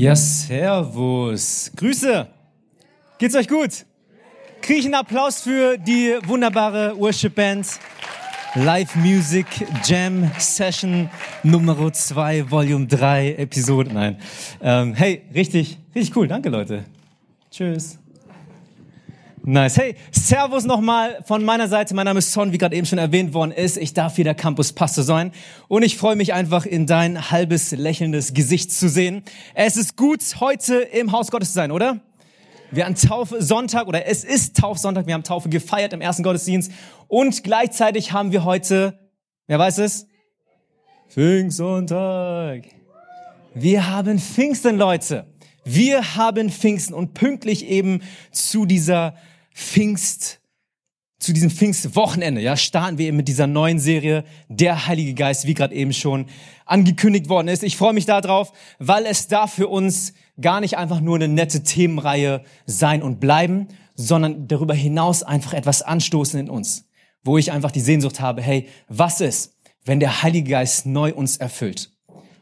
Ja, 0.00 0.16
servus. 0.16 1.70
Grüße. 1.76 2.26
Geht's 3.18 3.34
euch 3.34 3.46
gut? 3.46 3.84
Kriege 4.62 4.78
ich 4.78 4.86
einen 4.86 4.94
Applaus 4.94 5.42
für 5.42 5.76
die 5.76 6.16
wunderbare 6.24 6.98
Worship 6.98 7.34
Band 7.34 7.66
Live 8.54 8.96
Music 8.96 9.46
Jam 9.84 10.30
Session 10.38 11.10
Nummer 11.42 11.92
2, 11.92 12.50
Volume 12.50 12.86
3, 12.86 13.34
Episode. 13.34 13.92
Nein. 13.92 14.16
Ähm, 14.62 14.94
hey, 14.94 15.20
richtig, 15.34 15.78
richtig 15.94 16.16
cool. 16.16 16.26
Danke, 16.26 16.48
Leute. 16.48 16.86
Tschüss. 17.50 17.99
Nice. 19.42 19.78
Hey, 19.78 19.94
Servus 20.10 20.66
nochmal 20.66 21.24
von 21.24 21.42
meiner 21.42 21.66
Seite. 21.66 21.94
Mein 21.94 22.04
Name 22.04 22.18
ist 22.18 22.30
Son, 22.30 22.52
wie 22.52 22.58
gerade 22.58 22.76
eben 22.76 22.86
schon 22.86 22.98
erwähnt 22.98 23.32
worden 23.32 23.52
ist. 23.52 23.78
Ich 23.78 23.94
darf 23.94 24.16
hier 24.16 24.24
der 24.24 24.34
Campus 24.34 24.74
Pastor 24.74 25.02
sein. 25.02 25.32
Und 25.66 25.82
ich 25.82 25.96
freue 25.96 26.14
mich 26.14 26.34
einfach, 26.34 26.66
in 26.66 26.86
dein 26.86 27.30
halbes 27.30 27.70
lächelndes 27.70 28.34
Gesicht 28.34 28.70
zu 28.70 28.90
sehen. 28.90 29.22
Es 29.54 29.78
ist 29.78 29.96
gut, 29.96 30.20
heute 30.40 30.76
im 30.76 31.12
Haus 31.12 31.30
Gottes 31.30 31.48
zu 31.48 31.54
sein, 31.54 31.70
oder? 31.70 32.00
Wir 32.70 32.84
haben 32.84 32.94
Taufe 32.94 33.42
Sonntag 33.42 33.86
oder 33.86 34.04
es 34.06 34.24
ist 34.24 34.58
Taufsonntag. 34.58 35.06
Wir 35.06 35.14
haben 35.14 35.24
Taufe 35.24 35.48
gefeiert 35.48 35.94
im 35.94 36.02
ersten 36.02 36.22
Gottesdienst. 36.22 36.70
Und 37.08 37.42
gleichzeitig 37.42 38.12
haben 38.12 38.32
wir 38.32 38.44
heute, 38.44 38.98
wer 39.46 39.58
weiß 39.58 39.78
es? 39.78 40.06
Pfingstsonntag. 41.08 42.64
Wir 43.54 43.88
haben 43.88 44.18
Pfingsten, 44.18 44.76
Leute. 44.76 45.26
Wir 45.64 46.16
haben 46.16 46.50
Pfingsten 46.50 46.94
und 46.94 47.14
pünktlich 47.14 47.66
eben 47.66 48.02
zu 48.32 48.66
dieser 48.66 49.14
Pfingst, 49.60 50.40
zu 51.18 51.34
diesem 51.34 51.50
Pfingstwochenende, 51.50 52.40
ja, 52.40 52.56
starten 52.56 52.96
wir 52.96 53.06
eben 53.06 53.18
mit 53.18 53.28
dieser 53.28 53.46
neuen 53.46 53.78
Serie, 53.78 54.24
der 54.48 54.86
Heilige 54.86 55.12
Geist, 55.12 55.46
wie 55.46 55.52
gerade 55.52 55.74
eben 55.74 55.92
schon 55.92 56.26
angekündigt 56.64 57.28
worden 57.28 57.48
ist. 57.48 57.62
Ich 57.62 57.76
freue 57.76 57.92
mich 57.92 58.06
darauf, 58.06 58.52
weil 58.78 59.04
es 59.04 59.28
da 59.28 59.46
für 59.46 59.68
uns 59.68 60.14
gar 60.40 60.60
nicht 60.60 60.78
einfach 60.78 61.00
nur 61.00 61.16
eine 61.16 61.28
nette 61.28 61.62
Themenreihe 61.62 62.42
sein 62.64 63.02
und 63.02 63.20
bleiben, 63.20 63.68
sondern 63.94 64.48
darüber 64.48 64.72
hinaus 64.72 65.22
einfach 65.22 65.52
etwas 65.52 65.82
anstoßen 65.82 66.40
in 66.40 66.48
uns, 66.48 66.88
wo 67.22 67.36
ich 67.36 67.52
einfach 67.52 67.70
die 67.70 67.80
Sehnsucht 67.80 68.18
habe, 68.18 68.40
hey, 68.40 68.66
was 68.88 69.20
ist, 69.20 69.58
wenn 69.84 70.00
der 70.00 70.22
Heilige 70.22 70.50
Geist 70.50 70.86
neu 70.86 71.12
uns 71.12 71.36
erfüllt? 71.36 71.92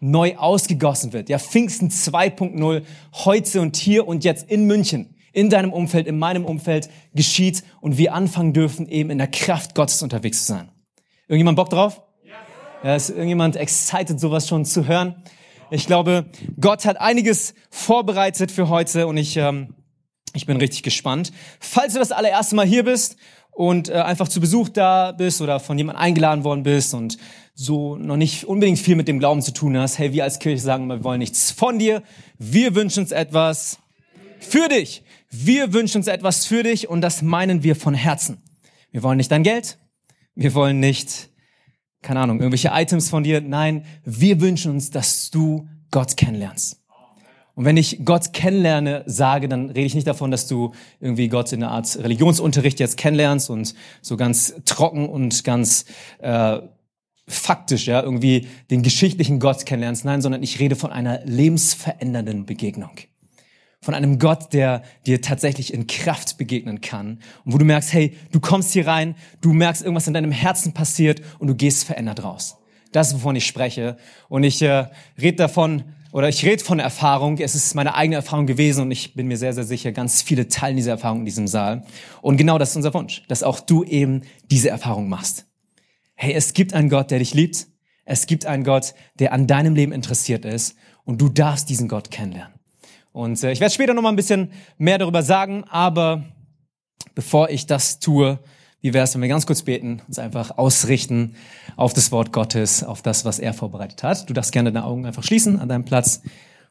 neu 0.01 0.37
ausgegossen 0.37 1.13
wird. 1.13 1.29
Ja, 1.29 1.41
Pfingsten 1.41 1.89
2.0 1.89 2.83
heute 3.25 3.61
und 3.61 3.77
hier 3.77 4.07
und 4.07 4.23
jetzt 4.23 4.49
in 4.49 4.65
München 4.65 5.17
in 5.33 5.51
deinem 5.51 5.73
Umfeld, 5.73 6.07
in 6.07 6.19
meinem 6.19 6.45
Umfeld 6.45 6.89
geschieht 7.15 7.63
und 7.81 7.99
wir 7.99 8.15
anfangen 8.15 8.53
dürfen, 8.53 8.89
eben 8.89 9.11
in 9.11 9.19
der 9.19 9.29
Kraft 9.29 9.75
Gottes 9.75 10.03
unterwegs 10.03 10.47
zu 10.47 10.53
sein. 10.53 10.71
Irgendjemand 11.27 11.57
Bock 11.57 11.71
drauf? 11.71 12.03
Ja, 12.83 12.95
ist 12.95 13.11
irgendjemand 13.11 13.57
excited, 13.57 14.21
sowas 14.21 14.47
schon 14.47 14.65
zu 14.65 14.87
hören? 14.87 15.17
Ich 15.71 15.87
glaube, 15.87 16.27
Gott 16.61 16.85
hat 16.85 17.01
einiges 17.01 17.55
vorbereitet 17.71 18.51
für 18.51 18.69
heute 18.69 19.07
und 19.07 19.17
ich, 19.17 19.37
ähm, 19.37 19.75
ich 20.33 20.47
bin 20.47 20.57
richtig 20.57 20.83
gespannt. 20.83 21.33
Falls 21.61 21.93
du 21.93 21.99
das 21.99 22.13
allererste 22.13 22.55
Mal 22.55 22.67
hier 22.67 22.85
bist 22.85 23.17
und 23.51 23.89
äh, 23.89 23.95
einfach 23.95 24.29
zu 24.29 24.41
Besuch 24.41 24.69
da 24.69 25.13
bist 25.13 25.43
oder 25.43 25.61
von 25.61 25.77
jemandem 25.77 26.01
eingeladen 26.01 26.45
worden 26.45 26.63
bist 26.63 26.95
und 26.95 27.19
so 27.55 27.97
noch 27.97 28.17
nicht 28.17 28.45
unbedingt 28.45 28.79
viel 28.79 28.95
mit 28.95 29.09
dem 29.09 29.19
Glauben 29.19 29.43
zu 29.43 29.53
tun 29.53 29.77
hast, 29.77 29.99
hey, 29.99 30.13
wir 30.13 30.23
als 30.23 30.39
Kirche 30.39 30.63
sagen, 30.63 30.87
wir 30.87 31.03
wollen 31.03 31.19
nichts 31.19 31.51
von 31.51 31.79
dir, 31.79 32.05
wir 32.39 32.77
wünschen 32.77 33.01
uns 33.01 33.11
etwas 33.11 33.79
für 34.39 34.69
dich. 34.69 35.03
Wir 35.31 35.75
wünschen 35.75 35.99
uns 35.99 36.07
etwas 36.07 36.47
für 36.47 36.63
dich 36.63 36.89
und 36.89 37.03
das 37.03 37.21
meinen 37.23 37.63
wir 37.63 37.77
von 37.77 37.95
Herzen. 37.95 38.39
Wir 38.91 39.03
wollen 39.03 39.19
nicht 39.19 39.31
dein 39.31 39.43
Geld, 39.43 39.79
wir 40.35 40.55
wollen 40.55 40.81
nicht, 40.81 41.29
keine 42.01 42.21
Ahnung, 42.21 42.39
irgendwelche 42.39 42.71
Items 42.73 43.11
von 43.11 43.23
dir. 43.23 43.41
Nein, 43.43 43.85
wir 44.05 44.41
wünschen 44.41 44.73
uns, 44.73 44.91
dass 44.91 45.31
du 45.31 45.69
Gott 45.91 46.17
kennenlernst. 46.17 46.83
Und 47.55 47.65
wenn 47.65 47.77
ich 47.77 48.05
Gott 48.05 48.33
kennenlerne, 48.33 49.03
sage, 49.07 49.49
dann 49.49 49.67
rede 49.67 49.83
ich 49.83 49.95
nicht 49.95 50.07
davon, 50.07 50.31
dass 50.31 50.47
du 50.47 50.73
irgendwie 51.01 51.29
Gott 51.29 51.53
in 51.53 51.63
einer 51.63 51.73
Art 51.73 51.99
Religionsunterricht 51.99 52.79
jetzt 52.79 52.97
kennenlernst 52.97 53.51
und 53.51 53.75
so 54.01 54.17
ganz 54.17 54.55
trocken 54.65 55.09
und 55.09 55.43
ganz 55.43 55.85
äh, 56.21 56.61
faktisch 57.27 57.87
ja 57.87 58.01
irgendwie 58.01 58.47
den 58.71 58.83
geschichtlichen 58.83 59.41
Gott 59.41 59.67
kennenlernst. 59.67 60.05
Nein, 60.05 60.23
sondern 60.23 60.43
ich 60.43 60.61
rede 60.61 60.77
von 60.77 60.93
einer 60.93 61.21
lebensverändernden 61.25 62.47
Begegnung 62.47 62.93
von 63.81 63.95
einem 63.95 64.19
Gott, 64.19 64.53
der 64.53 64.83
dir 65.07 65.21
tatsächlich 65.23 65.73
in 65.73 65.87
Kraft 65.87 66.37
begegnen 66.39 66.81
kann 66.81 67.21
und 67.45 67.53
wo 67.53 67.59
du 67.59 67.65
merkst, 67.65 67.93
hey, 67.93 68.17
du 68.33 68.41
kommst 68.41 68.73
hier 68.73 68.87
rein, 68.87 69.15
du 69.41 69.53
merkst, 69.53 69.83
irgendwas 69.83 70.09
in 70.09 70.15
deinem 70.15 70.33
Herzen 70.33 70.75
passiert 70.75 71.23
und 71.39 71.49
du 71.49 71.55
gehst 71.55 71.85
verändert 71.85 72.25
raus. 72.25 72.57
Das 72.93 73.09
ist, 73.09 73.15
wovon 73.15 73.37
ich 73.37 73.47
spreche. 73.47 73.97
Und 74.29 74.45
ich 74.45 74.63
äh, 74.63 74.87
rede 75.21 75.37
davon, 75.37 75.85
oder 76.11 76.29
ich 76.29 76.45
rede 76.45 76.65
von 76.65 76.79
Erfahrung. 76.79 77.39
Es 77.39 77.55
ist 77.55 77.75
meine 77.75 77.95
eigene 77.95 78.17
Erfahrung 78.17 78.47
gewesen 78.47 78.83
und 78.83 78.91
ich 78.91 79.15
bin 79.15 79.27
mir 79.27 79.37
sehr, 79.37 79.53
sehr 79.53 79.65
sicher, 79.65 79.93
ganz 79.93 80.23
viele 80.23 80.49
teilen 80.49 80.77
diese 80.77 80.91
Erfahrung 80.91 81.21
in 81.21 81.25
diesem 81.27 81.47
Saal. 81.47 81.85
Und 82.23 82.39
genau 82.39 82.59
das 82.59 82.71
ist 82.71 82.77
unser 82.77 82.95
Wunsch, 82.95 83.23
dass 83.29 83.43
auch 83.43 83.61
du 83.61 83.85
eben 83.85 84.23
diese 84.51 84.71
Erfahrung 84.71 85.09
machst. 85.09 85.47
Hey, 86.15 86.33
es 86.33 86.55
gibt 86.55 86.75
einen 86.75 86.89
Gott, 86.89 87.11
der 87.11 87.19
dich 87.19 87.35
liebt. 87.35 87.67
Es 88.05 88.27
gibt 88.27 88.47
einen 88.47 88.65
Gott, 88.65 88.95
der 89.19 89.33
an 89.33 89.47
deinem 89.47 89.75
Leben 89.75 89.93
interessiert 89.93 90.47
ist 90.47 90.77
und 91.05 91.21
du 91.21 91.29
darfst 91.29 91.69
diesen 91.69 91.89
Gott 91.89 92.11
kennenlernen. 92.11 92.58
Und 93.19 93.43
äh, 93.43 93.51
ich 93.51 93.59
werde 93.59 93.75
später 93.75 93.95
noch 93.95 94.03
mal 94.03 94.11
ein 94.11 94.17
bisschen 94.17 94.53
mehr 94.79 94.97
darüber 94.97 95.25
sagen, 95.25 95.65
aber 95.65 96.23
bevor 97.17 97.51
ich 97.51 97.67
das 97.67 97.99
tue, 97.99 98.39
wie 98.81 98.95
wäre 98.95 99.03
es, 99.03 99.13
wenn 99.13 99.23
wir 99.23 99.29
ganz 99.29 99.45
kurz 99.45 99.63
beten, 99.63 100.01
uns 100.07 100.21
einfach 100.21 100.57
ausrichten 100.57 101.35
auf 101.75 101.93
das 101.93 102.13
Wort 102.13 102.33
Gottes, 102.33 102.85
auf 102.85 103.03
das, 103.03 103.25
was 103.25 103.41
er 103.41 103.55
vorbereitet 103.55 104.05
hat. 104.05 104.31
Du 104.31 104.35
darfst 104.35 104.53
gerne 104.53 104.71
deine 104.71 104.87
Augen 104.87 105.05
einfach 105.05 105.25
schließen 105.25 105.59
an 105.59 105.69
deinem 105.69 105.85
Platz 105.85 106.23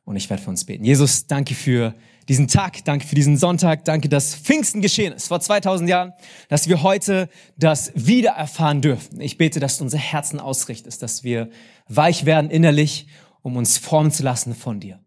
und 0.05 0.15
ich 0.15 0.29
werde 0.29 0.41
für 0.41 0.49
uns 0.49 0.63
beten. 0.63 0.85
Jesus, 0.85 1.27
danke 1.27 1.53
für 1.53 1.93
diesen 2.29 2.47
Tag, 2.47 2.85
danke 2.85 3.05
für 3.05 3.15
diesen 3.15 3.35
Sonntag, 3.35 3.83
danke, 3.83 4.07
dass 4.07 4.33
Pfingsten 4.33 4.81
geschehen 4.81 5.11
ist 5.11 5.27
vor 5.27 5.41
2000 5.41 5.89
Jahren, 5.89 6.13
dass 6.47 6.69
wir 6.69 6.81
heute 6.81 7.27
das 7.57 7.91
wieder 7.93 8.31
erfahren 8.31 8.79
dürfen. 8.79 9.19
Ich 9.19 9.37
bete, 9.37 9.59
dass 9.59 9.79
du 9.79 9.83
unser 9.83 9.97
Herzen 9.97 10.39
ausrichtest, 10.39 11.03
dass 11.03 11.25
wir 11.25 11.49
weich 11.89 12.23
werden 12.23 12.49
innerlich, 12.49 13.07
um 13.41 13.57
uns 13.57 13.77
formen 13.77 14.11
zu 14.11 14.23
lassen 14.23 14.55
von 14.55 14.79
dir. 14.79 15.01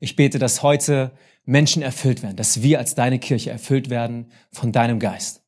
Ich 0.00 0.16
bete, 0.16 0.38
dass 0.38 0.62
heute 0.62 1.12
Menschen 1.44 1.82
erfüllt 1.82 2.22
werden, 2.22 2.36
dass 2.36 2.62
wir 2.62 2.78
als 2.78 2.94
deine 2.94 3.18
Kirche 3.18 3.50
erfüllt 3.50 3.90
werden 3.90 4.32
von 4.50 4.72
deinem 4.72 4.98
Geist, 4.98 5.42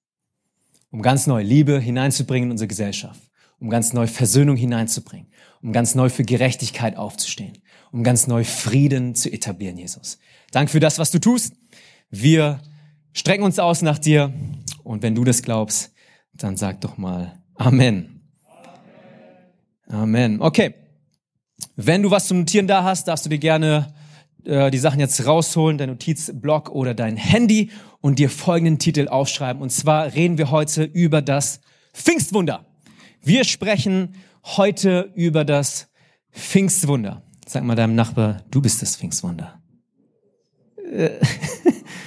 um 0.90 1.02
ganz 1.02 1.26
neu 1.26 1.42
Liebe 1.42 1.80
hineinzubringen 1.80 2.48
in 2.48 2.52
unsere 2.52 2.68
Gesellschaft, 2.68 3.20
um 3.58 3.70
ganz 3.70 3.92
neu 3.92 4.06
Versöhnung 4.06 4.56
hineinzubringen, 4.56 5.28
um 5.62 5.72
ganz 5.72 5.94
neu 5.94 6.08
für 6.08 6.24
Gerechtigkeit 6.24 6.96
aufzustehen, 6.96 7.58
um 7.92 8.04
ganz 8.04 8.26
neu 8.26 8.44
Frieden 8.44 9.14
zu 9.14 9.32
etablieren, 9.32 9.78
Jesus. 9.78 10.18
Danke 10.50 10.70
für 10.70 10.80
das, 10.80 10.98
was 10.98 11.10
du 11.10 11.18
tust. 11.18 11.54
Wir 12.10 12.60
strecken 13.12 13.42
uns 13.42 13.58
aus 13.58 13.82
nach 13.82 13.98
dir 13.98 14.32
und 14.84 15.02
wenn 15.02 15.14
du 15.14 15.24
das 15.24 15.42
glaubst, 15.42 15.92
dann 16.34 16.56
sag 16.56 16.80
doch 16.80 16.98
mal 16.98 17.42
Amen. 17.54 18.20
Amen. 19.88 20.40
Okay. 20.40 20.74
Wenn 21.76 22.02
du 22.02 22.10
was 22.10 22.26
zum 22.26 22.40
Notieren 22.40 22.66
da 22.66 22.82
hast, 22.82 23.08
darfst 23.08 23.24
du 23.24 23.30
dir 23.30 23.38
gerne 23.38 23.94
äh, 24.44 24.70
die 24.70 24.78
Sachen 24.78 25.00
jetzt 25.00 25.26
rausholen, 25.26 25.78
dein 25.78 25.90
Notizblock 25.90 26.70
oder 26.70 26.94
dein 26.94 27.16
Handy 27.16 27.70
und 28.00 28.18
dir 28.18 28.30
folgenden 28.30 28.78
Titel 28.78 29.08
aufschreiben. 29.08 29.62
Und 29.62 29.70
zwar 29.70 30.12
reden 30.14 30.38
wir 30.38 30.50
heute 30.50 30.84
über 30.84 31.22
das 31.22 31.60
Pfingstwunder. 31.94 32.66
Wir 33.22 33.44
sprechen 33.44 34.14
heute 34.44 35.12
über 35.14 35.44
das 35.44 35.88
Pfingstwunder. 36.32 37.22
Sag 37.46 37.64
mal 37.64 37.76
deinem 37.76 37.94
Nachbar, 37.94 38.42
du 38.50 38.60
bist 38.60 38.82
das 38.82 38.96
Pfingstwunder. 38.96 39.60
Äh, 40.90 41.10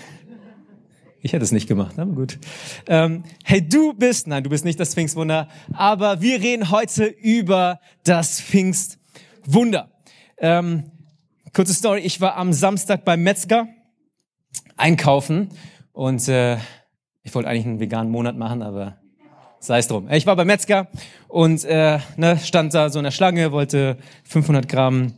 ich 1.22 1.34
hätte 1.34 1.44
es 1.44 1.52
nicht 1.52 1.68
gemacht, 1.68 1.98
aber 1.98 2.12
gut. 2.12 2.40
Ähm, 2.88 3.24
hey, 3.44 3.68
du 3.68 3.94
bist, 3.94 4.28
nein, 4.28 4.44
du 4.44 4.50
bist 4.50 4.66
nicht 4.66 4.80
das 4.80 4.94
Pfingstwunder, 4.94 5.48
aber 5.74 6.22
wir 6.22 6.42
reden 6.42 6.70
heute 6.72 7.06
über 7.06 7.80
das 8.04 8.42
Pfingstwunder. 8.42 9.92
Ähm, 10.38 10.92
Kurze 11.56 11.74
Story, 11.74 12.02
ich 12.02 12.20
war 12.20 12.36
am 12.36 12.52
Samstag 12.52 13.06
beim 13.06 13.24
Metzger 13.24 13.70
einkaufen 14.76 15.48
und 15.94 16.28
äh, 16.28 16.58
ich 17.24 17.34
wollte 17.34 17.48
eigentlich 17.48 17.66
einen 17.66 17.80
veganen 17.80 18.12
Monat 18.12 18.36
machen, 18.36 18.62
aber 18.62 18.98
sei 19.62 19.78
es 19.78 19.88
drum. 19.88 20.12
Ich 20.12 20.26
war 20.26 20.36
beim 20.36 20.48
Metzger 20.48 20.90
und 21.30 21.64
äh, 21.64 22.00
ne, 22.18 22.38
stand 22.40 22.74
da 22.74 22.90
so 22.90 23.00
in 23.00 23.06
der 23.06 23.12
Schlange, 23.12 23.54
wollte 23.54 23.96
500 24.26 24.68
Gramm 24.68 25.14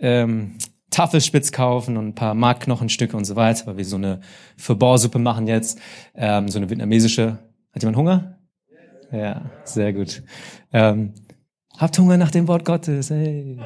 ähm, 0.00 0.56
Tafelspitz 0.88 1.52
kaufen 1.52 1.98
und 1.98 2.08
ein 2.08 2.14
paar 2.14 2.32
Markknochenstücke 2.32 3.14
und 3.14 3.26
so 3.26 3.36
weiter, 3.36 3.66
weil 3.66 3.76
wir 3.76 3.84
so 3.84 3.96
eine 3.96 4.22
Verborsuppe 4.56 5.18
machen 5.18 5.46
jetzt, 5.46 5.78
ähm, 6.14 6.48
so 6.48 6.58
eine 6.58 6.70
vietnamesische. 6.70 7.40
Hat 7.74 7.82
jemand 7.82 7.98
Hunger? 7.98 8.38
Ja, 9.12 9.50
sehr 9.64 9.92
gut. 9.92 10.22
Ähm, 10.72 11.12
habt 11.78 11.98
Hunger 11.98 12.16
nach 12.16 12.30
dem 12.30 12.48
Wort 12.48 12.64
Gottes, 12.64 13.10
hey. 13.10 13.58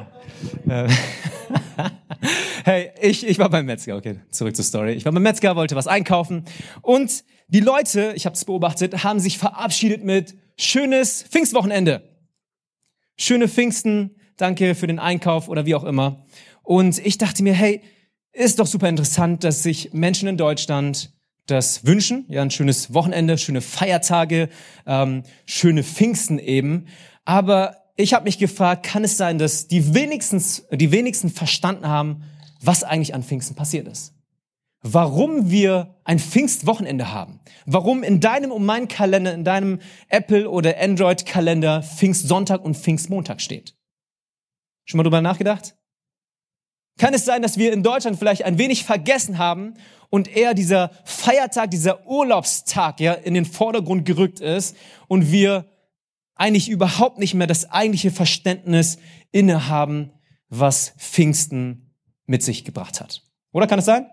Ähm, 0.69 0.87
hey, 2.63 2.91
ich, 3.01 3.25
ich 3.27 3.39
war 3.39 3.49
beim 3.49 3.65
Metzger, 3.65 3.95
okay, 3.95 4.19
zurück 4.31 4.55
zur 4.55 4.65
Story. 4.65 4.93
Ich 4.93 5.05
war 5.05 5.11
beim 5.11 5.23
Metzger, 5.23 5.55
wollte 5.55 5.75
was 5.75 5.87
einkaufen 5.87 6.45
und 6.81 7.23
die 7.47 7.61
Leute, 7.61 8.13
ich 8.15 8.25
habe 8.25 8.35
es 8.35 8.45
beobachtet, 8.45 9.03
haben 9.03 9.19
sich 9.19 9.37
verabschiedet 9.37 10.03
mit 10.03 10.35
schönes 10.57 11.23
Pfingstwochenende. 11.23 12.03
Schöne 13.17 13.47
Pfingsten, 13.47 14.15
danke 14.37 14.75
für 14.75 14.87
den 14.87 14.99
Einkauf 14.99 15.49
oder 15.49 15.65
wie 15.65 15.75
auch 15.75 15.83
immer. 15.83 16.25
Und 16.61 17.03
ich 17.03 17.17
dachte 17.17 17.41
mir, 17.41 17.53
hey, 17.53 17.81
ist 18.31 18.59
doch 18.59 18.67
super 18.67 18.87
interessant, 18.87 19.43
dass 19.43 19.63
sich 19.63 19.93
Menschen 19.93 20.29
in 20.29 20.37
Deutschland 20.37 21.11
das 21.47 21.85
wünschen. 21.85 22.25
Ja, 22.29 22.43
ein 22.43 22.51
schönes 22.51 22.93
Wochenende, 22.93 23.37
schöne 23.37 23.61
Feiertage, 23.61 24.49
ähm, 24.85 25.23
schöne 25.45 25.83
Pfingsten 25.83 26.37
eben. 26.37 26.85
Aber 27.25 27.77
ich 27.99 28.13
habe 28.13 28.23
mich 28.23 28.37
gefragt, 28.37 28.85
kann 28.85 29.03
es 29.03 29.17
sein, 29.17 29.37
dass 29.37 29.67
die 29.67 29.93
wenigstens, 29.93 30.65
die 30.71 30.91
wenigsten 30.93 31.29
verstanden 31.29 31.85
haben, 31.85 32.23
was 32.61 32.85
eigentlich 32.85 33.13
an 33.13 33.23
Pfingsten 33.23 33.55
passiert 33.55 33.89
ist? 33.89 34.13
Warum 34.81 35.51
wir 35.51 35.97
ein 36.05 36.17
Pfingstwochenende 36.17 37.11
haben? 37.11 37.41
Warum 37.65 38.03
in 38.03 38.21
deinem 38.21 38.53
und 38.53 38.65
meinem 38.65 38.87
Kalender, 38.87 39.33
in 39.33 39.43
deinem 39.43 39.79
Apple 40.07 40.49
oder 40.49 40.79
Android 40.79 41.25
Kalender 41.25 41.83
Pfingstsonntag 41.83 42.63
und 42.63 42.77
Pfingstmontag 42.77 43.41
steht? 43.41 43.75
Schon 44.85 44.99
mal 44.99 45.03
drüber 45.03 45.21
nachgedacht? 45.21 45.75
Kann 46.97 47.13
es 47.13 47.25
sein, 47.25 47.41
dass 47.41 47.57
wir 47.57 47.73
in 47.73 47.83
Deutschland 47.83 48.17
vielleicht 48.17 48.45
ein 48.45 48.57
wenig 48.57 48.85
vergessen 48.85 49.37
haben 49.37 49.73
und 50.09 50.33
eher 50.33 50.53
dieser 50.53 50.91
Feiertag, 51.03 51.71
dieser 51.71 52.07
Urlaubstag 52.07 53.01
ja 53.01 53.11
in 53.11 53.33
den 53.33 53.45
Vordergrund 53.45 54.05
gerückt 54.05 54.39
ist 54.39 54.77
und 55.09 55.33
wir 55.33 55.65
eigentlich 56.39 56.69
überhaupt 56.69 57.19
nicht 57.19 57.33
mehr 57.33 57.47
das 57.47 57.69
eigentliche 57.69 58.11
Verständnis 58.11 58.97
innehaben, 59.31 60.13
was 60.47 60.93
Pfingsten 60.97 61.93
mit 62.25 62.41
sich 62.43 62.63
gebracht 62.63 63.01
hat. 63.01 63.23
Oder 63.51 63.67
kann 63.67 63.79
es 63.79 63.85
sein? 63.85 64.07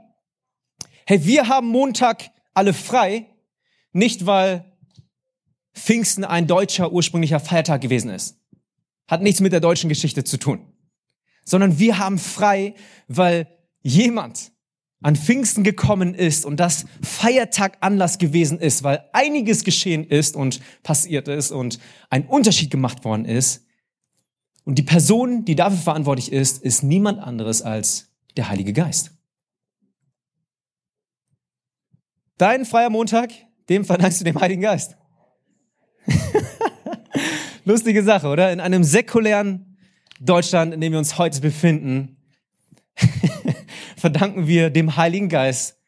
Hey, 1.06 1.24
wir 1.24 1.48
haben 1.48 1.68
Montag 1.68 2.30
alle 2.52 2.74
frei, 2.74 3.26
nicht 3.92 4.26
weil 4.26 4.76
Pfingsten 5.72 6.24
ein 6.24 6.48
deutscher 6.48 6.90
ursprünglicher 6.90 7.38
Feiertag 7.38 7.80
gewesen 7.80 8.10
ist. 8.10 8.40
Hat 9.06 9.22
nichts 9.22 9.40
mit 9.40 9.52
der 9.52 9.60
deutschen 9.60 9.88
Geschichte 9.88 10.24
zu 10.24 10.36
tun. 10.36 10.72
Sondern 11.44 11.78
wir 11.78 11.98
haben 11.98 12.18
frei, 12.18 12.74
weil 13.06 13.46
jemand 13.82 14.50
an 15.06 15.14
Pfingsten 15.14 15.62
gekommen 15.62 16.16
ist 16.16 16.44
und 16.44 16.58
das 16.58 16.84
Feiertag 17.00 17.76
Anlass 17.80 18.18
gewesen 18.18 18.58
ist, 18.58 18.82
weil 18.82 19.08
einiges 19.12 19.62
geschehen 19.62 20.04
ist 20.04 20.34
und 20.34 20.60
passiert 20.82 21.28
ist 21.28 21.52
und 21.52 21.78
ein 22.10 22.26
Unterschied 22.26 22.72
gemacht 22.72 23.04
worden 23.04 23.24
ist. 23.24 23.64
Und 24.64 24.78
die 24.80 24.82
Person, 24.82 25.44
die 25.44 25.54
dafür 25.54 25.78
verantwortlich 25.78 26.32
ist, 26.32 26.60
ist 26.60 26.82
niemand 26.82 27.20
anderes 27.20 27.62
als 27.62 28.08
der 28.36 28.48
Heilige 28.48 28.72
Geist. 28.72 29.12
Dein 32.36 32.64
freier 32.64 32.90
Montag, 32.90 33.30
dem 33.68 33.84
verdankst 33.84 34.22
du 34.22 34.24
dem 34.24 34.40
Heiligen 34.40 34.62
Geist. 34.62 34.96
Lustige 37.64 38.02
Sache, 38.02 38.26
oder? 38.26 38.52
In 38.52 38.58
einem 38.58 38.82
säkulären 38.82 39.78
Deutschland, 40.18 40.74
in 40.74 40.80
dem 40.80 40.90
wir 40.90 40.98
uns 40.98 41.16
heute 41.16 41.40
befinden, 41.40 42.16
verdanken 43.96 44.46
wir 44.46 44.70
dem 44.70 44.96
Heiligen 44.96 45.28
Geist. 45.28 45.78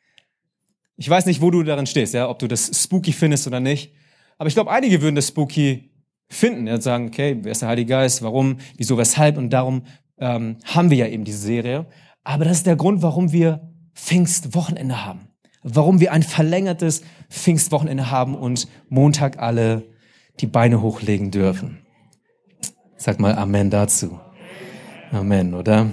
Ich 0.96 1.08
weiß 1.08 1.26
nicht, 1.26 1.40
wo 1.40 1.50
du 1.50 1.62
darin 1.62 1.86
stehst, 1.86 2.14
ja, 2.14 2.28
ob 2.28 2.38
du 2.38 2.48
das 2.48 2.70
spooky 2.82 3.12
findest 3.12 3.46
oder 3.46 3.60
nicht. 3.60 3.92
Aber 4.38 4.48
ich 4.48 4.54
glaube, 4.54 4.70
einige 4.70 5.00
würden 5.00 5.14
das 5.14 5.28
spooky 5.28 5.90
finden. 6.28 6.66
Ja, 6.66 6.80
sagen, 6.80 7.08
okay, 7.08 7.38
wer 7.42 7.52
ist 7.52 7.62
der 7.62 7.68
Heilige 7.68 7.90
Geist? 7.90 8.22
Warum? 8.22 8.58
Wieso? 8.76 8.98
Weshalb? 8.98 9.36
Und 9.36 9.50
darum 9.50 9.82
ähm, 10.18 10.56
haben 10.64 10.90
wir 10.90 10.96
ja 10.96 11.06
eben 11.06 11.24
diese 11.24 11.38
Serie. 11.38 11.86
Aber 12.24 12.44
das 12.44 12.58
ist 12.58 12.66
der 12.66 12.76
Grund, 12.76 13.02
warum 13.02 13.32
wir 13.32 13.72
Pfingstwochenende 13.94 15.04
haben. 15.04 15.28
Warum 15.62 16.00
wir 16.00 16.12
ein 16.12 16.22
verlängertes 16.22 17.02
Pfingstwochenende 17.30 18.10
haben 18.10 18.34
und 18.34 18.68
Montag 18.88 19.38
alle 19.38 19.84
die 20.40 20.46
Beine 20.46 20.82
hochlegen 20.82 21.30
dürfen. 21.30 21.78
Sag 22.96 23.18
mal 23.18 23.34
Amen 23.34 23.70
dazu. 23.70 24.20
Amen, 25.10 25.54
oder? 25.54 25.90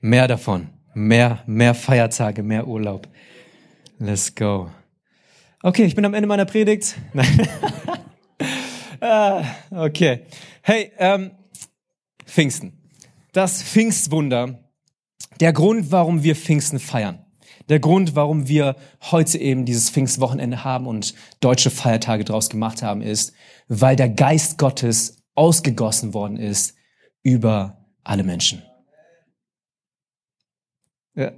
Mehr 0.00 0.28
davon. 0.28 0.71
Mehr, 0.94 1.42
mehr 1.46 1.74
Feiertage, 1.74 2.42
mehr 2.42 2.66
Urlaub. 2.66 3.08
Let's 3.98 4.34
go. 4.34 4.70
Okay, 5.62 5.84
ich 5.84 5.94
bin 5.94 6.04
am 6.04 6.12
Ende 6.12 6.26
meiner 6.26 6.44
Predigt. 6.44 6.96
ah, 9.00 9.44
okay. 9.70 10.26
Hey, 10.60 10.92
ähm, 10.98 11.30
Pfingsten. 12.26 12.72
Das 13.32 13.62
Pfingstwunder. 13.62 14.58
Der 15.40 15.52
Grund, 15.52 15.90
warum 15.90 16.22
wir 16.22 16.36
Pfingsten 16.36 16.78
feiern. 16.78 17.24
Der 17.68 17.80
Grund, 17.80 18.14
warum 18.16 18.48
wir 18.48 18.76
heute 19.10 19.38
eben 19.38 19.64
dieses 19.64 19.88
Pfingstwochenende 19.88 20.64
haben 20.64 20.86
und 20.86 21.14
deutsche 21.40 21.70
Feiertage 21.70 22.24
draus 22.24 22.50
gemacht 22.50 22.82
haben, 22.82 23.00
ist, 23.00 23.32
weil 23.68 23.96
der 23.96 24.10
Geist 24.10 24.58
Gottes 24.58 25.22
ausgegossen 25.34 26.12
worden 26.12 26.36
ist 26.36 26.74
über 27.22 27.86
alle 28.04 28.24
Menschen. 28.24 28.62
Ja. 31.14 31.32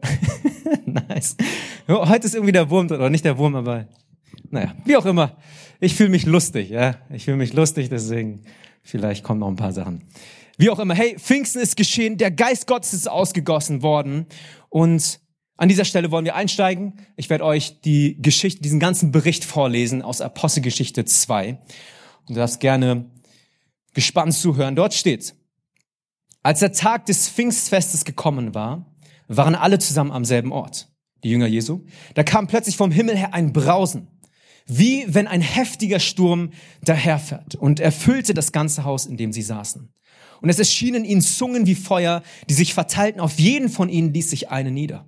nice. 0.87 1.37
Heute 1.89 2.27
ist 2.27 2.35
irgendwie 2.35 2.53
der 2.53 2.71
Wurm 2.71 2.89
drin, 2.89 2.99
oder 2.99 3.11
nicht 3.11 3.25
der 3.25 3.39
Wurm, 3.39 3.57
aber 3.57 3.89
naja, 4.51 4.75
wie 4.85 4.97
auch 4.97 5.07
immer. 5.07 5.37
Ich 5.81 5.95
fühle 5.95 6.11
mich 6.11 6.27
lustig, 6.27 6.71
ja. 6.71 6.97
Ich 7.11 7.25
fühle 7.25 7.37
mich 7.37 7.53
lustig, 7.53 7.89
deswegen 7.89 8.43
vielleicht 8.83 9.25
kommen 9.25 9.41
noch 9.41 9.49
ein 9.49 9.57
paar 9.57 9.73
Sachen. 9.73 10.03
Wie 10.57 10.71
auch 10.71 10.79
immer. 10.79 10.95
Hey, 10.95 11.17
Pfingsten 11.19 11.61
ist 11.61 11.77
geschehen, 11.77 12.17
der 12.17 12.31
Geist 12.31 12.67
Gottes 12.67 12.95
ist 12.95 13.09
ausgegossen 13.09 13.83
worden 13.83 14.27
und 14.69 15.21
an 15.57 15.69
dieser 15.69 15.85
Stelle 15.85 16.11
wollen 16.11 16.25
wir 16.25 16.35
einsteigen. 16.35 16.95
Ich 17.17 17.31
werde 17.31 17.45
euch 17.45 17.81
die 17.81 18.21
Geschichte, 18.21 18.61
diesen 18.63 18.81
ganzen 18.81 19.13
Bericht 19.13 19.45
vorlesen 19.45 20.03
aus 20.03 20.21
Apostelgeschichte 20.21 21.05
2. 21.05 21.51
Und 21.51 22.31
du 22.31 22.35
darfst 22.35 22.59
gerne 22.61 23.11
gespannt 23.93 24.35
zuhören. 24.35 24.75
Dort 24.75 24.95
steht, 24.95 25.35
als 26.43 26.61
der 26.61 26.73
Tag 26.73 27.07
des 27.07 27.29
Pfingstfestes 27.29 28.05
gekommen 28.05 28.55
war, 28.55 28.94
waren 29.29 29.55
alle 29.55 29.79
zusammen 29.79 30.13
am 30.13 30.25
selben 30.25 30.53
Ort, 30.53 30.89
die 31.23 31.31
Jünger 31.31 31.47
Jesu. 31.47 31.85
Da 32.15 32.23
kam 32.23 32.47
plötzlich 32.47 32.77
vom 32.77 32.91
Himmel 32.91 33.17
her 33.17 33.35
ein 33.35 33.53
Brausen, 33.53 34.09
wie 34.67 35.05
wenn 35.09 35.27
ein 35.27 35.41
heftiger 35.41 36.01
Sturm 36.01 36.51
daherfährt 36.83 37.55
und 37.55 37.81
erfüllte 37.81 38.35
das 38.35 38.53
ganze 38.53 38.85
Haus, 38.85 39.07
in 39.07 39.17
dem 39.17 39.33
sie 39.33 39.43
saßen. 39.43 39.93
Und 40.41 40.49
es 40.49 40.59
erschienen 40.59 41.05
ihnen 41.05 41.23
Zungen 41.23 41.67
wie 41.67 41.75
Feuer, 41.75 42.23
die 42.49 42.55
sich 42.55 42.75
verteilten. 42.75 43.21
Auf 43.21 43.39
jeden 43.39 43.69
von 43.69 43.89
ihnen 43.89 44.13
ließ 44.13 44.31
sich 44.31 44.51
eine 44.51 44.71
nieder. 44.71 45.07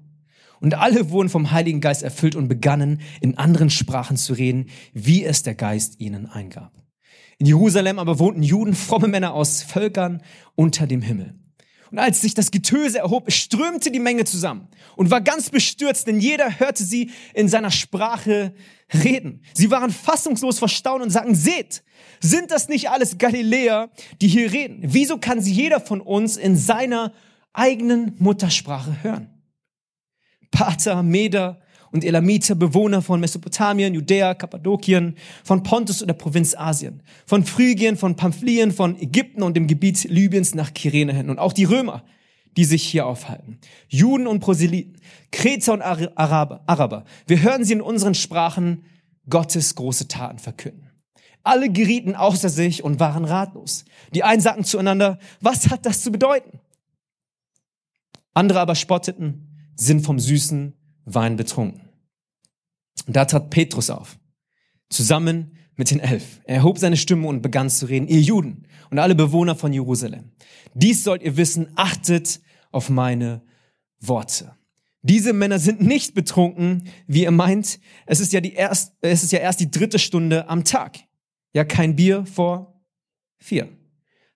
Und 0.61 0.75
alle 0.75 1.11
wurden 1.11 1.29
vom 1.29 1.51
Heiligen 1.51 1.83
Geist 1.83 2.03
erfüllt 2.03 2.35
und 2.35 2.49
begannen 2.49 3.03
in 3.21 3.37
anderen 3.37 3.69
Sprachen 3.69 4.17
zu 4.17 4.33
reden, 4.33 4.71
wie 4.95 5.25
es 5.25 5.43
der 5.43 5.55
Geist 5.55 6.01
ihnen 6.01 6.27
eingab. 6.27 6.73
In 7.39 7.47
Jerusalem 7.47 7.99
aber 7.99 8.19
wohnten 8.19 8.43
Juden, 8.43 8.75
fromme 8.75 9.09
Männer 9.09 9.35
aus 9.35 9.63
Völkern 9.63 10.23
unter 10.55 10.87
dem 10.87 11.03
Himmel. 11.03 11.35
Und 11.91 11.99
als 11.99 12.21
sich 12.21 12.35
das 12.35 12.51
Getöse 12.51 12.99
erhob, 12.99 13.31
strömte 13.31 13.91
die 13.91 14.01
Menge 14.01 14.25
zusammen 14.25 14.69
und 14.97 15.11
war 15.11 15.21
ganz 15.21 15.51
bestürzt, 15.51 16.07
denn 16.07 16.21
jeder 16.21 16.59
hörte 16.59 16.85
sie 16.85 17.11
in 17.35 17.49
seiner 17.49 17.71
Sprache 17.71 18.55
reden. 18.93 19.43
Sie 19.55 19.71
waren 19.71 19.91
fassungslos 19.91 20.59
verstaunt 20.59 21.03
und 21.03 21.11
sagten, 21.11 21.35
seht, 21.35 21.83
sind 22.21 22.51
das 22.51 22.69
nicht 22.69 22.91
alles 22.91 23.19
Galiläer, 23.19 23.91
die 24.21 24.29
hier 24.29 24.53
reden? 24.53 24.81
Wieso 24.83 25.19
kann 25.19 25.41
sie 25.41 25.53
jeder 25.53 25.81
von 25.81 26.01
uns 26.01 26.37
in 26.37 26.57
seiner 26.57 27.13
eigenen 27.53 28.15
Muttersprache 28.19 29.03
hören? 29.03 29.31
Pater, 30.51 31.03
Meder 31.03 31.61
und 31.97 32.05
Elamiter, 32.05 32.55
Bewohner 32.55 33.03
von 33.03 33.19
Mesopotamien, 33.21 33.95
Judäa, 33.95 34.35
Kappadokien, 34.35 35.17
von 35.43 35.63
Pontus 35.63 36.03
oder 36.03 36.15
Provinz 36.15 36.55
Asien, 36.55 37.03
von 37.27 37.45
Phrygien, 37.45 37.97
von 37.97 38.17
Pamphylien, 38.17 38.71
von 38.71 39.01
Ägypten 39.01 39.43
und 39.43 39.57
dem 39.57 39.67
Gebiet 39.67 40.05
Libyens 40.05 40.55
nach 40.55 40.75
Kyrene 40.75 41.15
hin 41.15 41.31
und 41.31 41.39
auch 41.39 41.53
die 41.53 41.65
Römer, 41.65 42.05
die 42.57 42.65
sich 42.65 42.85
hier 42.87 43.07
aufhalten. 43.07 43.59
Juden 43.89 44.27
und 44.27 44.41
Proselyten, 44.41 44.99
Kreter 45.33 45.73
und 45.73 45.83
Araber, 45.83 46.63
Araber. 46.67 47.05
Wir 47.27 47.43
hören 47.43 47.65
sie 47.65 47.73
in 47.73 47.81
unseren 47.81 48.15
Sprachen 48.15 48.85
Gottes 49.29 49.75
große 49.75 50.07
Taten 50.07 50.39
verkünden. 50.39 50.91
Alle 51.43 51.71
gerieten 51.71 52.15
außer 52.15 52.49
sich 52.49 52.85
und 52.85 53.01
waren 53.01 53.25
ratlos. 53.25 53.85
Die 54.15 54.23
einen 54.23 54.41
sagten 54.41 54.65
zueinander, 54.65 55.19
was 55.41 55.71
hat 55.71 55.87
das 55.87 56.03
zu 56.03 56.13
bedeuten? 56.13 56.61
Andere 58.35 58.61
aber 58.61 58.75
spotteten, 58.75 59.73
sind 59.77 60.05
vom 60.05 60.19
süßen 60.19 60.75
Wein 61.05 61.37
betrunken. 61.37 61.86
Und 63.07 63.15
da 63.15 63.25
trat 63.25 63.51
Petrus 63.51 63.91
auf, 63.91 64.19
zusammen 64.89 65.57
mit 65.77 65.91
den 65.91 66.01
Elf. 66.01 66.41
Er 66.45 66.57
erhob 66.57 66.79
seine 66.79 66.97
Stimme 66.97 67.29
und 67.29 67.43
begann 67.43 67.69
zu 67.69 67.87
reden, 67.87 68.09
ihr 68.09 68.21
Juden 68.21 68.67
und 68.91 68.99
alle 68.99 69.15
Bewohner 69.15 69.55
von 69.55 69.73
Jerusalem. 69.73 70.33
Dies 70.75 71.05
sollt 71.05 71.23
ihr 71.23 71.37
wissen, 71.37 71.69
achtet 71.77 72.41
auf 72.73 72.89
meine 72.89 73.43
Worte. 74.01 74.57
Diese 75.03 75.33
Männer 75.33 75.59
sind 75.59 75.81
nicht 75.81 76.15
betrunken, 76.15 76.89
wie 77.07 77.23
ihr 77.23 77.31
meint. 77.31 77.79
Es 78.07 78.19
ist 78.19 78.33
ja 78.33 78.41
die 78.41 78.55
erst, 78.55 78.95
es 79.03 79.23
ist 79.23 79.33
ja 79.33 79.39
erst 79.39 79.61
die 79.61 79.71
dritte 79.71 79.99
Stunde 79.99 80.49
am 80.49 80.65
Tag. 80.65 80.99
Ja, 81.53 81.65
kein 81.65 81.95
Bier 81.95 82.27
vor 82.27 82.83
vier. 83.39 83.69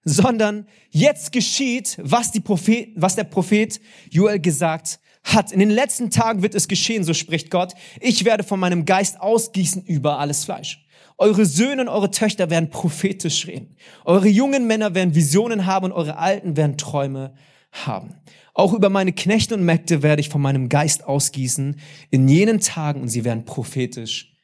Sondern 0.05 0.67
jetzt 0.91 1.33
geschieht, 1.33 1.99
was 2.01 2.31
die 2.31 2.41
Prophet, 2.41 2.91
was 2.95 3.17
der 3.17 3.25
Prophet 3.25 3.81
Joel 4.11 4.39
gesagt 4.39 5.01
hat. 5.23 5.53
In 5.53 5.61
den 5.61 5.71
letzten 5.71 6.11
Tagen 6.11 6.43
wird 6.43 6.55
es 6.55 6.69
geschehen, 6.69 7.05
so 7.05 7.15
spricht 7.15 7.51
Gott. 7.51 7.75
Ich 8.01 8.25
werde 8.25 8.45
von 8.45 8.61
meinem 8.61 8.85
Geist 8.85 9.21
ausgießen 9.21 9.85
über 9.85 10.19
alles 10.19 10.45
Fleisch. 10.45 10.85
Eure 11.19 11.45
Söhne 11.45 11.83
und 11.83 11.89
eure 11.89 12.11
Töchter 12.11 12.49
werden 12.49 12.71
prophetisch 12.71 13.47
reden. 13.47 13.77
Eure 14.05 14.29
jungen 14.29 14.67
Männer 14.67 14.95
werden 14.95 15.15
Visionen 15.15 15.67
haben 15.67 15.87
und 15.87 15.93
eure 15.93 16.17
Alten 16.17 16.57
werden 16.57 16.79
Träume 16.79 17.35
haben. 17.73 18.15
Auch 18.55 18.73
über 18.73 18.89
meine 18.89 19.13
Knechte 19.13 19.55
und 19.55 19.65
Mägde 19.65 20.03
werde 20.03 20.21
ich 20.21 20.29
von 20.29 20.41
meinem 20.41 20.69
Geist 20.69 21.05
ausgießen 21.05 21.79
in 22.11 22.29
jenen 22.29 22.61
Tagen 22.61 23.03
und 23.03 23.09
sie 23.09 23.25
werden 23.25 23.45
prophetisch 23.45 24.35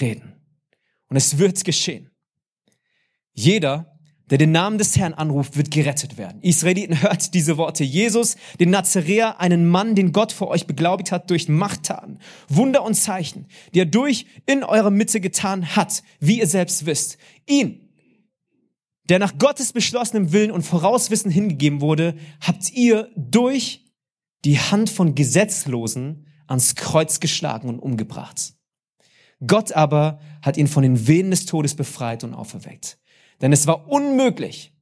reden. 0.00 0.32
Und 1.08 1.16
es 1.16 1.38
wird 1.38 1.62
geschehen. 1.64 2.10
Jeder, 3.34 3.91
der 4.32 4.38
den 4.38 4.50
Namen 4.50 4.78
des 4.78 4.96
Herrn 4.96 5.12
anruft, 5.12 5.58
wird 5.58 5.70
gerettet 5.70 6.16
werden. 6.16 6.40
Israeliten 6.40 7.02
hört 7.02 7.34
diese 7.34 7.58
Worte. 7.58 7.84
Jesus, 7.84 8.36
den 8.58 8.70
Nazaräer, 8.70 9.42
einen 9.42 9.68
Mann, 9.68 9.94
den 9.94 10.12
Gott 10.12 10.32
vor 10.32 10.48
euch 10.48 10.66
beglaubigt 10.66 11.12
hat 11.12 11.28
durch 11.28 11.50
Machttaten, 11.50 12.18
Wunder 12.48 12.82
und 12.82 12.94
Zeichen, 12.94 13.44
die 13.74 13.80
er 13.80 13.84
durch 13.84 14.24
in 14.46 14.64
eurer 14.64 14.88
Mitte 14.88 15.20
getan 15.20 15.76
hat, 15.76 16.02
wie 16.18 16.38
ihr 16.38 16.46
selbst 16.46 16.86
wisst. 16.86 17.18
Ihn, 17.46 17.90
der 19.04 19.18
nach 19.18 19.36
Gottes 19.36 19.74
beschlossenem 19.74 20.32
Willen 20.32 20.50
und 20.50 20.62
Vorauswissen 20.62 21.30
hingegeben 21.30 21.82
wurde, 21.82 22.14
habt 22.40 22.72
ihr 22.72 23.10
durch 23.14 23.84
die 24.46 24.58
Hand 24.58 24.88
von 24.88 25.14
Gesetzlosen 25.14 26.26
ans 26.46 26.74
Kreuz 26.74 27.20
geschlagen 27.20 27.68
und 27.68 27.80
umgebracht. 27.80 28.54
Gott 29.46 29.72
aber 29.72 30.20
hat 30.40 30.56
ihn 30.56 30.68
von 30.68 30.84
den 30.84 31.06
Wehen 31.06 31.30
des 31.30 31.44
Todes 31.44 31.74
befreit 31.74 32.24
und 32.24 32.32
auferweckt. 32.32 32.96
Denn 33.42 33.52
es 33.52 33.66
war 33.66 33.88
unmöglich, 33.88 34.72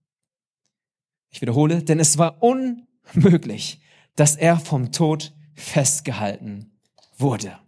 ich 1.30 1.40
wiederhole, 1.40 1.82
denn 1.82 1.98
es 1.98 2.18
war 2.18 2.42
unmöglich, 2.42 3.80
dass 4.14 4.36
er 4.36 4.58
vom 4.58 4.92
Tod 4.92 5.32
festgehalten 5.54 6.78
wurde. 7.16 7.58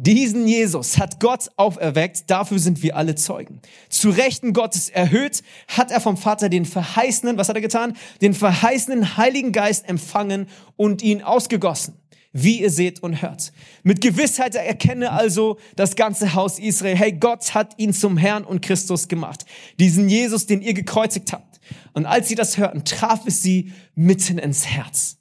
Diesen 0.00 0.46
Jesus 0.46 0.96
hat 0.96 1.18
Gott 1.18 1.50
auferweckt, 1.56 2.30
dafür 2.30 2.60
sind 2.60 2.82
wir 2.84 2.96
alle 2.96 3.16
Zeugen. 3.16 3.60
Zu 3.88 4.10
Rechten 4.10 4.52
Gottes 4.52 4.88
erhöht, 4.88 5.42
hat 5.66 5.90
er 5.90 6.00
vom 6.00 6.16
Vater 6.16 6.48
den 6.48 6.64
verheißenen, 6.64 7.36
was 7.36 7.48
hat 7.48 7.56
er 7.56 7.62
getan? 7.62 7.96
Den 8.22 8.32
verheißenen 8.32 9.16
Heiligen 9.16 9.50
Geist 9.50 9.88
empfangen 9.88 10.46
und 10.76 11.02
ihn 11.02 11.22
ausgegossen 11.22 12.00
wie 12.42 12.60
ihr 12.60 12.70
seht 12.70 13.02
und 13.02 13.22
hört. 13.22 13.52
Mit 13.82 14.00
Gewissheit 14.00 14.54
erkenne 14.54 15.12
also 15.12 15.58
das 15.76 15.96
ganze 15.96 16.34
Haus 16.34 16.58
Israel, 16.58 16.96
hey, 16.96 17.12
Gott 17.12 17.54
hat 17.54 17.78
ihn 17.78 17.92
zum 17.92 18.16
Herrn 18.16 18.44
und 18.44 18.62
Christus 18.62 19.08
gemacht. 19.08 19.44
Diesen 19.78 20.08
Jesus, 20.08 20.46
den 20.46 20.62
ihr 20.62 20.74
gekreuzigt 20.74 21.32
habt. 21.32 21.60
Und 21.92 22.06
als 22.06 22.28
sie 22.28 22.34
das 22.34 22.58
hörten, 22.58 22.84
traf 22.84 23.26
es 23.26 23.42
sie 23.42 23.72
mitten 23.94 24.38
ins 24.38 24.66
Herz. 24.66 25.18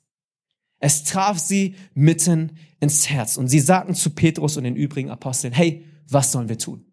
Es 0.79 1.03
traf 1.03 1.39
sie 1.39 1.75
mitten 1.93 2.57
ins 2.79 3.09
Herz. 3.09 3.37
Und 3.37 3.47
sie 3.47 3.59
sagten 3.59 3.95
zu 3.95 4.11
Petrus 4.11 4.57
und 4.57 4.63
den 4.63 4.75
übrigen 4.75 5.09
Aposteln, 5.09 5.53
hey, 5.53 5.85
was 6.07 6.31
sollen 6.31 6.49
wir 6.49 6.57
tun? 6.57 6.85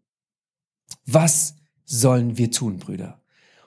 Was 1.07 1.57
sollen 1.85 2.38
wir 2.38 2.50
tun, 2.50 2.78
Brüder? 2.78 3.23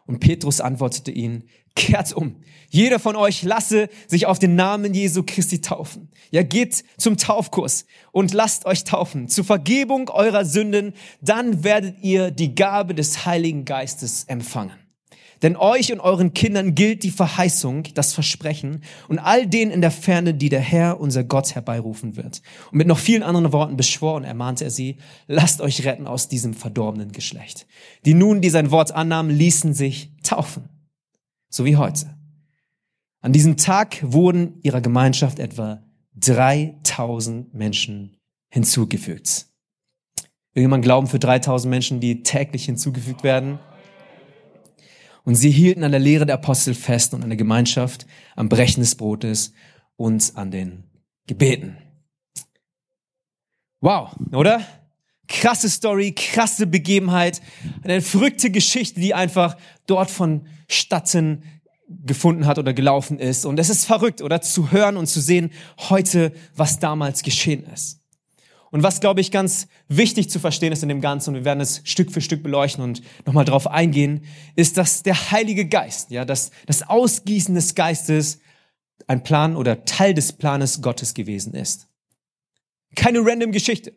Und 0.06 0.20
Petrus 0.20 0.62
antwortete 0.62 1.12
ihnen, 1.12 1.44
kehrt 1.78 2.12
um. 2.12 2.36
Jeder 2.70 3.00
von 3.00 3.16
euch 3.16 3.44
lasse 3.44 3.88
sich 4.08 4.26
auf 4.26 4.40
den 4.40 4.56
Namen 4.56 4.94
Jesu 4.94 5.24
Christi 5.26 5.62
taufen. 5.62 6.10
Ja, 6.32 6.44
geht 6.44 6.84
zum 6.98 7.16
Taufkurs 7.16 7.86
und 8.12 8.34
lasst 8.34 8.66
euch 8.66 8.84
taufen 8.84 9.30
zur 9.30 9.46
Vergebung 9.46 10.10
eurer 10.10 10.44
Sünden. 10.44 10.94
Dann 11.22 11.64
werdet 11.64 12.04
ihr 12.04 12.32
die 12.32 12.56
Gabe 12.56 12.94
des 12.94 13.26
Heiligen 13.26 13.64
Geistes 13.64 14.26
empfangen. 14.26 14.76
Denn 15.44 15.56
euch 15.56 15.94
und 15.94 16.00
euren 16.00 16.34
Kindern 16.34 16.74
gilt 16.74 17.04
die 17.04 17.12
Verheißung, 17.12 17.84
das 17.94 18.14
Versprechen 18.14 18.82
und 19.08 19.20
all 19.20 19.46
denen 19.46 19.72
in 19.72 19.82
der 19.82 19.92
Ferne, 19.92 20.34
die 20.34 20.50
der 20.50 20.60
Herr, 20.60 21.00
unser 21.00 21.24
Gott, 21.24 21.54
herbeirufen 21.54 22.18
wird. 22.18 22.42
Und 22.72 22.80
mit 22.80 22.88
noch 22.88 22.98
vielen 22.98 23.22
anderen 23.22 23.54
Worten 23.54 23.78
beschwor 23.78 24.16
und 24.16 24.24
ermahnte 24.24 24.64
er 24.64 24.72
sie, 24.72 24.98
lasst 25.28 25.62
euch 25.62 25.86
retten 25.86 26.08
aus 26.08 26.28
diesem 26.28 26.56
verdorbenen 26.56 27.12
Geschlecht. 27.12 27.68
Die 28.04 28.16
nun, 28.16 28.42
die 28.42 28.50
sein 28.50 28.72
Wort 28.72 28.92
annahmen, 28.92 29.36
ließen 29.36 29.76
sich 29.76 30.12
taufen. 30.24 30.70
So 31.50 31.66
wie 31.66 31.78
heute. 31.78 32.18
An 33.22 33.34
diesem 33.34 33.58
Tag 33.58 34.00
wurden 34.04 34.60
ihrer 34.62 34.82
Gemeinschaft 34.82 35.40
etwa 35.40 35.84
3000 36.16 37.54
Menschen 37.54 38.18
hinzugefügt. 38.50 39.48
Will 40.54 40.62
jemand 40.62 40.84
glauben 40.84 41.08
für 41.08 41.20
3000 41.20 41.70
Menschen, 41.70 42.00
die 42.00 42.24
täglich 42.24 42.66
hinzugefügt 42.66 43.24
werden? 43.24 43.60
Und 45.24 45.36
sie 45.36 45.52
hielten 45.52 45.84
an 45.84 45.92
der 45.92 46.00
Lehre 46.00 46.26
der 46.26 46.36
Apostel 46.36 46.74
fest 46.74 47.14
und 47.14 47.22
an 47.22 47.30
der 47.30 47.38
Gemeinschaft, 47.38 48.08
am 48.36 48.50
Brechen 48.50 48.80
des 48.80 48.96
Brotes 48.96 49.54
und 49.98 50.32
an 50.36 50.52
den 50.52 50.84
Gebeten. 51.28 51.78
Wow, 53.82 54.16
oder? 54.32 54.62
Krasse 55.28 55.70
Story, 55.70 56.14
krasse 56.14 56.68
Begebenheit, 56.68 57.42
eine 57.84 58.02
verrückte 58.02 58.50
Geschichte, 58.50 59.00
die 59.00 59.14
einfach 59.14 59.58
dort 59.86 60.10
vonstatten 60.10 61.44
gefunden 61.88 62.46
hat 62.46 62.60
oder 62.60 62.74
gelaufen 62.74 63.20
ist. 63.20 63.46
Und 63.46 63.60
es 63.60 63.70
ist 63.70 63.86
verrückt, 63.86 64.22
oder? 64.22 64.42
Zu 64.42 64.72
hören 64.72 64.98
und 64.98 65.08
zu 65.08 65.22
sehen 65.22 65.52
heute, 65.90 66.34
was 66.56 66.80
damals 66.80 67.24
geschehen 67.24 67.66
ist. 67.74 68.02
Und 68.70 68.84
was, 68.84 69.00
glaube 69.00 69.22
ich, 69.22 69.32
ganz 69.32 69.68
wichtig 69.88 70.30
zu 70.30 70.40
verstehen 70.40 70.74
ist 70.74 70.84
in 70.84 70.90
dem 70.90 71.00
Ganzen, 71.00 71.30
und 71.30 71.36
wir 71.36 71.46
werden 71.46 71.62
es 71.62 71.82
Stück 71.86 72.12
für 72.12 72.20
Stück 72.20 72.44
beleuchten 72.44 72.84
und 72.84 73.02
nochmal 73.26 73.46
drauf 73.46 73.68
eingehen, 73.68 74.26
ist, 74.56 74.78
dass 74.78 75.04
der 75.04 75.32
Heilige 75.32 75.66
Geist, 75.68 76.12
ja, 76.12 76.26
das, 76.26 76.52
das 76.66 76.84
Ausgießen 76.84 77.56
des 77.56 77.76
Geistes 77.76 78.40
ein 79.08 79.24
Plan 79.24 79.56
oder 79.56 79.86
Teil 79.86 80.14
des 80.14 80.34
Planes 80.34 80.82
Gottes 80.82 81.14
gewesen 81.14 81.54
ist. 81.54 81.88
Keine 82.96 83.20
random 83.20 83.52
Geschichte. 83.52 83.94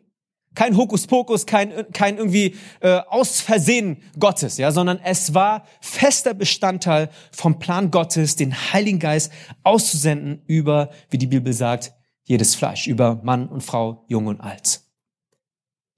Kein 0.53 0.75
Hokuspokus, 0.75 1.45
kein, 1.45 1.71
kein 1.93 2.17
irgendwie 2.17 2.55
äh, 2.81 2.99
aus 3.07 3.39
Versehen 3.39 4.03
Gottes, 4.19 4.57
ja, 4.57 4.71
sondern 4.71 4.99
es 5.03 5.33
war 5.33 5.65
fester 5.79 6.33
Bestandteil 6.33 7.09
vom 7.31 7.57
Plan 7.57 7.89
Gottes, 7.89 8.35
den 8.35 8.53
Heiligen 8.53 8.99
Geist 8.99 9.31
auszusenden 9.63 10.41
über, 10.47 10.89
wie 11.09 11.17
die 11.17 11.27
Bibel 11.27 11.53
sagt, 11.53 11.93
jedes 12.23 12.55
Fleisch, 12.55 12.87
über 12.87 13.21
Mann 13.23 13.47
und 13.47 13.61
Frau, 13.61 14.05
jung 14.07 14.27
und 14.27 14.41
alt. 14.41 14.81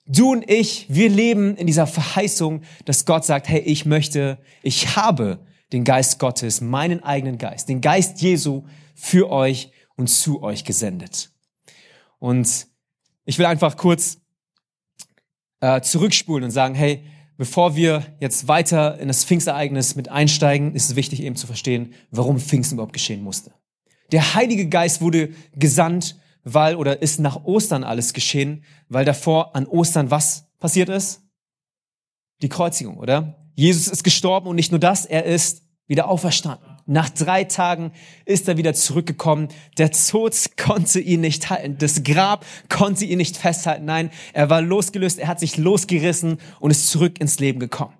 Du 0.05 0.31
und 0.31 0.49
ich, 0.49 0.87
wir 0.89 1.09
leben 1.09 1.55
in 1.55 1.65
dieser 1.65 1.87
Verheißung, 1.87 2.61
dass 2.85 3.05
Gott 3.05 3.25
sagt, 3.25 3.47
hey, 3.47 3.61
ich 3.61 3.85
möchte, 3.85 4.37
ich 4.61 4.95
habe 4.95 5.39
den 5.71 5.83
Geist 5.83 6.19
Gottes, 6.19 6.61
meinen 6.61 7.01
eigenen 7.03 7.37
Geist, 7.37 7.69
den 7.69 7.81
Geist 7.81 8.21
Jesu 8.21 8.63
für 8.95 9.31
euch 9.31 9.71
und 9.95 10.07
zu 10.07 10.43
euch 10.43 10.65
gesendet. 10.65 11.31
Und 12.19 12.67
ich 13.25 13.39
will 13.39 13.45
einfach 13.45 13.77
kurz 13.77 14.17
äh, 15.63 15.81
zurückspulen 15.81 16.43
und 16.43 16.51
sagen, 16.51 16.75
hey, 16.75 17.05
bevor 17.37 17.77
wir 17.77 18.05
jetzt 18.19 18.49
weiter 18.49 18.99
in 18.99 19.07
das 19.07 19.23
Pfingstereignis 19.23 19.95
mit 19.95 20.09
einsteigen, 20.09 20.75
ist 20.75 20.89
es 20.89 20.95
wichtig 20.97 21.23
eben 21.23 21.37
zu 21.37 21.47
verstehen, 21.47 21.93
warum 22.11 22.37
Pfingsten 22.37 22.75
überhaupt 22.75 22.91
geschehen 22.91 23.23
musste. 23.23 23.53
Der 24.11 24.35
Heilige 24.35 24.67
Geist 24.67 24.99
wurde 24.99 25.29
gesandt, 25.55 26.19
weil 26.43 26.75
oder 26.75 27.01
ist 27.01 27.21
nach 27.21 27.45
Ostern 27.45 27.85
alles 27.85 28.11
geschehen, 28.11 28.65
weil 28.89 29.05
davor 29.05 29.55
an 29.55 29.65
Ostern 29.65 30.11
was 30.11 30.49
passiert 30.59 30.89
ist? 30.89 31.21
Die 32.41 32.49
Kreuzigung, 32.49 32.97
oder? 32.97 33.47
Jesus 33.55 33.87
ist 33.87 34.03
gestorben 34.03 34.47
und 34.47 34.57
nicht 34.57 34.71
nur 34.71 34.79
das, 34.81 35.05
er 35.05 35.23
ist 35.23 35.63
wieder 35.93 36.09
auferstanden. 36.09 36.67
Nach 36.87 37.07
drei 37.07 37.43
Tagen 37.43 37.91
ist 38.25 38.47
er 38.47 38.57
wieder 38.57 38.73
zurückgekommen. 38.73 39.49
Der 39.77 39.91
Tod 39.91 40.35
konnte 40.57 40.99
ihn 40.99 41.21
nicht 41.21 41.51
halten. 41.51 41.77
Das 41.77 42.03
Grab 42.03 42.45
konnte 42.67 43.05
ihn 43.05 43.19
nicht 43.19 43.37
festhalten. 43.37 43.85
Nein, 43.85 44.09
er 44.33 44.49
war 44.49 44.61
losgelöst. 44.61 45.19
Er 45.19 45.27
hat 45.27 45.39
sich 45.39 45.57
losgerissen 45.57 46.39
und 46.59 46.71
ist 46.71 46.89
zurück 46.89 47.21
ins 47.21 47.39
Leben 47.39 47.59
gekommen. 47.59 47.93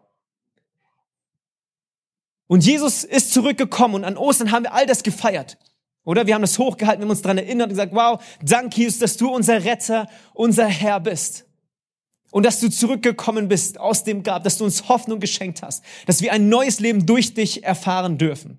Und 2.48 2.66
Jesus 2.66 3.04
ist 3.04 3.32
zurückgekommen 3.32 3.94
und 3.94 4.06
an 4.06 4.18
Ostern 4.18 4.52
haben 4.52 4.64
wir 4.64 4.74
all 4.74 4.88
das 4.88 5.04
gefeiert. 5.04 5.60
Oder 6.04 6.26
wir 6.26 6.34
haben 6.34 6.42
das 6.42 6.58
hochgehalten, 6.58 7.02
wir 7.02 7.06
haben 7.06 7.12
uns 7.12 7.22
daran 7.22 7.38
erinnert 7.38 7.68
und 7.68 7.70
gesagt, 7.70 7.94
wow, 7.94 8.22
danke 8.42 8.82
Jesus, 8.82 9.00
dass 9.00 9.18
du 9.18 9.30
unser 9.30 9.64
Retter, 9.64 10.08
unser 10.34 10.66
Herr 10.66 11.00
bist. 11.00 11.46
Und 12.34 12.48
dass 12.48 12.60
du 12.60 12.68
zurückgekommen 12.68 13.48
bist 13.48 13.80
aus 13.80 14.04
dem 14.04 14.24
Grab, 14.24 14.44
dass 14.44 14.58
du 14.58 14.64
uns 14.64 14.90
Hoffnung 14.90 15.20
geschenkt 15.20 15.62
hast, 15.62 15.86
dass 16.08 16.24
wir 16.24 16.34
ein 16.34 16.50
neues 16.50 16.80
Leben 16.80 17.06
durch 17.06 17.36
dich 17.36 17.64
erfahren 17.64 18.18
dürfen. 18.18 18.58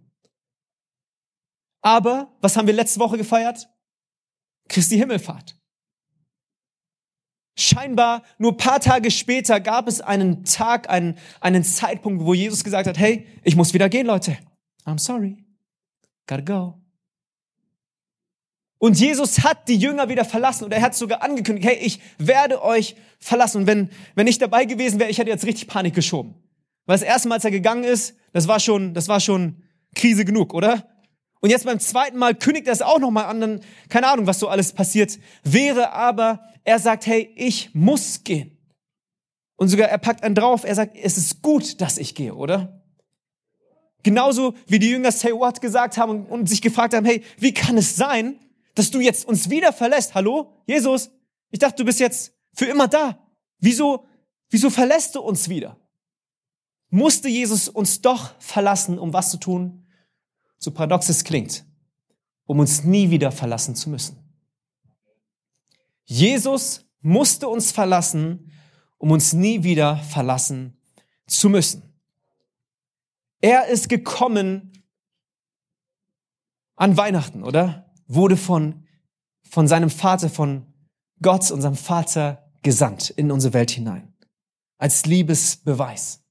Aber, 1.82 2.32
was 2.40 2.56
haben 2.56 2.68
wir 2.68 2.74
letzte 2.74 3.00
Woche 3.00 3.18
gefeiert? 3.18 3.68
Christi 4.68 4.96
Himmelfahrt. 4.96 5.58
Scheinbar 7.58 8.22
nur 8.38 8.56
paar 8.56 8.78
Tage 8.78 9.10
später 9.10 9.58
gab 9.58 9.88
es 9.88 10.00
einen 10.00 10.44
Tag, 10.44 10.88
einen, 10.88 11.18
einen 11.40 11.64
Zeitpunkt, 11.64 12.24
wo 12.24 12.32
Jesus 12.32 12.62
gesagt 12.62 12.86
hat, 12.86 12.96
hey, 12.96 13.26
ich 13.42 13.56
muss 13.56 13.74
wieder 13.74 13.88
gehen, 13.88 14.06
Leute. 14.06 14.38
I'm 14.86 15.00
sorry. 15.00 15.44
Gotta 16.28 16.42
go. 16.42 16.83
Und 18.84 19.00
Jesus 19.00 19.42
hat 19.42 19.66
die 19.68 19.78
Jünger 19.78 20.10
wieder 20.10 20.26
verlassen 20.26 20.64
und 20.64 20.72
er 20.72 20.82
hat 20.82 20.94
sogar 20.94 21.22
angekündigt, 21.22 21.66
hey, 21.66 21.78
ich 21.78 22.00
werde 22.18 22.62
euch 22.62 22.96
verlassen. 23.18 23.62
Und 23.62 23.66
wenn, 23.66 23.88
wenn 24.14 24.26
ich 24.26 24.36
dabei 24.36 24.66
gewesen 24.66 25.00
wäre, 25.00 25.08
ich 25.08 25.16
hätte 25.16 25.30
jetzt 25.30 25.46
richtig 25.46 25.68
Panik 25.68 25.94
geschoben. 25.94 26.34
Weil 26.84 26.98
das 26.98 27.02
erste 27.02 27.28
Mal, 27.28 27.36
als 27.36 27.46
er 27.46 27.50
gegangen 27.50 27.84
ist, 27.84 28.14
das 28.34 28.46
war 28.46 28.60
schon, 28.60 28.92
das 28.92 29.08
war 29.08 29.20
schon 29.20 29.62
Krise 29.94 30.26
genug, 30.26 30.52
oder? 30.52 30.86
Und 31.40 31.48
jetzt 31.48 31.64
beim 31.64 31.80
zweiten 31.80 32.18
Mal 32.18 32.34
kündigt 32.34 32.66
er 32.66 32.74
es 32.74 32.82
auch 32.82 32.98
nochmal 32.98 33.24
an, 33.24 33.40
dann, 33.40 33.60
keine 33.88 34.06
Ahnung, 34.06 34.26
was 34.26 34.38
so 34.38 34.48
alles 34.48 34.74
passiert 34.74 35.18
wäre, 35.44 35.94
aber 35.94 36.42
er 36.62 36.78
sagt, 36.78 37.06
hey, 37.06 37.32
ich 37.36 37.74
muss 37.74 38.22
gehen. 38.22 38.58
Und 39.56 39.70
sogar 39.70 39.88
er 39.88 39.96
packt 39.96 40.22
einen 40.22 40.34
drauf, 40.34 40.62
er 40.62 40.74
sagt, 40.74 40.94
es 40.94 41.16
ist 41.16 41.40
gut, 41.40 41.80
dass 41.80 41.96
ich 41.96 42.14
gehe, 42.14 42.34
oder? 42.34 42.82
Genauso 44.02 44.52
wie 44.66 44.78
die 44.78 44.90
Jünger 44.90 45.10
Say 45.10 45.32
What 45.32 45.62
gesagt 45.62 45.96
haben 45.96 46.10
und, 46.10 46.26
und 46.26 46.50
sich 46.50 46.60
gefragt 46.60 46.92
haben, 46.92 47.06
hey, 47.06 47.22
wie 47.38 47.54
kann 47.54 47.78
es 47.78 47.96
sein, 47.96 48.40
dass 48.74 48.90
du 48.90 49.00
jetzt 49.00 49.24
uns 49.26 49.50
wieder 49.50 49.72
verlässt? 49.72 50.14
Hallo? 50.14 50.52
Jesus? 50.66 51.10
Ich 51.50 51.58
dachte, 51.58 51.76
du 51.76 51.84
bist 51.84 52.00
jetzt 52.00 52.32
für 52.52 52.66
immer 52.66 52.88
da. 52.88 53.18
Wieso, 53.58 54.06
wieso 54.50 54.70
verlässt 54.70 55.14
du 55.14 55.20
uns 55.20 55.48
wieder? 55.48 55.76
Musste 56.90 57.28
Jesus 57.28 57.68
uns 57.68 58.00
doch 58.00 58.38
verlassen, 58.40 58.98
um 58.98 59.12
was 59.12 59.30
zu 59.30 59.38
tun? 59.38 59.86
So 60.58 60.70
paradox 60.70 61.08
es 61.08 61.24
klingt, 61.24 61.64
um 62.46 62.58
uns 62.58 62.84
nie 62.84 63.10
wieder 63.10 63.32
verlassen 63.32 63.74
zu 63.74 63.90
müssen. 63.90 64.18
Jesus 66.04 66.84
musste 67.00 67.48
uns 67.48 67.72
verlassen, 67.72 68.52
um 68.98 69.10
uns 69.10 69.32
nie 69.32 69.62
wieder 69.62 69.96
verlassen 69.96 70.76
zu 71.26 71.48
müssen. 71.48 71.82
Er 73.40 73.66
ist 73.66 73.88
gekommen 73.88 74.72
an 76.76 76.96
Weihnachten, 76.96 77.44
oder? 77.44 77.93
Wurde 78.06 78.36
von, 78.36 78.86
von 79.48 79.66
seinem 79.68 79.90
Vater, 79.90 80.28
von 80.28 80.66
Gott, 81.22 81.50
unserem 81.50 81.76
Vater, 81.76 82.50
gesandt 82.62 83.10
in 83.10 83.30
unsere 83.30 83.54
Welt 83.54 83.70
hinein. 83.70 84.14
Als 84.78 85.06
Liebesbeweis. 85.06 86.24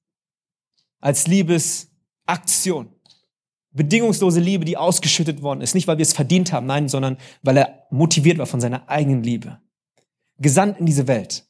Als 0.99 1.27
Liebesaktion. 1.27 2.93
Bedingungslose 3.71 4.39
Liebe, 4.39 4.65
die 4.65 4.77
ausgeschüttet 4.77 5.41
worden 5.41 5.61
ist. 5.61 5.73
Nicht, 5.73 5.87
weil 5.87 5.97
wir 5.97 6.03
es 6.03 6.13
verdient 6.13 6.51
haben, 6.51 6.67
nein, 6.67 6.89
sondern 6.89 7.17
weil 7.41 7.57
er 7.57 7.87
motiviert 7.89 8.37
war 8.37 8.45
von 8.45 8.61
seiner 8.61 8.87
eigenen 8.87 9.23
Liebe. 9.23 9.59
Gesandt 10.37 10.79
in 10.79 10.85
diese 10.85 11.07
Welt. 11.07 11.47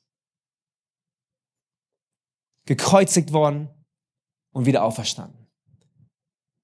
Gekreuzigt 2.65 3.33
worden 3.33 3.69
und 4.53 4.65
wieder 4.65 4.83
auferstanden. 4.83 5.47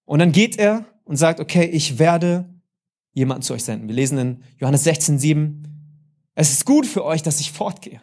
Und 0.05 0.19
dann 0.19 0.31
geht 0.31 0.57
er 0.57 0.85
und 1.03 1.17
sagt, 1.17 1.39
okay, 1.39 1.65
ich 1.65 1.99
werde 1.99 2.58
jemanden 3.19 3.43
zu 3.43 3.53
euch 3.53 3.63
senden. 3.63 3.87
Wir 3.87 3.95
lesen 3.95 4.17
in 4.17 4.43
Johannes 4.57 4.83
16, 4.83 5.19
7, 5.19 5.65
es 6.35 6.51
ist 6.51 6.65
gut 6.65 6.87
für 6.87 7.03
euch, 7.03 7.21
dass 7.21 7.39
ich 7.39 7.51
fortgehe. 7.51 8.01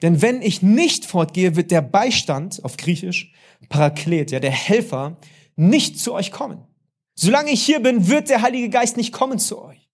Denn 0.00 0.22
wenn 0.22 0.42
ich 0.42 0.62
nicht 0.62 1.04
fortgehe, 1.04 1.56
wird 1.56 1.72
der 1.72 1.82
Beistand, 1.82 2.64
auf 2.64 2.76
Griechisch, 2.76 3.32
Paraklet, 3.68 4.30
ja, 4.30 4.38
der 4.38 4.52
Helfer, 4.52 5.18
nicht 5.56 5.98
zu 5.98 6.14
euch 6.14 6.30
kommen. 6.30 6.64
Solange 7.16 7.50
ich 7.50 7.62
hier 7.64 7.80
bin, 7.80 8.06
wird 8.06 8.28
der 8.28 8.42
Heilige 8.42 8.70
Geist 8.70 8.96
nicht 8.96 9.12
kommen 9.12 9.40
zu 9.40 9.60
euch. 9.60 9.90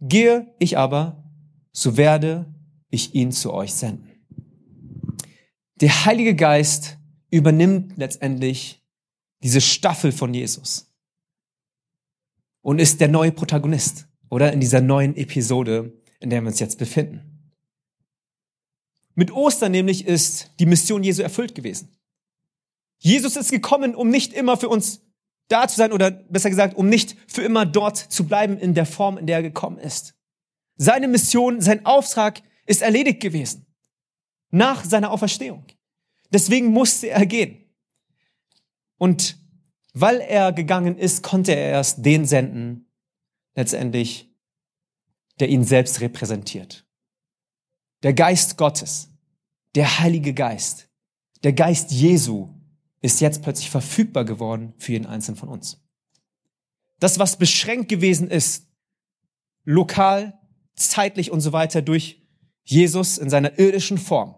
Gehe 0.00 0.54
ich 0.60 0.78
aber, 0.78 1.24
so 1.72 1.96
werde 1.96 2.54
ich 2.90 3.16
ihn 3.16 3.32
zu 3.32 3.52
euch 3.52 3.74
senden. 3.74 4.08
Der 5.80 6.04
Heilige 6.04 6.36
Geist 6.36 6.98
übernimmt 7.30 7.96
letztendlich 7.96 8.84
diese 9.42 9.60
Staffel 9.60 10.12
von 10.12 10.32
Jesus 10.32 10.87
und 12.62 12.78
ist 12.78 13.00
der 13.00 13.08
neue 13.08 13.32
Protagonist 13.32 14.08
oder 14.30 14.52
in 14.52 14.60
dieser 14.60 14.80
neuen 14.80 15.16
Episode, 15.16 15.92
in 16.20 16.30
der 16.30 16.42
wir 16.42 16.48
uns 16.48 16.60
jetzt 16.60 16.78
befinden. 16.78 17.52
Mit 19.14 19.32
Ostern 19.32 19.72
nämlich 19.72 20.06
ist 20.06 20.52
die 20.60 20.66
Mission 20.66 21.02
Jesu 21.02 21.22
erfüllt 21.22 21.54
gewesen. 21.54 21.96
Jesus 22.98 23.36
ist 23.36 23.50
gekommen, 23.50 23.94
um 23.94 24.10
nicht 24.10 24.32
immer 24.32 24.56
für 24.56 24.68
uns 24.68 25.00
da 25.48 25.66
zu 25.66 25.76
sein 25.76 25.92
oder 25.92 26.10
besser 26.10 26.50
gesagt, 26.50 26.76
um 26.76 26.88
nicht 26.88 27.16
für 27.26 27.42
immer 27.42 27.64
dort 27.64 27.96
zu 27.96 28.26
bleiben 28.26 28.58
in 28.58 28.74
der 28.74 28.86
Form, 28.86 29.18
in 29.18 29.26
der 29.26 29.38
er 29.38 29.42
gekommen 29.42 29.78
ist. 29.78 30.14
Seine 30.76 31.08
Mission, 31.08 31.60
sein 31.60 31.84
Auftrag 31.86 32.42
ist 32.66 32.82
erledigt 32.82 33.20
gewesen. 33.20 33.66
Nach 34.50 34.84
seiner 34.84 35.10
Auferstehung. 35.10 35.64
Deswegen 36.30 36.68
musste 36.68 37.08
er 37.08 37.26
gehen. 37.26 37.64
Und 38.98 39.36
weil 40.00 40.20
er 40.20 40.52
gegangen 40.52 40.96
ist, 40.98 41.22
konnte 41.22 41.52
er 41.52 41.70
erst 41.70 42.04
den 42.04 42.24
senden, 42.24 42.86
letztendlich, 43.54 44.30
der 45.40 45.48
ihn 45.48 45.64
selbst 45.64 46.00
repräsentiert. 46.00 46.86
Der 48.02 48.12
Geist 48.12 48.56
Gottes, 48.56 49.10
der 49.74 49.98
Heilige 50.00 50.34
Geist, 50.34 50.88
der 51.42 51.52
Geist 51.52 51.90
Jesu 51.90 52.48
ist 53.00 53.20
jetzt 53.20 53.42
plötzlich 53.42 53.70
verfügbar 53.70 54.24
geworden 54.24 54.74
für 54.78 54.92
jeden 54.92 55.06
Einzelnen 55.06 55.36
von 55.36 55.48
uns. 55.48 55.80
Das, 57.00 57.18
was 57.18 57.38
beschränkt 57.38 57.88
gewesen 57.88 58.28
ist, 58.28 58.66
lokal, 59.64 60.38
zeitlich 60.74 61.30
und 61.30 61.40
so 61.40 61.52
weiter 61.52 61.82
durch 61.82 62.22
Jesus 62.64 63.18
in 63.18 63.30
seiner 63.30 63.58
irdischen 63.58 63.98
Form, 63.98 64.34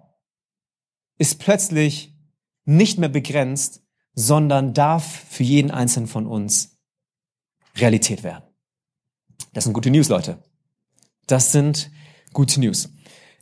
ist 1.18 1.38
plötzlich 1.38 2.14
nicht 2.64 2.98
mehr 2.98 3.08
begrenzt, 3.08 3.82
sondern 4.14 4.74
darf 4.74 5.24
für 5.28 5.42
jeden 5.42 5.70
Einzelnen 5.70 6.08
von 6.08 6.26
uns 6.26 6.78
Realität 7.76 8.22
werden. 8.22 8.44
Das 9.52 9.64
sind 9.64 9.72
gute 9.72 9.90
News, 9.90 10.08
Leute. 10.08 10.38
Das 11.26 11.52
sind 11.52 11.90
gute 12.32 12.60
News. 12.60 12.90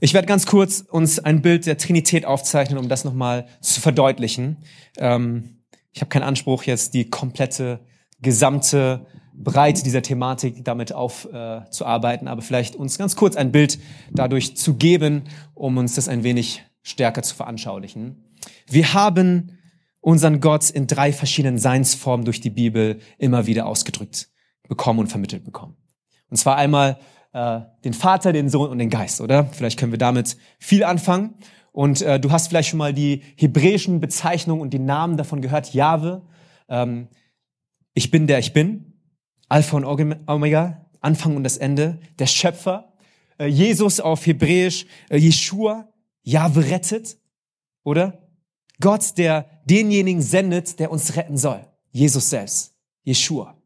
Ich 0.01 0.15
werde 0.15 0.29
ganz 0.29 0.47
kurz 0.47 0.81
uns 0.81 1.19
ein 1.19 1.43
Bild 1.43 1.67
der 1.67 1.77
Trinität 1.77 2.25
aufzeichnen, 2.25 2.79
um 2.79 2.89
das 2.89 3.05
nochmal 3.05 3.47
zu 3.61 3.81
verdeutlichen. 3.81 4.59
Ähm, 4.97 5.63
ich 5.93 6.01
habe 6.01 6.09
keinen 6.09 6.23
Anspruch, 6.23 6.63
jetzt 6.65 6.95
die 6.95 7.11
komplette, 7.11 7.81
gesamte 8.21 9.07
Breite 9.35 9.83
dieser 9.83 10.03
Thematik 10.03 10.65
damit 10.65 10.93
aufzuarbeiten, 10.93 12.27
äh, 12.27 12.31
aber 12.31 12.43
vielleicht 12.43 12.77
uns 12.77 12.99
ganz 12.99 13.17
kurz 13.17 13.37
ein 13.37 13.53
Bild 13.53 13.79
dadurch 14.13 14.57
zu 14.57 14.75
geben, 14.75 15.25
um 15.55 15.77
uns 15.77 15.95
das 15.95 16.09
ein 16.09 16.23
wenig 16.23 16.65
stärker 16.83 17.23
zu 17.23 17.35
veranschaulichen. 17.35 18.25
Wir 18.69 18.95
haben 18.95 19.58
unseren 20.09 20.41
Gott 20.41 20.71
in 20.71 20.87
drei 20.87 21.13
verschiedenen 21.13 21.59
Seinsformen 21.59 22.25
durch 22.25 22.41
die 22.41 22.49
Bibel 22.49 22.99
immer 23.19 23.47
wieder 23.47 23.67
ausgedrückt 23.67 24.31
bekommen 24.67 25.01
und 25.01 25.09
vermittelt 25.09 25.45
bekommen. 25.45 25.77
Und 26.31 26.39
zwar 26.39 26.57
einmal 26.57 26.99
äh, 27.35 27.61
den 27.85 27.93
Vater, 27.93 28.33
den 28.33 28.49
Sohn 28.49 28.71
und 28.71 28.79
den 28.79 28.89
Geist, 28.89 29.21
oder? 29.21 29.45
Vielleicht 29.53 29.79
können 29.79 29.93
wir 29.93 29.99
damit 29.99 30.39
viel 30.59 30.83
anfangen. 30.83 31.35
Und 31.73 32.01
äh, 32.01 32.19
du 32.19 32.31
hast 32.31 32.49
vielleicht 32.49 32.71
schon 32.71 32.79
mal 32.79 32.95
die 32.95 33.23
hebräischen 33.37 34.01
Bezeichnungen 34.01 34.63
und 34.63 34.71
die 34.71 34.79
Namen 34.79 35.19
davon 35.19 35.43
gehört. 35.43 35.75
Jahwe, 35.75 36.23
ähm, 36.71 37.09
ich 37.93 38.11
bin 38.11 38.27
der 38.27 38.39
ich 38.39 38.55
bin, 38.55 38.95
Alpha 39.51 39.77
und 39.77 39.85
Omega, 39.85 40.87
Anfang 41.03 41.37
und 41.37 41.45
das 41.45 41.59
Ende, 41.59 42.01
der 42.19 42.27
Schöpfer. 42.27 42.95
Äh, 43.37 43.49
Jesus 43.49 44.01
auf 44.01 44.25
Hebräisch, 44.25 44.87
äh, 45.11 45.19
Jeshua, 45.19 45.93
Jahwe 46.23 46.71
rettet, 46.71 47.19
oder? 47.85 48.28
Gott, 48.81 49.19
der 49.19 49.47
denjenigen 49.65 50.23
sendet, 50.23 50.79
der 50.79 50.91
uns 50.91 51.17
retten 51.17 51.37
soll. 51.37 51.65
Jesus 51.91 52.31
selbst, 52.31 52.75
Jeshua. 53.03 53.57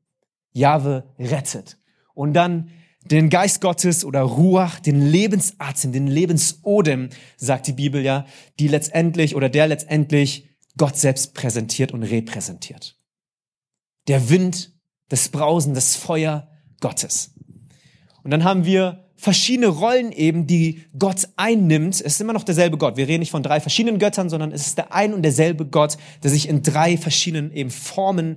Jahwe 0.53 1.05
rettet. 1.19 1.79
Und 2.15 2.35
dann 2.35 2.71
den 3.05 3.31
Geist 3.31 3.61
Gottes 3.61 4.05
oder 4.05 4.21
Ruach, 4.21 4.79
den 4.79 5.01
Lebensatem, 5.01 5.93
den 5.93 6.07
Lebensodem, 6.07 7.09
sagt 7.37 7.67
die 7.67 7.73
Bibel 7.73 8.03
ja, 8.03 8.27
die 8.59 8.69
letztendlich 8.69 9.35
oder 9.35 9.49
der 9.49 9.67
letztendlich 9.67 10.49
Gott 10.77 10.97
selbst 10.97 11.35
präsentiert 11.35 11.93
und 11.93 12.03
repräsentiert. 12.03 12.97
Der 14.09 14.31
Wind, 14.31 14.73
das 15.09 15.29
Brausen, 15.29 15.75
das 15.75 15.97
Feuer 15.97 16.49
Gottes. 16.81 17.35
Und 18.23 18.31
dann 18.31 18.45
haben 18.45 18.65
wir 18.65 19.11
verschiedene 19.23 19.69
Rollen 19.69 20.11
eben, 20.11 20.49
die 20.49 20.83
Gott 20.99 21.29
einnimmt. 21.37 21.95
Es 21.95 22.15
ist 22.15 22.21
immer 22.21 22.33
noch 22.33 22.43
derselbe 22.43 22.77
Gott. 22.77 22.97
Wir 22.97 23.07
reden 23.07 23.21
nicht 23.21 23.31
von 23.31 23.45
drei 23.45 23.61
verschiedenen 23.61 24.01
Göttern, 24.01 24.29
sondern 24.29 24.51
es 24.51 24.67
ist 24.67 24.79
der 24.79 24.93
ein 24.93 25.15
und 25.15 25.23
derselbe 25.23 25.65
Gott, 25.65 25.97
der 26.25 26.31
sich 26.33 26.49
in 26.49 26.65
drei 26.65 26.97
verschiedenen 26.97 27.53
eben 27.53 27.71
Formen 27.71 28.37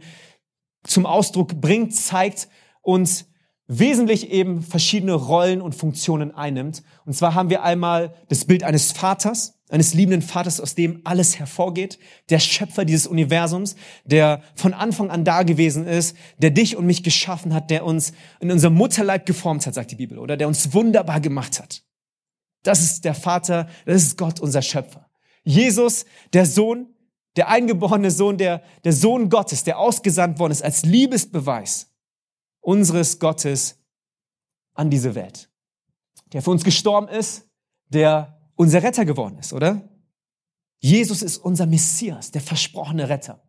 zum 0.83 1.07
Ausdruck 1.07 1.59
bringt, 1.59 1.95
zeigt 1.95 2.49
und 2.83 3.25
wesentlich 3.65 4.29
eben 4.29 4.61
verschiedene 4.61 5.13
Rollen 5.13 5.59
und 5.59 5.73
Funktionen 5.73 6.29
einnimmt. 6.35 6.83
Und 7.03 7.13
zwar 7.13 7.33
haben 7.33 7.49
wir 7.49 7.63
einmal 7.63 8.13
das 8.29 8.45
Bild 8.45 8.61
eines 8.61 8.91
Vaters, 8.91 9.54
eines 9.69 9.93
liebenden 9.93 10.21
Vaters, 10.21 10.61
aus 10.61 10.75
dem 10.75 11.01
alles 11.05 11.39
hervorgeht, 11.39 11.97
der 12.29 12.39
Schöpfer 12.39 12.85
dieses 12.85 13.07
Universums, 13.07 13.75
der 14.03 14.43
von 14.55 14.73
Anfang 14.73 15.09
an 15.09 15.25
da 15.25 15.43
gewesen 15.43 15.87
ist, 15.87 16.15
der 16.37 16.51
dich 16.51 16.77
und 16.77 16.85
mich 16.85 17.03
geschaffen 17.03 17.53
hat, 17.53 17.71
der 17.71 17.85
uns 17.85 18.13
in 18.39 18.51
unserem 18.51 18.75
Mutterleib 18.75 19.25
geformt 19.25 19.65
hat, 19.65 19.73
sagt 19.73 19.91
die 19.91 19.95
Bibel, 19.95 20.19
oder 20.19 20.37
der 20.37 20.47
uns 20.47 20.73
wunderbar 20.73 21.19
gemacht 21.19 21.59
hat. 21.59 21.83
Das 22.63 22.81
ist 22.81 23.05
der 23.05 23.15
Vater, 23.15 23.67
das 23.85 24.03
ist 24.03 24.17
Gott, 24.17 24.39
unser 24.39 24.61
Schöpfer. 24.61 25.09
Jesus, 25.43 26.05
der 26.33 26.45
Sohn, 26.45 26.87
der 27.35 27.49
eingeborene 27.49 28.11
Sohn, 28.11 28.37
der, 28.37 28.63
der 28.83 28.93
Sohn 28.93 29.29
Gottes, 29.29 29.63
der 29.63 29.79
ausgesandt 29.79 30.39
worden 30.39 30.51
ist 30.51 30.63
als 30.63 30.83
Liebesbeweis 30.83 31.91
unseres 32.61 33.19
Gottes 33.19 33.79
an 34.73 34.89
diese 34.89 35.15
Welt. 35.15 35.49
Der 36.33 36.41
für 36.41 36.51
uns 36.51 36.63
gestorben 36.63 37.07
ist, 37.07 37.47
der 37.89 38.34
unser 38.55 38.83
Retter 38.83 39.05
geworden 39.05 39.37
ist, 39.39 39.53
oder? 39.53 39.87
Jesus 40.79 41.21
ist 41.21 41.37
unser 41.37 41.65
Messias, 41.65 42.31
der 42.31 42.41
versprochene 42.41 43.09
Retter. 43.09 43.41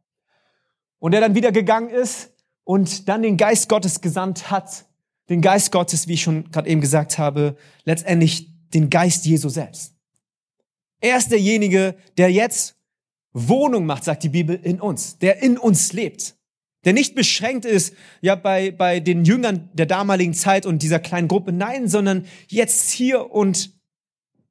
Und 0.99 1.13
der 1.13 1.21
dann 1.21 1.35
wieder 1.35 1.53
gegangen 1.53 1.91
ist 1.91 2.33
und 2.65 3.09
dann 3.09 3.23
den 3.23 3.37
Geist 3.37 3.69
Gottes 3.69 4.01
gesandt 4.01 4.51
hat. 4.51 4.87
Den 5.29 5.43
Geist 5.43 5.73
Gottes, 5.73 6.09
wie 6.09 6.15
ich 6.15 6.23
schon 6.23 6.51
gerade 6.51 6.69
eben 6.69 6.81
gesagt 6.81 7.19
habe, 7.19 7.57
letztendlich 7.85 8.49
den 8.73 8.91
Geist 8.91 9.27
Jesu 9.27 9.49
selbst. 9.49 9.95
Er 11.01 11.19
ist 11.19 11.31
derjenige, 11.31 11.97
der 12.17 12.33
jetzt 12.33 12.77
Wohnung 13.33 13.85
macht, 13.85 14.05
sagt 14.05 14.23
die 14.23 14.31
Bibel, 14.31 14.59
in 14.61 14.81
uns, 14.81 15.19
der 15.19 15.43
in 15.43 15.59
uns 15.59 15.93
lebt. 15.93 16.37
Der 16.85 16.93
nicht 16.93 17.15
beschränkt 17.15 17.65
ist, 17.65 17.95
ja, 18.23 18.35
bei, 18.35 18.71
bei 18.71 19.01
den 19.01 19.25
Jüngern 19.25 19.69
der 19.75 19.87
damaligen 19.87 20.35
Zeit 20.35 20.65
und 20.65 20.83
dieser 20.83 21.01
kleinen 21.01 21.29
Gruppe, 21.29 21.53
nein, 21.53 21.89
sondern 21.89 22.25
jetzt 22.49 22.91
hier 22.93 23.31
und 23.31 23.76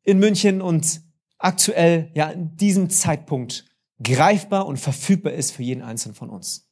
in 0.06 0.20
München 0.20 0.62
und 0.62 1.02
aktuell, 1.38 2.12
ja, 2.14 2.30
in 2.30 2.56
diesem 2.56 2.90
Zeitpunkt 2.90 3.66
greifbar 4.02 4.66
und 4.66 4.78
verfügbar 4.78 5.34
ist 5.34 5.52
für 5.52 5.64
jeden 5.64 5.82
Einzelnen 5.82 6.16
von 6.16 6.30
uns. 6.30 6.70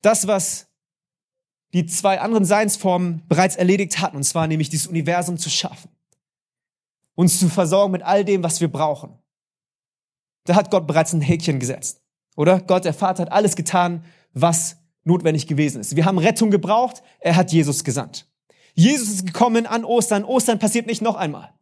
Das, 0.00 0.26
was 0.26 0.68
die 1.72 1.86
zwei 1.86 2.20
anderen 2.20 2.44
Seinsformen 2.44 3.22
bereits 3.28 3.56
erledigt 3.56 4.00
hatten, 4.00 4.16
und 4.16 4.24
zwar 4.24 4.46
nämlich 4.46 4.68
dieses 4.68 4.86
Universum 4.86 5.38
zu 5.38 5.48
schaffen, 5.48 5.90
uns 7.14 7.38
zu 7.38 7.48
versorgen 7.48 7.92
mit 7.92 8.02
all 8.02 8.24
dem, 8.24 8.42
was 8.42 8.60
wir 8.60 8.68
brauchen. 8.68 9.18
Da 10.44 10.54
hat 10.54 10.70
Gott 10.70 10.86
bereits 10.86 11.12
ein 11.12 11.20
Häkchen 11.20 11.60
gesetzt, 11.60 12.02
oder? 12.36 12.60
Gott, 12.60 12.84
der 12.84 12.94
Vater, 12.94 13.22
hat 13.22 13.32
alles 13.32 13.56
getan, 13.56 14.04
was 14.32 14.76
notwendig 15.04 15.46
gewesen 15.46 15.80
ist. 15.80 15.96
Wir 15.96 16.04
haben 16.04 16.18
Rettung 16.18 16.50
gebraucht, 16.50 17.02
er 17.20 17.36
hat 17.36 17.52
Jesus 17.52 17.84
gesandt. 17.84 18.31
Jesus 18.74 19.08
ist 19.08 19.26
gekommen 19.26 19.66
an 19.66 19.84
Ostern. 19.84 20.24
Ostern 20.24 20.58
passiert 20.58 20.86
nicht 20.86 21.02
noch 21.02 21.16
einmal. 21.16 21.52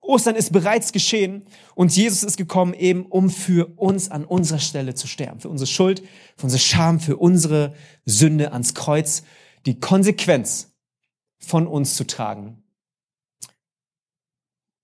Ostern 0.00 0.36
ist 0.36 0.52
bereits 0.52 0.92
geschehen 0.92 1.46
und 1.74 1.96
Jesus 1.96 2.22
ist 2.22 2.36
gekommen 2.36 2.74
eben, 2.74 3.06
um 3.06 3.30
für 3.30 3.66
uns 3.78 4.10
an 4.10 4.24
unserer 4.24 4.58
Stelle 4.58 4.94
zu 4.94 5.06
sterben. 5.06 5.40
Für 5.40 5.48
unsere 5.48 5.66
Schuld, 5.66 6.02
für 6.36 6.44
unsere 6.44 6.60
Scham, 6.60 7.00
für 7.00 7.16
unsere 7.16 7.74
Sünde 8.04 8.52
ans 8.52 8.74
Kreuz. 8.74 9.22
Die 9.66 9.80
Konsequenz 9.80 10.74
von 11.38 11.66
uns 11.66 11.96
zu 11.96 12.06
tragen. 12.06 12.62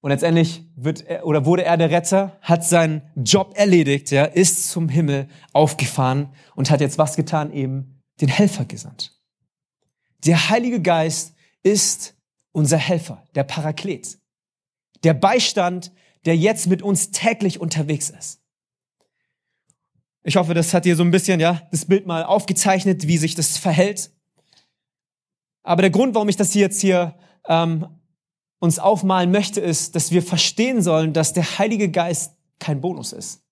Und 0.00 0.10
letztendlich 0.10 0.64
wird 0.76 1.02
er, 1.02 1.26
oder 1.26 1.44
wurde 1.44 1.64
er 1.64 1.76
der 1.76 1.90
Retter, 1.90 2.38
hat 2.40 2.64
seinen 2.64 3.02
Job 3.16 3.52
erledigt, 3.56 4.10
ja, 4.10 4.24
ist 4.24 4.70
zum 4.70 4.88
Himmel 4.88 5.28
aufgefahren 5.52 6.30
und 6.54 6.70
hat 6.70 6.80
jetzt 6.80 6.96
was 6.96 7.16
getan? 7.16 7.52
Eben 7.52 8.00
den 8.22 8.28
Helfer 8.28 8.64
gesandt. 8.64 9.18
Der 10.24 10.48
Heilige 10.48 10.80
Geist 10.80 11.34
ist 11.62 12.16
unser 12.52 12.78
Helfer, 12.78 13.26
der 13.34 13.44
Paraklet, 13.44 14.18
der 15.04 15.14
Beistand, 15.14 15.92
der 16.24 16.36
jetzt 16.36 16.66
mit 16.66 16.82
uns 16.82 17.10
täglich 17.10 17.60
unterwegs 17.60 18.10
ist. 18.10 18.40
Ich 20.22 20.36
hoffe, 20.36 20.52
das 20.52 20.74
hat 20.74 20.84
dir 20.84 20.96
so 20.96 21.02
ein 21.02 21.10
bisschen, 21.10 21.40
ja, 21.40 21.66
das 21.70 21.86
Bild 21.86 22.06
mal 22.06 22.24
aufgezeichnet, 22.24 23.06
wie 23.06 23.16
sich 23.16 23.34
das 23.34 23.56
verhält. 23.56 24.10
Aber 25.62 25.82
der 25.82 25.90
Grund, 25.90 26.14
warum 26.14 26.28
ich 26.28 26.36
das 26.36 26.52
hier 26.52 26.62
jetzt 26.62 26.80
hier 26.80 27.18
ähm, 27.48 27.86
uns 28.58 28.78
aufmalen 28.78 29.30
möchte, 29.30 29.60
ist, 29.60 29.94
dass 29.94 30.10
wir 30.10 30.22
verstehen 30.22 30.82
sollen, 30.82 31.14
dass 31.14 31.32
der 31.32 31.58
Heilige 31.58 31.90
Geist 31.90 32.36
kein 32.58 32.80
Bonus 32.82 33.12
ist. 33.12 33.42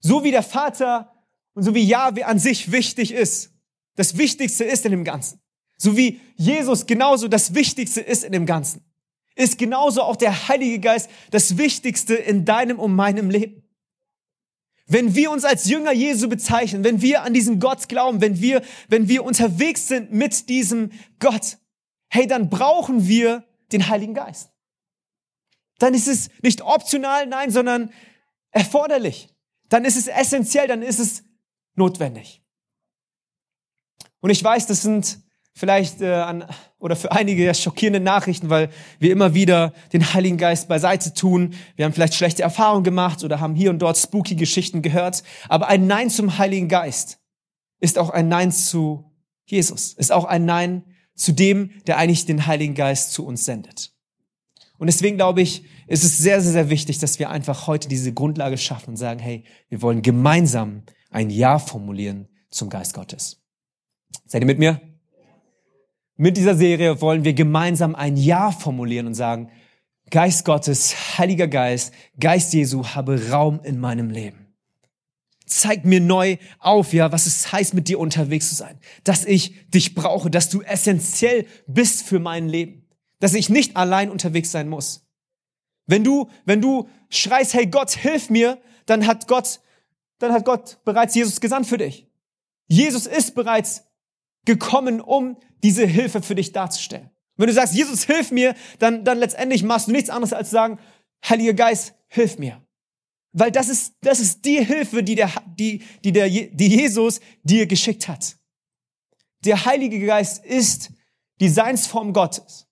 So 0.00 0.24
wie 0.24 0.32
der 0.32 0.42
Vater 0.42 1.24
und 1.54 1.62
so 1.62 1.74
wie 1.74 1.84
Jahwe 1.84 2.26
an 2.26 2.38
sich 2.38 2.72
wichtig 2.72 3.12
ist, 3.12 3.52
das 3.98 4.16
Wichtigste 4.16 4.62
ist 4.62 4.84
in 4.84 4.92
dem 4.92 5.02
Ganzen. 5.02 5.40
So 5.76 5.96
wie 5.96 6.20
Jesus 6.36 6.86
genauso 6.86 7.26
das 7.26 7.54
Wichtigste 7.54 8.00
ist 8.00 8.22
in 8.22 8.30
dem 8.30 8.46
Ganzen, 8.46 8.84
ist 9.34 9.58
genauso 9.58 10.02
auch 10.02 10.14
der 10.14 10.46
Heilige 10.46 10.78
Geist 10.78 11.10
das 11.32 11.58
Wichtigste 11.58 12.14
in 12.14 12.44
deinem 12.44 12.78
und 12.78 12.94
meinem 12.94 13.28
Leben. 13.28 13.64
Wenn 14.86 15.16
wir 15.16 15.32
uns 15.32 15.44
als 15.44 15.68
Jünger 15.68 15.90
Jesu 15.90 16.28
bezeichnen, 16.28 16.84
wenn 16.84 17.02
wir 17.02 17.24
an 17.24 17.34
diesen 17.34 17.58
Gott 17.58 17.88
glauben, 17.88 18.20
wenn 18.20 18.40
wir, 18.40 18.62
wenn 18.88 19.08
wir 19.08 19.24
unterwegs 19.24 19.88
sind 19.88 20.12
mit 20.12 20.48
diesem 20.48 20.92
Gott, 21.18 21.58
hey, 22.08 22.28
dann 22.28 22.50
brauchen 22.50 23.08
wir 23.08 23.44
den 23.72 23.88
Heiligen 23.88 24.14
Geist. 24.14 24.52
Dann 25.80 25.92
ist 25.92 26.06
es 26.06 26.30
nicht 26.40 26.62
optional, 26.62 27.26
nein, 27.26 27.50
sondern 27.50 27.90
erforderlich. 28.52 29.28
Dann 29.68 29.84
ist 29.84 29.96
es 29.96 30.06
essentiell, 30.06 30.68
dann 30.68 30.82
ist 30.82 31.00
es 31.00 31.24
notwendig. 31.74 32.42
Und 34.20 34.30
ich 34.30 34.42
weiß, 34.42 34.66
das 34.66 34.82
sind 34.82 35.20
vielleicht 35.54 36.00
äh, 36.00 36.12
an, 36.12 36.44
oder 36.78 36.96
für 36.96 37.12
einige 37.12 37.44
ja 37.44 37.54
schockierende 37.54 38.00
Nachrichten, 38.00 38.48
weil 38.50 38.70
wir 38.98 39.10
immer 39.10 39.34
wieder 39.34 39.72
den 39.92 40.14
Heiligen 40.14 40.36
Geist 40.36 40.68
beiseite 40.68 41.12
tun. 41.12 41.54
Wir 41.76 41.84
haben 41.84 41.92
vielleicht 41.92 42.14
schlechte 42.14 42.42
Erfahrungen 42.42 42.84
gemacht 42.84 43.24
oder 43.24 43.40
haben 43.40 43.54
hier 43.54 43.70
und 43.70 43.80
dort 43.80 43.96
spooky 43.96 44.36
Geschichten 44.36 44.82
gehört. 44.82 45.22
Aber 45.48 45.68
ein 45.68 45.86
Nein 45.86 46.10
zum 46.10 46.38
Heiligen 46.38 46.68
Geist 46.68 47.18
ist 47.80 47.98
auch 47.98 48.10
ein 48.10 48.28
Nein 48.28 48.52
zu 48.52 49.04
Jesus, 49.46 49.94
ist 49.94 50.12
auch 50.12 50.24
ein 50.24 50.44
Nein 50.44 50.84
zu 51.14 51.32
dem, 51.32 51.70
der 51.86 51.98
eigentlich 51.98 52.26
den 52.26 52.46
Heiligen 52.46 52.74
Geist 52.74 53.12
zu 53.12 53.26
uns 53.26 53.44
sendet. 53.44 53.92
Und 54.78 54.86
deswegen 54.86 55.16
glaube 55.16 55.42
ich, 55.42 55.64
ist 55.88 56.04
es 56.04 56.18
sehr, 56.18 56.40
sehr, 56.40 56.52
sehr 56.52 56.70
wichtig, 56.70 56.98
dass 56.98 57.18
wir 57.18 57.30
einfach 57.30 57.66
heute 57.66 57.88
diese 57.88 58.12
Grundlage 58.12 58.58
schaffen 58.58 58.90
und 58.90 58.96
sagen, 58.96 59.18
hey, 59.18 59.44
wir 59.68 59.82
wollen 59.82 60.02
gemeinsam 60.02 60.84
ein 61.10 61.30
Ja 61.30 61.58
formulieren 61.58 62.28
zum 62.50 62.70
Geist 62.70 62.94
Gottes. 62.94 63.42
Seid 64.26 64.42
ihr 64.42 64.46
mit 64.46 64.58
mir? 64.58 64.80
Mit 66.16 66.36
dieser 66.36 66.56
Serie 66.56 67.00
wollen 67.00 67.24
wir 67.24 67.32
gemeinsam 67.32 67.94
ein 67.94 68.16
Ja 68.16 68.50
formulieren 68.50 69.06
und 69.06 69.14
sagen, 69.14 69.50
Geist 70.10 70.44
Gottes, 70.44 71.18
Heiliger 71.18 71.48
Geist, 71.48 71.92
Geist 72.18 72.52
Jesu, 72.52 72.84
habe 72.84 73.30
Raum 73.30 73.60
in 73.62 73.78
meinem 73.78 74.10
Leben. 74.10 74.46
Zeig 75.46 75.84
mir 75.84 76.00
neu 76.00 76.36
auf, 76.58 76.92
ja, 76.92 77.12
was 77.12 77.26
es 77.26 77.52
heißt, 77.52 77.72
mit 77.74 77.88
dir 77.88 77.98
unterwegs 77.98 78.48
zu 78.48 78.54
sein. 78.54 78.78
Dass 79.04 79.24
ich 79.24 79.70
dich 79.70 79.94
brauche, 79.94 80.30
dass 80.30 80.50
du 80.50 80.60
essentiell 80.62 81.46
bist 81.66 82.02
für 82.02 82.18
mein 82.18 82.48
Leben. 82.48 82.86
Dass 83.20 83.34
ich 83.34 83.48
nicht 83.48 83.76
allein 83.76 84.10
unterwegs 84.10 84.50
sein 84.50 84.68
muss. 84.68 85.06
Wenn 85.86 86.04
du, 86.04 86.28
wenn 86.44 86.60
du 86.60 86.88
schreist, 87.08 87.54
hey 87.54 87.66
Gott, 87.66 87.90
hilf 87.90 88.28
mir, 88.28 88.60
dann 88.86 89.06
hat 89.06 89.26
Gott, 89.26 89.60
dann 90.18 90.32
hat 90.32 90.44
Gott 90.44 90.78
bereits 90.84 91.14
Jesus 91.14 91.40
gesandt 91.40 91.66
für 91.66 91.78
dich. 91.78 92.06
Jesus 92.66 93.06
ist 93.06 93.34
bereits 93.34 93.87
gekommen, 94.48 95.00
um 95.02 95.36
diese 95.62 95.86
Hilfe 95.86 96.22
für 96.22 96.34
dich 96.34 96.52
darzustellen. 96.52 97.10
Wenn 97.36 97.48
du 97.48 97.52
sagst, 97.52 97.74
Jesus, 97.74 98.04
hilf 98.04 98.32
mir, 98.32 98.54
dann, 98.78 99.04
dann 99.04 99.18
letztendlich 99.18 99.62
machst 99.62 99.88
du 99.88 99.92
nichts 99.92 100.10
anderes 100.10 100.32
als 100.32 100.50
sagen, 100.50 100.78
Heiliger 101.28 101.52
Geist, 101.52 101.94
hilf 102.08 102.38
mir. 102.38 102.64
Weil 103.32 103.52
das 103.52 103.68
ist, 103.68 103.94
das 104.00 104.20
ist 104.20 104.44
die 104.44 104.64
Hilfe, 104.64 105.02
die 105.02 105.14
der, 105.14 105.30
die, 105.46 105.82
die 106.02 106.12
der, 106.12 106.28
die 106.28 106.68
Jesus 106.68 107.20
dir 107.42 107.66
geschickt 107.66 108.08
hat. 108.08 108.36
Der 109.44 109.66
Heilige 109.66 110.04
Geist 110.04 110.44
ist 110.44 110.92
die 111.40 111.48
Seinsform 111.48 112.12
Gottes, 112.14 112.66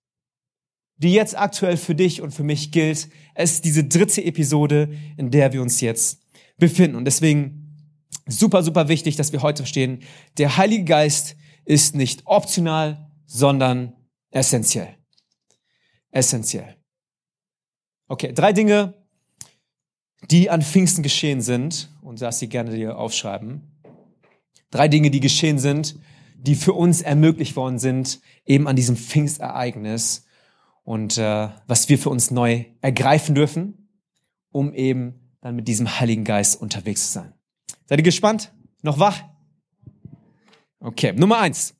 die 0.97 1.13
jetzt 1.13 1.37
aktuell 1.37 1.77
für 1.77 1.93
dich 1.93 2.21
und 2.21 2.31
für 2.31 2.43
mich 2.43 2.71
gilt. 2.71 3.09
Es 3.35 3.53
ist 3.53 3.65
diese 3.65 3.83
dritte 3.83 4.23
Episode, 4.23 4.89
in 5.15 5.29
der 5.29 5.53
wir 5.53 5.61
uns 5.61 5.79
jetzt 5.79 6.21
befinden. 6.57 6.97
Und 6.97 7.05
deswegen 7.05 7.67
super, 8.27 8.63
super 8.63 8.87
wichtig, 8.87 9.15
dass 9.15 9.31
wir 9.31 9.43
heute 9.43 9.63
verstehen, 9.63 9.99
der 10.37 10.57
Heilige 10.57 10.85
Geist 10.85 11.35
ist 11.67 11.95
nicht 11.95 12.23
optional, 12.25 13.11
sondern 13.25 13.93
essentiell. 14.31 14.95
Essentiell. 16.11 16.77
Okay, 18.07 18.31
drei 18.33 18.53
Dinge, 18.53 18.93
die 20.31 20.49
an 20.49 20.61
Pfingsten 20.61 21.03
geschehen 21.03 21.41
sind, 21.41 21.89
und 22.01 22.21
das 22.21 22.39
sie 22.39 22.47
gerne 22.47 22.71
dir 22.71 22.97
aufschreiben. 22.97 23.81
Drei 24.71 24.87
Dinge, 24.87 25.11
die 25.11 25.19
geschehen 25.19 25.59
sind, 25.59 25.99
die 26.37 26.55
für 26.55 26.73
uns 26.73 27.01
ermöglicht 27.01 27.55
worden 27.57 27.79
sind, 27.79 28.21
eben 28.45 28.67
an 28.67 28.77
diesem 28.77 28.95
Pfingstereignis 28.95 30.25
und 30.83 31.17
äh, 31.17 31.49
was 31.67 31.89
wir 31.89 31.99
für 31.99 32.09
uns 32.09 32.31
neu 32.31 32.63
ergreifen 32.79 33.35
dürfen, 33.35 33.89
um 34.51 34.73
eben 34.73 35.35
dann 35.41 35.55
mit 35.57 35.67
diesem 35.67 35.99
Heiligen 35.99 36.23
Geist 36.23 36.61
unterwegs 36.61 37.07
zu 37.07 37.13
sein. 37.13 37.33
Seid 37.85 37.99
ihr 37.99 38.03
gespannt? 38.03 38.53
Noch 38.81 38.99
wach? 38.99 39.21
Okay, 40.79 41.13
Nummer 41.13 41.39
eins. 41.39 41.75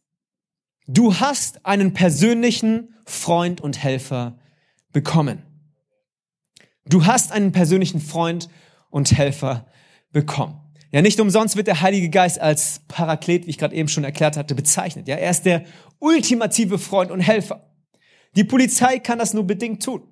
Du 0.88 1.20
hast 1.20 1.66
einen 1.66 1.94
persönlichen 1.94 2.96
Freund 3.06 3.62
und 3.62 3.82
Helfer 3.84 4.40
bekommen. 4.92 5.44
Du 6.86 7.06
hast 7.06 7.32
einen 7.32 7.52
persönlichen 7.52 8.00
Freund 8.00 8.50
und 8.90 9.12
Helfer 9.12 9.68
bekommen. 10.12 10.62
Ja, 10.92 11.02
nicht 11.02 11.20
umsonst 11.20 11.58
wird 11.58 11.68
der 11.68 11.82
Heilige 11.82 12.10
Geist 12.10 12.40
als 12.40 12.82
Paraklet, 12.88 13.46
wie 13.46 13.50
ich 13.50 13.58
gerade 13.58 13.76
eben 13.76 13.90
schon 13.90 14.06
erklärt 14.06 14.38
hatte, 14.38 14.56
bezeichnet. 14.56 15.08
Ja, 15.08 15.18
er 15.18 15.30
ist 15.30 15.44
der 15.44 15.66
ultimative 16.00 16.80
Freund 16.80 17.12
und 17.12 17.20
Helfer. 17.20 17.70
Die 18.36 18.46
Polizei 18.46 19.00
kann 19.00 19.20
das 19.20 19.34
nur 19.34 19.46
bedingt 19.46 19.84
tun. 19.84 20.08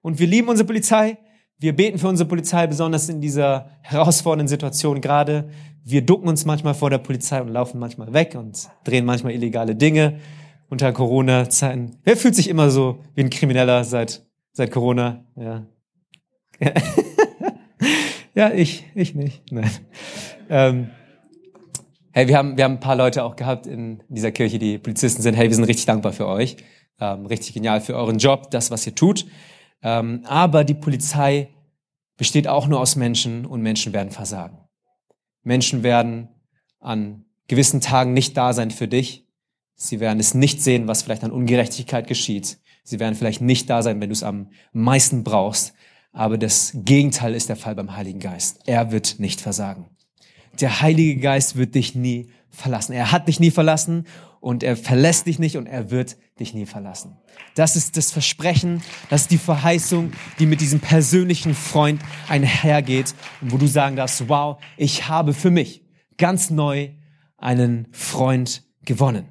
Und 0.00 0.18
wir 0.18 0.26
lieben 0.26 0.48
unsere 0.48 0.66
Polizei. 0.66 1.18
Wir 1.60 1.76
beten 1.76 1.98
für 1.98 2.08
unsere 2.08 2.26
Polizei, 2.26 2.66
besonders 2.66 3.10
in 3.10 3.20
dieser 3.20 3.68
herausfordernden 3.82 4.48
Situation 4.48 5.02
gerade. 5.02 5.50
Wir 5.84 6.00
ducken 6.00 6.26
uns 6.26 6.46
manchmal 6.46 6.72
vor 6.72 6.88
der 6.88 6.96
Polizei 6.96 7.38
und 7.42 7.48
laufen 7.48 7.78
manchmal 7.78 8.14
weg 8.14 8.34
und 8.34 8.70
drehen 8.82 9.04
manchmal 9.04 9.34
illegale 9.34 9.76
Dinge 9.76 10.20
unter 10.70 10.90
Corona-Zeiten. 10.90 11.98
Wer 12.02 12.16
fühlt 12.16 12.34
sich 12.34 12.48
immer 12.48 12.70
so 12.70 13.04
wie 13.14 13.20
ein 13.20 13.28
Krimineller 13.28 13.84
seit, 13.84 14.26
seit 14.52 14.70
Corona? 14.70 15.26
Ja. 15.36 15.66
ja, 18.34 18.52
ich, 18.52 18.86
ich 18.94 19.14
nicht. 19.14 19.52
Nein. 19.52 19.70
Ähm, 20.48 20.90
hey, 22.12 22.26
wir 22.26 22.38
haben, 22.38 22.56
wir 22.56 22.64
haben 22.64 22.74
ein 22.74 22.80
paar 22.80 22.96
Leute 22.96 23.22
auch 23.22 23.36
gehabt 23.36 23.66
in 23.66 24.02
dieser 24.08 24.32
Kirche, 24.32 24.58
die 24.58 24.78
Polizisten 24.78 25.20
sind. 25.20 25.34
Hey, 25.34 25.48
wir 25.48 25.54
sind 25.54 25.64
richtig 25.64 25.84
dankbar 25.84 26.12
für 26.12 26.26
euch. 26.26 26.56
Ähm, 26.98 27.26
richtig 27.26 27.52
genial 27.52 27.82
für 27.82 27.96
euren 27.96 28.16
Job, 28.16 28.50
das, 28.50 28.70
was 28.70 28.86
ihr 28.86 28.94
tut. 28.94 29.26
Ähm, 29.82 30.22
aber 30.24 30.64
die 30.64 30.74
Polizei 30.74 31.48
besteht 32.16 32.48
auch 32.48 32.66
nur 32.66 32.80
aus 32.80 32.96
Menschen 32.96 33.46
und 33.46 33.62
Menschen 33.62 33.92
werden 33.92 34.10
versagen. 34.10 34.58
Menschen 35.42 35.82
werden 35.82 36.28
an 36.78 37.24
gewissen 37.48 37.80
Tagen 37.80 38.12
nicht 38.12 38.36
da 38.36 38.52
sein 38.52 38.70
für 38.70 38.88
dich. 38.88 39.26
Sie 39.74 40.00
werden 40.00 40.20
es 40.20 40.34
nicht 40.34 40.62
sehen, 40.62 40.86
was 40.86 41.02
vielleicht 41.02 41.24
an 41.24 41.30
Ungerechtigkeit 41.30 42.06
geschieht. 42.06 42.58
Sie 42.84 43.00
werden 43.00 43.14
vielleicht 43.14 43.40
nicht 43.40 43.70
da 43.70 43.82
sein, 43.82 44.00
wenn 44.00 44.10
du 44.10 44.12
es 44.12 44.22
am 44.22 44.50
meisten 44.72 45.24
brauchst. 45.24 45.72
Aber 46.12 46.36
das 46.38 46.72
Gegenteil 46.74 47.34
ist 47.34 47.48
der 47.48 47.56
Fall 47.56 47.74
beim 47.74 47.96
Heiligen 47.96 48.20
Geist. 48.20 48.60
Er 48.66 48.92
wird 48.92 49.18
nicht 49.18 49.40
versagen. 49.40 49.88
Der 50.60 50.82
Heilige 50.82 51.20
Geist 51.20 51.56
wird 51.56 51.74
dich 51.74 51.94
nie 51.94 52.30
verlassen. 52.50 52.92
Er 52.92 53.12
hat 53.12 53.28
dich 53.28 53.40
nie 53.40 53.50
verlassen 53.50 54.06
und 54.40 54.62
er 54.62 54.76
verlässt 54.76 55.26
dich 55.26 55.38
nicht 55.38 55.56
und 55.56 55.66
er 55.66 55.90
wird 55.90 56.16
dich 56.38 56.54
nie 56.54 56.66
verlassen. 56.66 57.18
Das 57.54 57.76
ist 57.76 57.96
das 57.96 58.10
Versprechen, 58.10 58.82
das 59.10 59.22
ist 59.22 59.30
die 59.30 59.38
Verheißung, 59.38 60.12
die 60.38 60.46
mit 60.46 60.60
diesem 60.60 60.80
persönlichen 60.80 61.54
Freund 61.54 62.00
einhergeht 62.28 63.14
und 63.40 63.52
wo 63.52 63.58
du 63.58 63.66
sagen 63.66 63.96
darfst, 63.96 64.28
wow, 64.28 64.58
ich 64.76 65.08
habe 65.08 65.34
für 65.34 65.50
mich 65.50 65.84
ganz 66.16 66.50
neu 66.50 66.90
einen 67.36 67.88
Freund 67.92 68.64
gewonnen. 68.84 69.28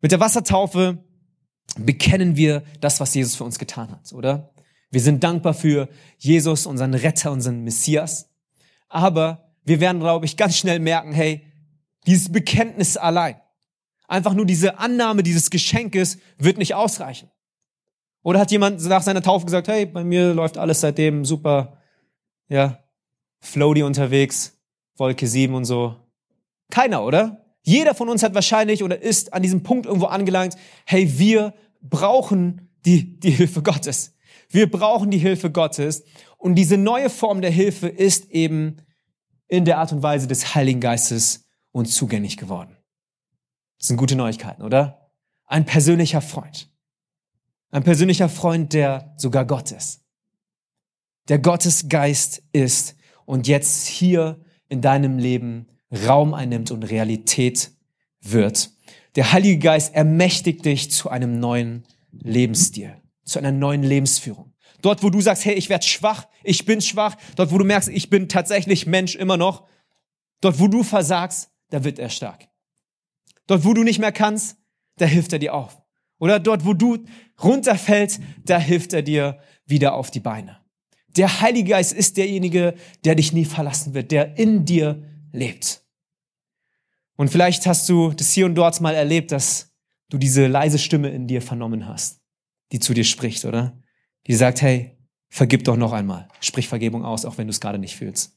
Mit 0.00 0.12
der 0.12 0.20
Wassertaufe 0.20 1.04
bekennen 1.76 2.36
wir 2.36 2.62
das, 2.80 3.00
was 3.00 3.14
Jesus 3.14 3.34
für 3.34 3.44
uns 3.44 3.58
getan 3.58 3.90
hat, 3.90 4.12
oder? 4.12 4.52
Wir 4.90 5.00
sind 5.00 5.24
dankbar 5.24 5.54
für 5.54 5.88
Jesus, 6.18 6.66
unseren 6.66 6.94
Retter, 6.94 7.32
unseren 7.32 7.64
Messias. 7.64 8.30
Aber 8.88 9.52
wir 9.64 9.80
werden, 9.80 9.98
glaube 9.98 10.24
ich, 10.24 10.36
ganz 10.36 10.56
schnell 10.56 10.78
merken, 10.78 11.12
hey, 11.12 11.50
dieses 12.06 12.30
Bekenntnis 12.30 12.96
allein, 12.96 13.36
einfach 14.08 14.34
nur 14.34 14.46
diese 14.46 14.78
Annahme 14.78 15.22
dieses 15.22 15.50
Geschenkes 15.50 16.18
wird 16.38 16.58
nicht 16.58 16.74
ausreichen. 16.74 17.30
Oder 18.22 18.40
hat 18.40 18.50
jemand 18.50 18.82
nach 18.86 19.02
seiner 19.02 19.22
Taufe 19.22 19.44
gesagt, 19.44 19.68
hey, 19.68 19.86
bei 19.86 20.02
mir 20.02 20.32
läuft 20.32 20.56
alles 20.56 20.80
seitdem 20.80 21.24
super, 21.24 21.78
ja, 22.48 22.78
Floaty 23.40 23.82
unterwegs, 23.82 24.58
Wolke 24.96 25.26
7 25.26 25.54
und 25.54 25.66
so. 25.66 25.96
Keiner, 26.70 27.04
oder? 27.04 27.44
Jeder 27.62 27.94
von 27.94 28.08
uns 28.08 28.22
hat 28.22 28.34
wahrscheinlich 28.34 28.82
oder 28.82 29.00
ist 29.00 29.32
an 29.32 29.42
diesem 29.42 29.62
Punkt 29.62 29.86
irgendwo 29.86 30.06
angelangt, 30.06 30.56
hey, 30.86 31.18
wir 31.18 31.54
brauchen 31.82 32.70
die, 32.84 33.18
die 33.20 33.30
Hilfe 33.30 33.62
Gottes. 33.62 34.14
Wir 34.48 34.70
brauchen 34.70 35.10
die 35.10 35.18
Hilfe 35.18 35.50
Gottes. 35.50 36.04
Und 36.38 36.54
diese 36.54 36.76
neue 36.76 37.10
Form 37.10 37.40
der 37.40 37.50
Hilfe 37.50 37.88
ist 37.88 38.30
eben 38.30 38.76
in 39.48 39.64
der 39.64 39.78
Art 39.78 39.92
und 39.92 40.02
Weise 40.02 40.26
des 40.26 40.54
Heiligen 40.54 40.80
Geistes 40.80 41.44
uns 41.72 41.94
zugänglich 41.94 42.36
geworden. 42.36 42.76
Das 43.78 43.88
sind 43.88 43.96
gute 43.96 44.16
Neuigkeiten, 44.16 44.62
oder? 44.62 45.10
Ein 45.46 45.66
persönlicher 45.66 46.20
Freund. 46.20 46.70
Ein 47.70 47.82
persönlicher 47.82 48.28
Freund, 48.28 48.72
der 48.72 49.14
sogar 49.16 49.44
Gott 49.44 49.72
ist. 49.72 50.02
Der 51.28 51.38
Gottesgeist 51.38 52.42
ist 52.52 52.96
und 53.24 53.48
jetzt 53.48 53.86
hier 53.86 54.44
in 54.68 54.80
deinem 54.80 55.18
Leben 55.18 55.66
Raum 56.06 56.34
einnimmt 56.34 56.70
und 56.70 56.82
Realität 56.84 57.72
wird. 58.20 58.70
Der 59.16 59.32
Heilige 59.32 59.58
Geist 59.58 59.94
ermächtigt 59.94 60.64
dich 60.64 60.90
zu 60.90 61.08
einem 61.08 61.38
neuen 61.38 61.84
Lebensstil, 62.10 62.96
zu 63.24 63.38
einer 63.38 63.52
neuen 63.52 63.82
Lebensführung. 63.82 64.52
Dort, 64.82 65.02
wo 65.02 65.10
du 65.10 65.20
sagst, 65.20 65.44
hey, 65.44 65.54
ich 65.54 65.68
werde 65.68 65.86
schwach, 65.86 66.26
ich 66.42 66.66
bin 66.66 66.80
schwach, 66.80 67.16
dort, 67.36 67.52
wo 67.52 67.58
du 67.58 67.64
merkst, 67.64 67.88
ich 67.88 68.10
bin 68.10 68.28
tatsächlich 68.28 68.86
Mensch 68.86 69.14
immer 69.14 69.36
noch, 69.36 69.66
dort, 70.40 70.60
wo 70.60 70.68
du 70.68 70.82
versagst, 70.82 71.50
da 71.70 71.84
wird 71.84 71.98
er 71.98 72.10
stark. 72.10 72.48
Dort, 73.46 73.64
wo 73.64 73.74
du 73.74 73.82
nicht 73.82 73.98
mehr 73.98 74.12
kannst, 74.12 74.56
da 74.96 75.06
hilft 75.06 75.32
er 75.32 75.38
dir 75.38 75.54
auf. 75.54 75.80
Oder 76.18 76.40
dort, 76.40 76.64
wo 76.64 76.72
du 76.72 77.04
runterfällst, 77.42 78.20
da 78.44 78.58
hilft 78.58 78.92
er 78.92 79.02
dir 79.02 79.38
wieder 79.66 79.94
auf 79.94 80.10
die 80.10 80.20
Beine. 80.20 80.60
Der 81.08 81.40
Heilige 81.40 81.70
Geist 81.70 81.92
ist 81.92 82.16
derjenige, 82.16 82.74
der 83.04 83.14
dich 83.14 83.32
nie 83.32 83.44
verlassen 83.44 83.94
wird, 83.94 84.10
der 84.10 84.38
in 84.38 84.64
dir 84.64 85.02
lebt. 85.32 85.84
Und 87.16 87.30
vielleicht 87.30 87.66
hast 87.66 87.88
du 87.88 88.12
das 88.12 88.32
hier 88.32 88.46
und 88.46 88.54
dort 88.54 88.80
mal 88.80 88.94
erlebt, 88.94 89.30
dass 89.30 89.72
du 90.08 90.18
diese 90.18 90.46
leise 90.46 90.78
Stimme 90.78 91.10
in 91.10 91.26
dir 91.26 91.42
vernommen 91.42 91.86
hast, 91.86 92.20
die 92.72 92.80
zu 92.80 92.94
dir 92.94 93.04
spricht, 93.04 93.44
oder? 93.44 93.80
Die 94.26 94.34
sagt, 94.34 94.62
hey, 94.62 94.96
vergib 95.28 95.64
doch 95.64 95.76
noch 95.76 95.92
einmal. 95.92 96.28
Sprich 96.40 96.68
Vergebung 96.68 97.04
aus, 97.04 97.24
auch 97.24 97.38
wenn 97.38 97.46
du 97.46 97.50
es 97.50 97.60
gerade 97.60 97.78
nicht 97.78 97.96
fühlst. 97.96 98.36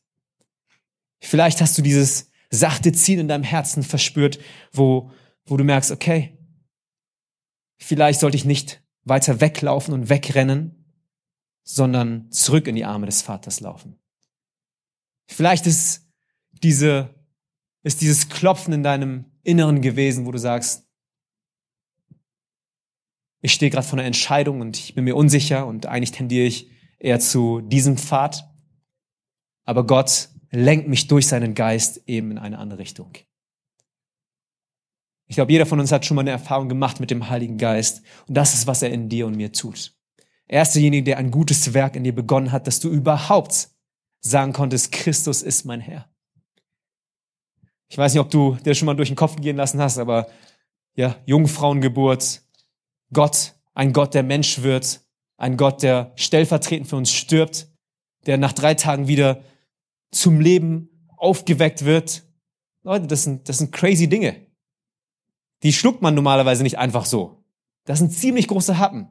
Vielleicht 1.20 1.62
hast 1.62 1.78
du 1.78 1.82
dieses 1.82 2.30
sachte 2.49 2.91
Ziel 2.93 3.19
in 3.19 3.27
deinem 3.27 3.43
Herzen 3.43 3.83
verspürt, 3.83 4.39
wo, 4.71 5.12
wo 5.45 5.57
du 5.57 5.63
merkst, 5.63 5.91
okay, 5.91 6.38
vielleicht 7.77 8.19
sollte 8.19 8.38
ich 8.38 8.45
nicht 8.45 8.83
weiter 9.03 9.41
weglaufen 9.41 9.93
und 9.93 10.10
wegrennen, 10.10 10.86
sondern 11.63 12.31
zurück 12.31 12.67
in 12.67 12.75
die 12.75 12.86
Arme 12.86 13.05
des 13.05 13.21
Vaters 13.21 13.60
laufen. 13.60 13.99
Vielleicht 15.27 15.67
ist 15.67 16.07
diese, 16.51 17.13
ist 17.83 18.01
dieses 18.01 18.29
Klopfen 18.29 18.73
in 18.73 18.83
deinem 18.83 19.25
Inneren 19.43 19.81
gewesen, 19.81 20.25
wo 20.25 20.31
du 20.31 20.39
sagst, 20.39 20.86
ich 23.41 23.53
stehe 23.53 23.69
gerade 23.69 23.86
vor 23.86 23.99
einer 23.99 24.07
Entscheidung 24.07 24.62
und 24.62 24.77
ich 24.77 24.95
bin 24.95 25.03
mir 25.03 25.15
unsicher 25.15 25.67
und 25.67 25.86
eigentlich 25.86 26.12
tendiere 26.12 26.47
ich 26.47 26.71
eher 26.99 27.19
zu 27.19 27.62
diesem 27.62 27.97
Pfad. 27.97 28.49
Aber 29.63 29.86
Gott 29.86 30.29
lenkt 30.51 30.88
mich 30.88 31.07
durch 31.07 31.27
seinen 31.27 31.53
Geist 31.53 32.01
eben 32.07 32.31
in 32.31 32.38
eine 32.38 32.57
andere 32.57 32.79
Richtung. 32.79 33.12
Ich 35.27 35.36
glaube, 35.36 35.51
jeder 35.51 35.65
von 35.65 35.79
uns 35.79 35.91
hat 35.91 36.05
schon 36.05 36.15
mal 36.15 36.21
eine 36.21 36.31
Erfahrung 36.31 36.69
gemacht 36.69 36.99
mit 36.99 37.12
dem 37.12 37.29
Heiligen 37.29 37.57
Geist. 37.57 38.01
Und 38.27 38.36
das 38.36 38.53
ist, 38.53 38.65
was 38.65 38.81
er 38.81 38.91
in 38.91 39.10
dir 39.10 39.27
und 39.27 39.36
mir 39.36 39.51
tut. 39.51 39.93
Er 40.47 40.62
ist 40.62 40.73
derjenige, 40.73 41.03
der 41.03 41.17
ein 41.17 41.31
gutes 41.31 41.73
Werk 41.73 41.97
in 41.97 42.05
dir 42.05 42.15
begonnen 42.15 42.53
hat, 42.53 42.67
dass 42.67 42.79
du 42.79 42.89
überhaupt 42.89 43.69
sagen 44.21 44.53
konntest, 44.53 44.91
Christus 44.93 45.41
ist 45.41 45.65
mein 45.65 45.81
Herr. 45.81 46.10
Ich 47.89 47.97
weiß 47.97 48.13
nicht, 48.13 48.21
ob 48.21 48.29
du 48.29 48.55
dir 48.63 48.73
schon 48.73 48.86
mal 48.86 48.95
durch 48.95 49.10
den 49.10 49.15
Kopf 49.15 49.36
gehen 49.36 49.57
lassen 49.57 49.81
hast, 49.81 49.97
aber 49.97 50.27
ja, 50.95 51.15
Jungfrauengeburt, 51.25 52.41
Gott, 53.13 53.53
ein 53.73 53.93
Gott, 53.93 54.13
der 54.13 54.23
Mensch 54.23 54.62
wird, 54.62 55.01
ein 55.38 55.57
Gott, 55.57 55.83
der 55.83 56.12
stellvertretend 56.15 56.89
für 56.89 56.95
uns 56.95 57.12
stirbt, 57.12 57.67
der 58.25 58.38
nach 58.38 58.53
drei 58.53 58.73
Tagen 58.73 59.07
wieder 59.07 59.43
zum 60.12 60.39
Leben 60.39 60.89
aufgeweckt 61.17 61.86
wird. 61.86 62.24
Leute, 62.84 63.08
das 63.08 63.24
sind, 63.24 63.50
das 63.50 63.58
sind 63.58 63.72
crazy 63.72 64.08
Dinge. 64.08 64.48
Die 65.63 65.74
schluckt 65.74 66.02
man 66.02 66.15
normalerweise 66.15 66.63
nicht 66.63 66.78
einfach 66.78 67.06
so. 67.06 67.43
Das 67.86 68.00
sind 68.00 68.12
ziemlich 68.12 68.48
große 68.48 68.78
Happen. 68.78 69.10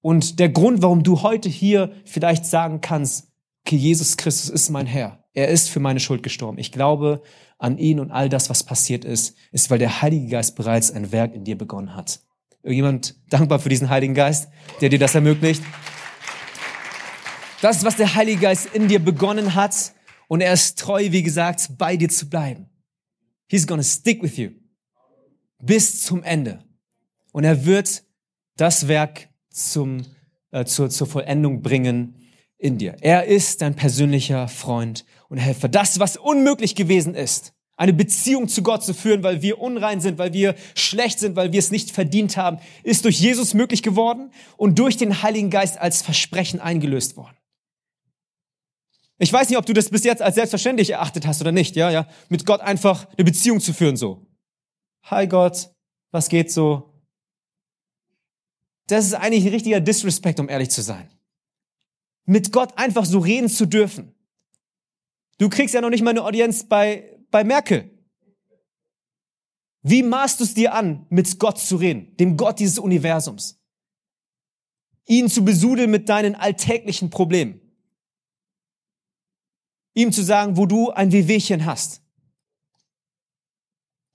Und 0.00 0.38
der 0.38 0.50
Grund, 0.50 0.82
warum 0.82 1.02
du 1.02 1.22
heute 1.22 1.48
hier 1.48 1.92
vielleicht 2.04 2.46
sagen 2.46 2.80
kannst, 2.80 3.32
okay, 3.64 3.76
Jesus 3.76 4.16
Christus 4.16 4.50
ist 4.50 4.70
mein 4.70 4.86
Herr. 4.86 5.24
Er 5.32 5.48
ist 5.48 5.70
für 5.70 5.80
meine 5.80 5.98
Schuld 5.98 6.22
gestorben. 6.22 6.58
Ich 6.58 6.72
glaube 6.72 7.22
an 7.58 7.78
ihn 7.78 7.98
und 7.98 8.10
all 8.10 8.28
das, 8.28 8.50
was 8.50 8.64
passiert 8.64 9.04
ist, 9.04 9.36
ist, 9.50 9.70
weil 9.70 9.78
der 9.78 10.02
Heilige 10.02 10.28
Geist 10.28 10.56
bereits 10.56 10.90
ein 10.90 11.10
Werk 11.10 11.34
in 11.34 11.44
dir 11.44 11.56
begonnen 11.56 11.96
hat. 11.96 12.20
Irgendjemand 12.62 13.16
dankbar 13.30 13.58
für 13.58 13.68
diesen 13.68 13.90
Heiligen 13.90 14.14
Geist, 14.14 14.48
der 14.80 14.90
dir 14.90 14.98
das 14.98 15.14
ermöglicht? 15.14 15.62
Das 17.64 17.78
ist, 17.78 17.84
was 17.84 17.96
der 17.96 18.14
Heilige 18.14 18.42
Geist 18.42 18.68
in 18.74 18.88
dir 18.88 18.98
begonnen 18.98 19.54
hat. 19.54 19.94
Und 20.28 20.42
er 20.42 20.52
ist 20.52 20.78
treu, 20.78 21.02
wie 21.12 21.22
gesagt, 21.22 21.78
bei 21.78 21.96
dir 21.96 22.10
zu 22.10 22.28
bleiben. 22.28 22.68
He's 23.48 23.66
gonna 23.66 23.82
stick 23.82 24.22
with 24.22 24.36
you. 24.36 24.50
Bis 25.62 26.02
zum 26.02 26.22
Ende. 26.22 26.62
Und 27.32 27.44
er 27.44 27.64
wird 27.64 28.04
das 28.58 28.86
Werk 28.86 29.30
zum, 29.48 30.02
äh, 30.50 30.66
zur, 30.66 30.90
zur 30.90 31.06
Vollendung 31.06 31.62
bringen 31.62 32.16
in 32.58 32.76
dir. 32.76 32.96
Er 33.00 33.24
ist 33.24 33.62
dein 33.62 33.74
persönlicher 33.74 34.46
Freund 34.48 35.06
und 35.30 35.38
Helfer. 35.38 35.68
Das, 35.68 35.98
was 35.98 36.18
unmöglich 36.18 36.74
gewesen 36.74 37.14
ist, 37.14 37.54
eine 37.78 37.94
Beziehung 37.94 38.48
zu 38.48 38.62
Gott 38.62 38.84
zu 38.84 38.92
führen, 38.92 39.22
weil 39.22 39.40
wir 39.40 39.58
unrein 39.58 40.02
sind, 40.02 40.18
weil 40.18 40.34
wir 40.34 40.54
schlecht 40.74 41.18
sind, 41.18 41.34
weil 41.34 41.52
wir 41.52 41.60
es 41.60 41.70
nicht 41.70 41.92
verdient 41.92 42.36
haben, 42.36 42.58
ist 42.82 43.06
durch 43.06 43.18
Jesus 43.18 43.54
möglich 43.54 43.82
geworden 43.82 44.32
und 44.58 44.78
durch 44.78 44.98
den 44.98 45.22
Heiligen 45.22 45.48
Geist 45.48 45.78
als 45.78 46.02
Versprechen 46.02 46.60
eingelöst 46.60 47.16
worden. 47.16 47.38
Ich 49.18 49.32
weiß 49.32 49.48
nicht, 49.48 49.58
ob 49.58 49.66
du 49.66 49.72
das 49.72 49.90
bis 49.90 50.04
jetzt 50.04 50.22
als 50.22 50.34
selbstverständlich 50.34 50.90
erachtet 50.90 51.26
hast 51.26 51.40
oder 51.40 51.52
nicht, 51.52 51.76
ja, 51.76 51.90
ja, 51.90 52.08
mit 52.28 52.46
Gott 52.46 52.60
einfach 52.60 53.06
eine 53.16 53.24
Beziehung 53.24 53.60
zu 53.60 53.72
führen, 53.72 53.96
so. 53.96 54.26
Hi 55.04 55.28
Gott, 55.28 55.70
was 56.10 56.28
geht 56.28 56.50
so? 56.50 56.90
Das 58.88 59.06
ist 59.06 59.14
eigentlich 59.14 59.44
ein 59.44 59.52
richtiger 59.52 59.80
Disrespect, 59.80 60.40
um 60.40 60.48
ehrlich 60.48 60.70
zu 60.70 60.82
sein. 60.82 61.08
Mit 62.26 62.52
Gott 62.52 62.76
einfach 62.76 63.04
so 63.04 63.18
reden 63.18 63.48
zu 63.48 63.66
dürfen. 63.66 64.14
Du 65.38 65.48
kriegst 65.48 65.74
ja 65.74 65.80
noch 65.80 65.90
nicht 65.90 66.02
mal 66.02 66.10
eine 66.10 66.24
Audienz 66.24 66.64
bei, 66.64 67.18
bei 67.30 67.44
Merkel. 67.44 67.90
Wie 69.82 70.02
maßt 70.02 70.40
du 70.40 70.44
es 70.44 70.54
dir 70.54 70.74
an, 70.74 71.06
mit 71.10 71.38
Gott 71.38 71.58
zu 71.58 71.76
reden, 71.76 72.16
dem 72.16 72.36
Gott 72.36 72.58
dieses 72.58 72.78
Universums? 72.78 73.60
Ihn 75.06 75.28
zu 75.28 75.44
besudeln 75.44 75.90
mit 75.90 76.08
deinen 76.08 76.34
alltäglichen 76.34 77.10
Problemen 77.10 77.63
ihm 79.94 80.12
zu 80.12 80.22
sagen, 80.22 80.56
wo 80.56 80.66
du 80.66 80.90
ein 80.90 81.12
Wehwehchen 81.12 81.64
hast. 81.64 82.02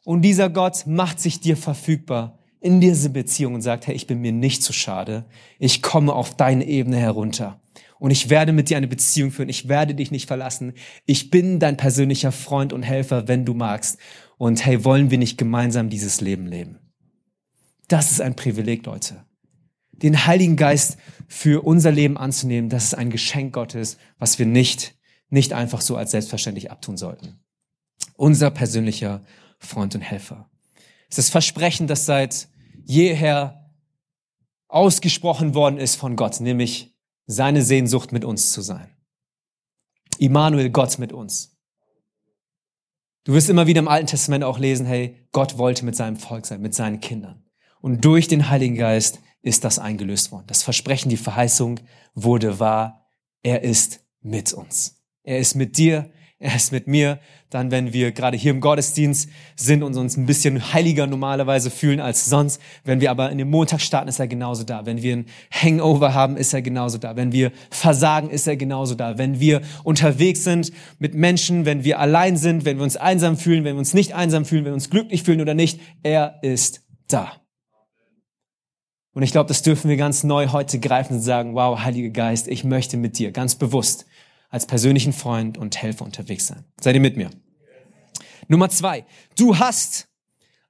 Und 0.04 0.22
dieser 0.22 0.50
Gott 0.50 0.86
macht 0.86 1.20
sich 1.20 1.40
dir 1.40 1.58
verfügbar 1.58 2.40
in 2.62 2.82
diese 2.82 3.10
Beziehung 3.10 3.54
und 3.54 3.62
sagt, 3.62 3.88
hey, 3.88 3.96
ich 3.96 4.08
bin 4.08 4.20
mir 4.20 4.32
nicht 4.32 4.64
zu 4.64 4.74
schade. 4.74 5.26
Ich 5.60 5.82
komme 5.82 6.14
auf 6.14 6.36
deine 6.36 6.66
Ebene 6.66 6.98
herunter. 6.98 7.62
Und 8.00 8.12
ich 8.12 8.30
werde 8.30 8.54
mit 8.54 8.70
dir 8.70 8.78
eine 8.78 8.88
Beziehung 8.88 9.32
führen. 9.32 9.50
Ich 9.50 9.68
werde 9.68 9.96
dich 9.96 10.12
nicht 10.12 10.28
verlassen. 10.28 10.74
Ich 11.06 11.30
bin 11.30 11.60
dein 11.60 11.78
persönlicher 11.78 12.32
Freund 12.32 12.74
und 12.74 12.84
Helfer, 12.84 13.28
wenn 13.28 13.46
du 13.46 13.54
magst. 13.54 13.98
Und 14.38 14.66
hey, 14.66 14.84
wollen 14.86 15.12
wir 15.12 15.18
nicht 15.18 15.38
gemeinsam 15.38 15.90
dieses 15.90 16.22
Leben 16.22 16.48
leben? 16.48 16.80
Das 17.88 18.12
ist 18.12 18.22
ein 18.22 18.36
Privileg, 18.36 18.86
Leute. 18.86 19.26
Den 19.92 20.26
Heiligen 20.26 20.56
Geist 20.56 20.98
für 21.28 21.66
unser 21.66 21.92
Leben 21.92 22.18
anzunehmen, 22.18 22.70
das 22.70 22.86
ist 22.86 22.94
ein 22.94 23.10
Geschenk 23.10 23.54
Gottes, 23.54 23.98
was 24.18 24.40
wir 24.40 24.46
nicht, 24.46 24.96
nicht 25.30 25.54
einfach 25.54 25.82
so 25.82 25.96
als 25.96 26.12
selbstverständlich 26.12 26.72
abtun 26.72 26.98
sollten. 26.98 27.40
Unser 28.16 28.52
persönlicher 28.52 29.22
Freund 29.60 29.96
und 29.96 30.02
Helfer. 30.02 30.50
Es 31.10 31.18
ist 31.18 31.28
das 31.28 31.30
Versprechen, 31.30 31.88
das 31.88 32.06
seit 32.06 32.50
jeher 32.86 33.74
ausgesprochen 34.68 35.56
worden 35.56 35.78
ist 35.78 35.96
von 35.96 36.16
Gott, 36.16 36.40
nämlich 36.40 36.96
seine 37.26 37.62
Sehnsucht 37.62 38.12
mit 38.12 38.26
uns 38.26 38.52
zu 38.52 38.62
sein. 38.62 38.90
Immanuel, 40.18 40.70
Gott 40.70 41.00
mit 41.00 41.14
uns. 41.14 41.58
Du 43.24 43.34
wirst 43.34 43.50
immer 43.50 43.68
wieder 43.68 43.80
im 43.80 43.88
Alten 43.88 44.08
Testament 44.08 44.44
auch 44.44 44.60
lesen, 44.60 44.86
hey, 44.86 45.28
Gott 45.32 45.58
wollte 45.58 45.86
mit 45.86 45.96
seinem 45.96 46.18
Volk 46.18 46.46
sein, 46.46 46.62
mit 46.62 46.74
seinen 46.74 47.00
Kindern. 47.00 47.44
Und 47.82 48.04
durch 48.04 48.28
den 48.28 48.50
Heiligen 48.50 48.76
Geist 48.76 49.20
ist 49.42 49.64
das 49.64 49.80
eingelöst 49.80 50.32
worden. 50.32 50.48
Das 50.48 50.64
Versprechen, 50.64 51.10
die 51.10 51.18
Verheißung 51.18 51.80
wurde 52.14 52.60
wahr. 52.60 53.06
Er 53.44 53.64
ist 53.64 54.04
mit 54.22 54.54
uns. 54.54 54.99
Er 55.30 55.38
ist 55.38 55.54
mit 55.54 55.78
dir, 55.78 56.10
er 56.40 56.56
ist 56.56 56.72
mit 56.72 56.88
mir. 56.88 57.20
Dann, 57.52 57.70
wenn 57.70 57.94
wir 57.94 58.12
gerade 58.12 58.36
hier 58.36 58.50
im 58.50 58.62
Gottesdienst 58.62 59.30
sind 59.56 59.84
und 59.84 59.96
uns 59.96 60.18
ein 60.18 60.26
bisschen 60.26 60.74
heiliger 60.74 61.06
normalerweise 61.06 61.70
fühlen 61.70 62.00
als 62.00 62.26
sonst. 62.26 62.60
Wenn 62.84 63.00
wir 63.00 63.12
aber 63.12 63.30
in 63.30 63.38
den 63.38 63.48
Montag 63.48 63.80
starten, 63.80 64.10
ist 64.10 64.20
er 64.20 64.28
genauso 64.28 64.64
da. 64.64 64.88
Wenn 64.88 65.04
wir 65.04 65.18
ein 65.18 65.28
Hangover 65.52 66.16
haben, 66.16 66.36
ist 66.36 66.52
er 66.56 66.64
genauso 66.64 66.98
da. 66.98 67.16
Wenn 67.16 67.32
wir 67.32 67.52
versagen, 67.70 68.32
ist 68.32 68.48
er 68.48 68.58
genauso 68.58 68.96
da. 68.96 69.20
Wenn 69.20 69.40
wir 69.40 69.62
unterwegs 69.84 70.44
sind 70.44 70.72
mit 70.98 71.14
Menschen, 71.14 71.64
wenn 71.64 71.84
wir 71.84 72.00
allein 72.00 72.36
sind, 72.36 72.66
wenn 72.66 72.78
wir 72.78 72.84
uns 72.84 72.98
einsam 72.98 73.38
fühlen, 73.38 73.64
wenn 73.66 73.76
wir 73.76 73.80
uns 73.80 73.94
nicht 73.94 74.16
einsam 74.16 74.46
fühlen, 74.46 74.66
wenn 74.66 74.72
wir 74.72 74.78
uns 74.78 74.90
glücklich 74.90 75.22
fühlen 75.22 75.42
oder 75.42 75.54
nicht, 75.54 75.80
er 76.02 76.40
ist 76.42 76.82
da. 77.08 77.34
Und 79.14 79.22
ich 79.22 79.32
glaube, 79.32 79.50
das 79.50 79.62
dürfen 79.62 79.92
wir 79.92 79.98
ganz 79.98 80.24
neu 80.24 80.48
heute 80.48 80.80
greifen 80.80 81.18
und 81.18 81.22
sagen, 81.22 81.54
wow, 81.54 81.84
Heiliger 81.84 82.10
Geist, 82.10 82.48
ich 82.48 82.64
möchte 82.64 82.98
mit 82.98 83.20
dir 83.20 83.32
ganz 83.32 83.54
bewusst 83.54 84.08
als 84.50 84.66
persönlichen 84.66 85.14
Freund 85.14 85.58
und 85.58 85.78
Helfer 85.78 86.06
unterwegs 86.06 86.48
sein. 86.48 86.66
Seid 86.82 86.96
ihr 86.96 87.02
mit 87.02 87.18
mir? 87.18 87.30
Nummer 88.48 88.70
zwei. 88.70 89.06
Du 89.38 89.60
hast 89.60 90.08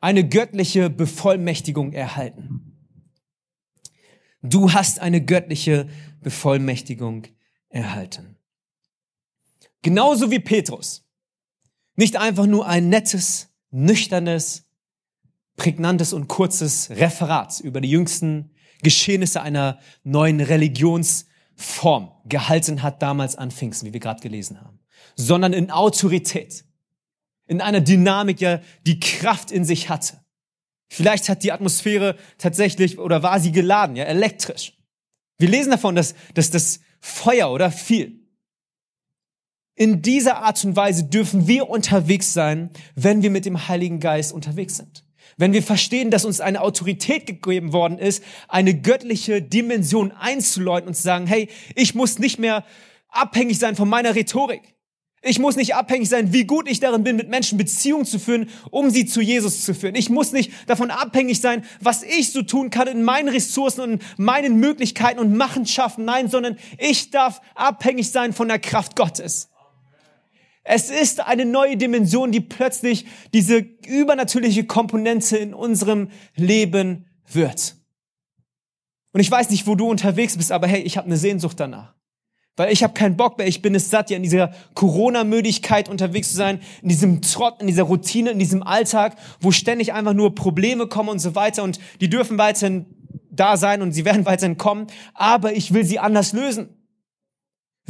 eine 0.01 0.27
göttliche 0.27 0.89
Bevollmächtigung 0.89 1.93
erhalten. 1.93 2.75
Du 4.41 4.73
hast 4.73 4.99
eine 4.99 5.23
göttliche 5.23 5.87
Bevollmächtigung 6.21 7.27
erhalten. 7.69 8.37
Genauso 9.81 10.29
wie 10.29 10.39
Petrus. 10.39 11.05
Nicht 11.95 12.17
einfach 12.17 12.45
nur 12.45 12.67
ein 12.67 12.89
nettes, 12.89 13.49
nüchternes, 13.71 14.65
prägnantes 15.55 16.13
und 16.13 16.27
kurzes 16.27 16.89
Referat 16.89 17.59
über 17.61 17.81
die 17.81 17.89
jüngsten 17.89 18.51
Geschehnisse 18.81 19.41
einer 19.41 19.79
neuen 20.03 20.41
Religions- 20.41 21.28
Form 21.59 22.09
gehalten 22.23 22.81
hat 22.83 23.01
damals 23.01 23.35
an 23.35 23.51
Pfingsten, 23.51 23.85
wie 23.85 23.93
wir 23.93 23.99
gerade 23.99 24.21
gelesen 24.21 24.61
haben, 24.61 24.79
sondern 25.17 25.51
in 25.51 25.71
Autorität, 25.71 26.63
in 27.47 27.59
einer 27.59 27.81
Dynamik, 27.81 28.39
ja, 28.39 28.61
die 28.87 29.01
Kraft 29.01 29.51
in 29.51 29.65
sich 29.65 29.89
hatte. 29.89 30.23
Vielleicht 30.87 31.27
hat 31.27 31.43
die 31.43 31.51
Atmosphäre 31.51 32.15
tatsächlich 32.37 32.97
oder 32.97 33.23
war 33.23 33.41
sie 33.41 33.51
geladen, 33.51 33.97
ja, 33.97 34.05
elektrisch. 34.05 34.77
Wir 35.37 35.49
lesen 35.49 35.71
davon, 35.71 35.95
dass, 35.95 36.15
dass 36.33 36.49
das 36.49 36.79
Feuer 37.01 37.51
oder 37.51 37.71
viel. 37.71 38.25
In 39.75 40.01
dieser 40.01 40.37
Art 40.37 40.63
und 40.63 40.77
Weise 40.77 41.03
dürfen 41.03 41.45
wir 41.45 41.69
unterwegs 41.69 42.31
sein, 42.31 42.69
wenn 42.95 43.21
wir 43.21 43.31
mit 43.31 43.45
dem 43.45 43.67
Heiligen 43.67 43.99
Geist 43.99 44.31
unterwegs 44.31 44.77
sind 44.77 45.03
wenn 45.39 45.53
wir 45.53 45.63
verstehen, 45.63 46.11
dass 46.11 46.25
uns 46.25 46.41
eine 46.41 46.61
Autorität 46.61 47.25
gegeben 47.25 47.71
worden 47.71 47.97
ist, 47.97 48.23
eine 48.49 48.73
göttliche 48.73 49.41
Dimension 49.41 50.11
einzuläuten 50.11 50.89
und 50.89 50.95
zu 50.95 51.01
sagen, 51.01 51.27
hey, 51.27 51.47
ich 51.75 51.95
muss 51.95 52.19
nicht 52.19 52.39
mehr 52.39 52.65
abhängig 53.07 53.57
sein 53.57 53.77
von 53.77 53.87
meiner 53.87 54.15
Rhetorik. 54.15 54.61
Ich 55.21 55.39
muss 55.39 55.55
nicht 55.55 55.75
abhängig 55.75 56.09
sein, 56.09 56.33
wie 56.33 56.43
gut 56.43 56.69
ich 56.69 56.81
darin 56.81 57.03
bin, 57.03 57.15
mit 57.15 57.29
Menschen 57.29 57.57
Beziehungen 57.57 58.05
zu 58.05 58.19
führen, 58.19 58.49
um 58.69 58.89
sie 58.89 59.05
zu 59.05 59.21
Jesus 59.21 59.63
zu 59.63 59.73
führen. 59.73 59.95
Ich 59.95 60.09
muss 60.09 60.33
nicht 60.33 60.51
davon 60.67 60.91
abhängig 60.91 61.39
sein, 61.39 61.63
was 61.79 62.03
ich 62.03 62.31
so 62.31 62.41
tun 62.41 62.69
kann 62.69 62.87
in 62.87 63.03
meinen 63.03 63.29
Ressourcen 63.29 63.81
und 63.81 64.03
meinen 64.17 64.59
Möglichkeiten 64.59 65.19
und 65.19 65.35
Machenschaften. 65.35 66.03
Nein, 66.03 66.29
sondern 66.29 66.57
ich 66.77 67.11
darf 67.11 67.41
abhängig 67.55 68.11
sein 68.11 68.33
von 68.33 68.49
der 68.49 68.59
Kraft 68.59 68.97
Gottes. 68.97 69.49
Es 70.63 70.89
ist 70.89 71.21
eine 71.21 71.45
neue 71.45 71.77
Dimension, 71.77 72.31
die 72.31 72.41
plötzlich 72.41 73.05
diese 73.33 73.57
übernatürliche 73.57 74.65
Komponente 74.65 75.37
in 75.37 75.53
unserem 75.53 76.09
Leben 76.35 77.05
wird. 77.31 77.75
Und 79.11 79.21
ich 79.21 79.31
weiß 79.31 79.49
nicht, 79.49 79.65
wo 79.67 79.75
du 79.75 79.89
unterwegs 79.89 80.37
bist, 80.37 80.51
aber 80.51 80.67
hey, 80.67 80.81
ich 80.81 80.97
habe 80.97 81.07
eine 81.07 81.17
Sehnsucht 81.17 81.59
danach. 81.59 81.95
Weil 82.55 82.73
ich 82.73 82.83
habe 82.83 82.93
keinen 82.93 83.15
Bock 83.15 83.37
mehr, 83.37 83.47
ich 83.47 83.61
bin 83.61 83.73
es 83.73 83.89
satt, 83.89 84.09
ja 84.09 84.17
in 84.17 84.23
dieser 84.23 84.51
Corona-Müdigkeit 84.73 85.87
unterwegs 85.87 86.31
zu 86.31 86.35
sein, 86.35 86.59
in 86.81 86.89
diesem 86.89 87.21
Trott, 87.21 87.61
in 87.61 87.67
dieser 87.67 87.83
Routine, 87.83 88.31
in 88.31 88.39
diesem 88.39 88.63
Alltag, 88.63 89.15
wo 89.39 89.51
ständig 89.51 89.93
einfach 89.93 90.13
nur 90.13 90.35
Probleme 90.35 90.87
kommen 90.87 91.09
und 91.09 91.19
so 91.19 91.35
weiter 91.35 91.63
und 91.63 91.79
die 92.01 92.09
dürfen 92.09 92.37
weiterhin 92.37 92.85
da 93.31 93.55
sein 93.55 93.81
und 93.81 93.93
sie 93.93 94.03
werden 94.03 94.25
weiterhin 94.25 94.57
kommen, 94.57 94.87
aber 95.13 95.53
ich 95.53 95.73
will 95.73 95.85
sie 95.85 95.99
anders 95.99 96.33
lösen. 96.33 96.78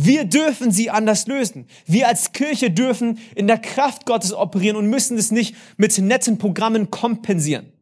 Wir 0.01 0.23
dürfen 0.23 0.71
sie 0.71 0.89
anders 0.89 1.27
lösen. 1.27 1.67
Wir 1.85 2.07
als 2.07 2.31
Kirche 2.31 2.71
dürfen 2.71 3.19
in 3.35 3.47
der 3.47 3.57
Kraft 3.57 4.05
Gottes 4.05 4.33
operieren 4.33 4.77
und 4.77 4.87
müssen 4.87 5.17
es 5.17 5.29
nicht 5.29 5.57
mit 5.75 5.97
netten 5.97 6.37
Programmen 6.37 6.89
kompensieren. 6.89 7.73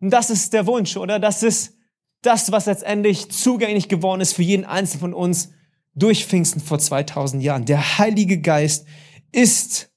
Und 0.00 0.10
das 0.10 0.30
ist 0.30 0.52
der 0.52 0.66
Wunsch, 0.66 0.96
oder? 0.96 1.18
Das 1.18 1.42
ist 1.42 1.76
das, 2.22 2.52
was 2.52 2.66
letztendlich 2.66 3.32
zugänglich 3.32 3.88
geworden 3.88 4.20
ist 4.20 4.32
für 4.32 4.44
jeden 4.44 4.64
Einzelnen 4.64 5.00
von 5.00 5.14
uns 5.14 5.50
durch 5.96 6.24
Pfingsten 6.24 6.60
vor 6.60 6.78
2000 6.78 7.42
Jahren. 7.42 7.64
Der 7.64 7.98
Heilige 7.98 8.40
Geist 8.40 8.86
ist 9.32 9.90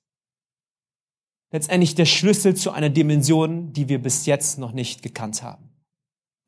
letztendlich 1.51 1.93
der 1.93 2.05
Schlüssel 2.05 2.55
zu 2.55 2.71
einer 2.71 2.89
Dimension, 2.89 3.73
die 3.73 3.89
wir 3.89 4.01
bis 4.01 4.25
jetzt 4.25 4.57
noch 4.57 4.71
nicht 4.71 5.03
gekannt 5.03 5.43
haben. 5.43 5.66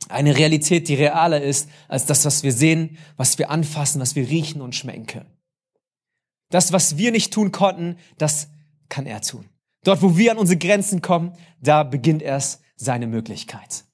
Eine 0.07 0.37
Realität, 0.37 0.87
die 0.87 0.95
realer 0.95 1.41
ist 1.41 1.69
als 1.87 2.05
das, 2.05 2.25
was 2.25 2.43
wir 2.43 2.53
sehen, 2.53 2.97
was 3.17 3.37
wir 3.37 3.49
anfassen, 3.51 4.01
was 4.01 4.15
wir 4.15 4.27
riechen 4.27 4.61
und 4.61 4.75
schmecken 4.75 5.05
können. 5.05 5.29
Das, 6.49 6.71
was 6.71 6.97
wir 6.97 7.11
nicht 7.11 7.33
tun 7.33 7.51
konnten, 7.51 7.97
das 8.17 8.49
kann 8.87 9.05
er 9.05 9.21
tun. 9.21 9.45
Dort, 9.83 10.01
wo 10.01 10.17
wir 10.17 10.31
an 10.31 10.37
unsere 10.37 10.57
Grenzen 10.57 11.01
kommen, 11.01 11.33
da 11.61 11.83
beginnt 11.83 12.21
erst 12.21 12.61
seine 12.75 13.07
Möglichkeit. 13.07 13.85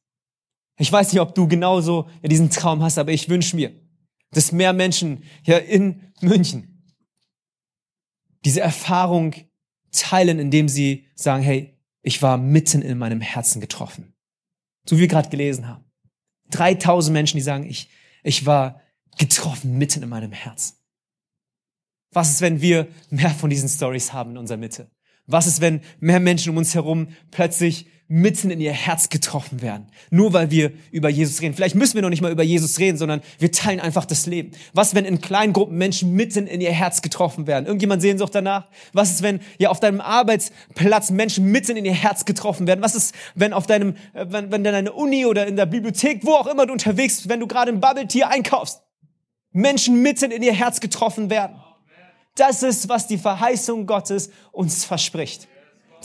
Ich 0.77 0.91
weiß 0.91 1.11
nicht, 1.11 1.21
ob 1.21 1.35
du 1.35 1.47
genauso 1.47 2.09
diesen 2.23 2.49
Traum 2.49 2.81
hast, 2.81 2.97
aber 2.97 3.11
ich 3.11 3.29
wünsche 3.29 3.55
mir, 3.55 3.73
dass 4.31 4.51
mehr 4.51 4.73
Menschen 4.73 5.23
hier 5.43 5.63
in 5.65 6.11
München 6.21 6.83
diese 8.43 8.61
Erfahrung 8.61 9.33
teilen, 9.91 10.39
indem 10.39 10.67
sie 10.69 11.07
sagen, 11.15 11.43
hey, 11.43 11.77
ich 12.01 12.21
war 12.21 12.37
mitten 12.37 12.81
in 12.81 12.97
meinem 12.97 13.21
Herzen 13.21 13.61
getroffen. 13.61 14.13
So 14.87 14.97
wie 14.97 15.01
wir 15.01 15.07
gerade 15.07 15.29
gelesen 15.29 15.67
haben. 15.67 15.84
3000 16.51 17.13
Menschen, 17.13 17.37
die 17.37 17.43
sagen, 17.43 17.65
ich, 17.65 17.89
ich 18.23 18.45
war 18.45 18.81
getroffen 19.17 19.77
mitten 19.77 20.03
in 20.03 20.09
meinem 20.09 20.31
Herz. 20.31 20.77
Was 22.11 22.31
ist, 22.31 22.41
wenn 22.41 22.61
wir 22.61 22.87
mehr 23.09 23.31
von 23.31 23.49
diesen 23.49 23.69
Stories 23.69 24.13
haben 24.13 24.31
in 24.31 24.37
unserer 24.37 24.57
Mitte? 24.57 24.89
Was 25.27 25.47
ist, 25.47 25.59
wenn 25.59 25.81
mehr 25.99 26.19
Menschen 26.19 26.51
um 26.51 26.57
uns 26.57 26.75
herum 26.75 27.09
plötzlich 27.31 27.87
mitten 28.07 28.51
in 28.51 28.61
ihr 28.61 28.71
Herz 28.71 29.09
getroffen 29.09 29.63
werden. 29.63 29.87
Nur 30.11 30.31
weil 30.33 30.51
wir 30.51 30.71
über 30.91 31.09
Jesus 31.09 31.41
reden. 31.41 31.55
Vielleicht 31.55 31.73
müssen 31.73 31.95
wir 31.95 32.03
noch 32.03 32.09
nicht 32.09 32.21
mal 32.21 32.31
über 32.31 32.43
Jesus 32.43 32.77
reden, 32.77 32.97
sondern 32.97 33.21
wir 33.39 33.51
teilen 33.51 33.79
einfach 33.79 34.05
das 34.05 34.27
Leben. 34.27 34.51
Was, 34.73 34.93
wenn 34.93 35.05
in 35.05 35.21
kleinen 35.21 35.53
Gruppen 35.53 35.77
Menschen 35.77 36.13
mitten 36.13 36.45
in 36.45 36.61
ihr 36.61 36.71
Herz 36.71 37.01
getroffen 37.01 37.47
werden? 37.47 37.65
Irgendjemand 37.65 38.03
Sehnsucht 38.03 38.35
danach? 38.35 38.67
Was 38.93 39.09
ist, 39.09 39.23
wenn 39.23 39.39
ja 39.57 39.69
auf 39.69 39.79
deinem 39.79 40.01
Arbeitsplatz 40.01 41.09
Menschen 41.09 41.51
mitten 41.51 41.77
in 41.77 41.85
ihr 41.85 41.93
Herz 41.93 42.25
getroffen 42.25 42.67
werden? 42.67 42.81
Was 42.81 42.93
ist, 42.93 43.15
wenn 43.33 43.53
auf 43.53 43.65
deinem, 43.65 43.95
äh, 44.13 44.25
wenn, 44.29 44.51
wenn 44.51 44.63
in 44.63 44.71
deiner 44.71 44.95
Uni 44.95 45.25
oder 45.25 45.47
in 45.47 45.55
der 45.55 45.65
Bibliothek, 45.65 46.23
wo 46.23 46.33
auch 46.33 46.47
immer 46.47 46.67
du 46.67 46.73
unterwegs 46.73 47.17
bist, 47.17 47.29
wenn 47.29 47.39
du 47.39 47.47
gerade 47.47 47.71
im 47.71 47.79
Bubble 47.79 48.07
Tea 48.07 48.27
einkaufst, 48.27 48.81
Menschen 49.51 50.03
mitten 50.03 50.29
in 50.29 50.43
ihr 50.43 50.53
Herz 50.53 50.79
getroffen 50.79 51.31
werden? 51.31 51.55
Das 52.35 52.61
ist, 52.61 52.87
was 52.87 53.07
die 53.07 53.17
Verheißung 53.17 53.87
Gottes 53.87 54.29
uns 54.51 54.85
verspricht 54.85 55.47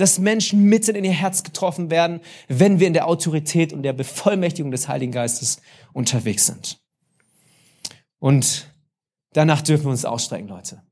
dass 0.01 0.19
Menschen 0.19 0.65
mitten 0.65 0.97
in 0.97 1.05
ihr 1.05 1.13
Herz 1.13 1.43
getroffen 1.43 1.91
werden, 1.91 2.21
wenn 2.49 2.81
wir 2.81 2.87
in 2.87 2.95
der 2.95 3.07
Autorität 3.07 3.73
und 3.73 3.83
der 3.83 3.93
Bevollmächtigung 3.93 4.71
des 4.71 4.89
Heiligen 4.89 5.13
Geistes 5.13 5.61
unterwegs 5.93 6.47
sind. 6.47 6.81
Und 8.19 8.73
danach 9.33 9.63
dürfen 9.63 9.85
wir 9.85 9.91
uns 9.91 10.05
ausstrecken, 10.05 10.49
Leute. 10.49 10.83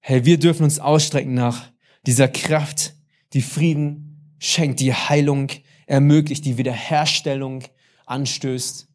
Hey, 0.00 0.24
wir 0.24 0.38
dürfen 0.38 0.64
uns 0.64 0.78
ausstrecken 0.78 1.34
nach 1.34 1.70
dieser 2.06 2.28
Kraft, 2.28 2.94
die 3.34 3.42
Frieden 3.42 4.34
schenkt 4.38 4.80
die 4.80 4.92
Heilung, 4.92 5.48
ermöglicht 5.86 6.44
die 6.44 6.58
Wiederherstellung, 6.58 7.62
anstößt, 8.06 8.88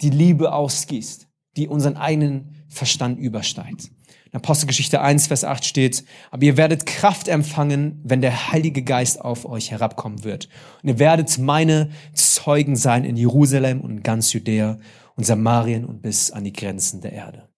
die 0.00 0.10
Liebe 0.10 0.52
ausgießt, 0.52 1.28
die 1.56 1.68
unseren 1.68 1.96
eigenen 1.96 2.64
Verstand 2.68 3.18
übersteigt. 3.18 3.90
In 4.32 4.38
Apostelgeschichte 4.38 5.02
1, 5.02 5.26
Vers 5.26 5.44
8 5.44 5.62
steht, 5.62 6.04
aber 6.30 6.44
ihr 6.44 6.56
werdet 6.56 6.86
Kraft 6.86 7.28
empfangen, 7.28 8.00
wenn 8.02 8.22
der 8.22 8.50
Heilige 8.50 8.82
Geist 8.82 9.20
auf 9.20 9.44
euch 9.44 9.70
herabkommen 9.70 10.24
wird. 10.24 10.48
Und 10.82 10.88
ihr 10.88 10.98
werdet 10.98 11.38
meine 11.38 11.90
Zeugen 12.14 12.74
sein 12.74 13.04
in 13.04 13.16
Jerusalem 13.16 13.82
und 13.82 14.02
ganz 14.02 14.32
Judäa 14.32 14.78
und 15.16 15.24
Samarien 15.24 15.84
und 15.84 16.00
bis 16.00 16.30
an 16.30 16.44
die 16.44 16.52
Grenzen 16.54 17.02
der 17.02 17.12
Erde. 17.12 17.50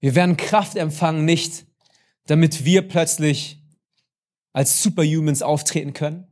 Wir 0.00 0.14
werden 0.14 0.36
Kraft 0.36 0.76
empfangen, 0.76 1.24
nicht 1.24 1.66
damit 2.26 2.66
wir 2.66 2.86
plötzlich 2.86 3.62
als 4.52 4.82
Superhumans 4.82 5.40
auftreten 5.40 5.94
können, 5.94 6.26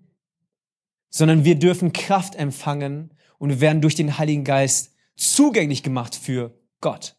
sondern 1.08 1.46
wir 1.46 1.58
dürfen 1.58 1.94
Kraft 1.94 2.34
empfangen 2.34 3.14
und 3.38 3.48
wir 3.48 3.60
werden 3.62 3.80
durch 3.80 3.94
den 3.94 4.18
Heiligen 4.18 4.44
Geist 4.44 4.94
zugänglich 5.16 5.82
gemacht 5.82 6.14
für 6.14 6.60
Gott. 6.82 7.17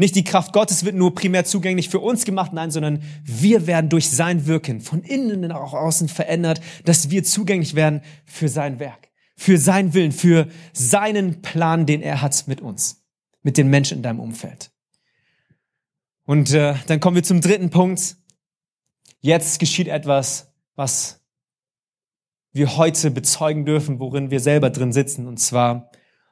Nicht 0.00 0.16
die 0.16 0.24
Kraft 0.24 0.54
Gottes 0.54 0.86
wird 0.86 0.96
nur 0.96 1.14
primär 1.14 1.44
zugänglich 1.44 1.90
für 1.90 1.98
uns 2.00 2.24
gemacht, 2.24 2.54
nein, 2.54 2.70
sondern 2.70 3.02
wir 3.22 3.66
werden 3.66 3.90
durch 3.90 4.08
sein 4.08 4.46
Wirken 4.46 4.80
von 4.80 5.02
innen 5.02 5.42
nach 5.42 5.74
außen 5.74 6.08
verändert, 6.08 6.62
dass 6.86 7.10
wir 7.10 7.22
zugänglich 7.22 7.74
werden 7.74 8.00
für 8.24 8.48
sein 8.48 8.80
Werk, 8.80 9.10
für 9.36 9.58
sein 9.58 9.92
Willen, 9.92 10.12
für 10.12 10.48
seinen 10.72 11.42
Plan, 11.42 11.84
den 11.84 12.00
er 12.00 12.22
hat 12.22 12.48
mit 12.48 12.62
uns, 12.62 13.04
mit 13.42 13.58
den 13.58 13.68
Menschen 13.68 13.98
in 13.98 14.02
deinem 14.02 14.20
Umfeld. 14.20 14.70
Und 16.24 16.50
äh, 16.54 16.76
dann 16.86 17.00
kommen 17.00 17.16
wir 17.16 17.22
zum 17.22 17.42
dritten 17.42 17.68
Punkt. 17.68 18.16
Jetzt 19.20 19.58
geschieht 19.58 19.88
etwas, 19.88 20.54
was 20.76 21.20
wir 22.52 22.78
heute 22.78 23.10
bezeugen 23.10 23.66
dürfen, 23.66 24.00
worin 24.00 24.30
wir 24.30 24.40
selber 24.40 24.70
drin 24.70 24.94
sitzen, 24.94 25.26
und 25.26 25.36
zwar 25.36 25.90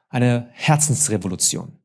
eine 0.09 0.49
Herzensrevolution. 0.53 1.78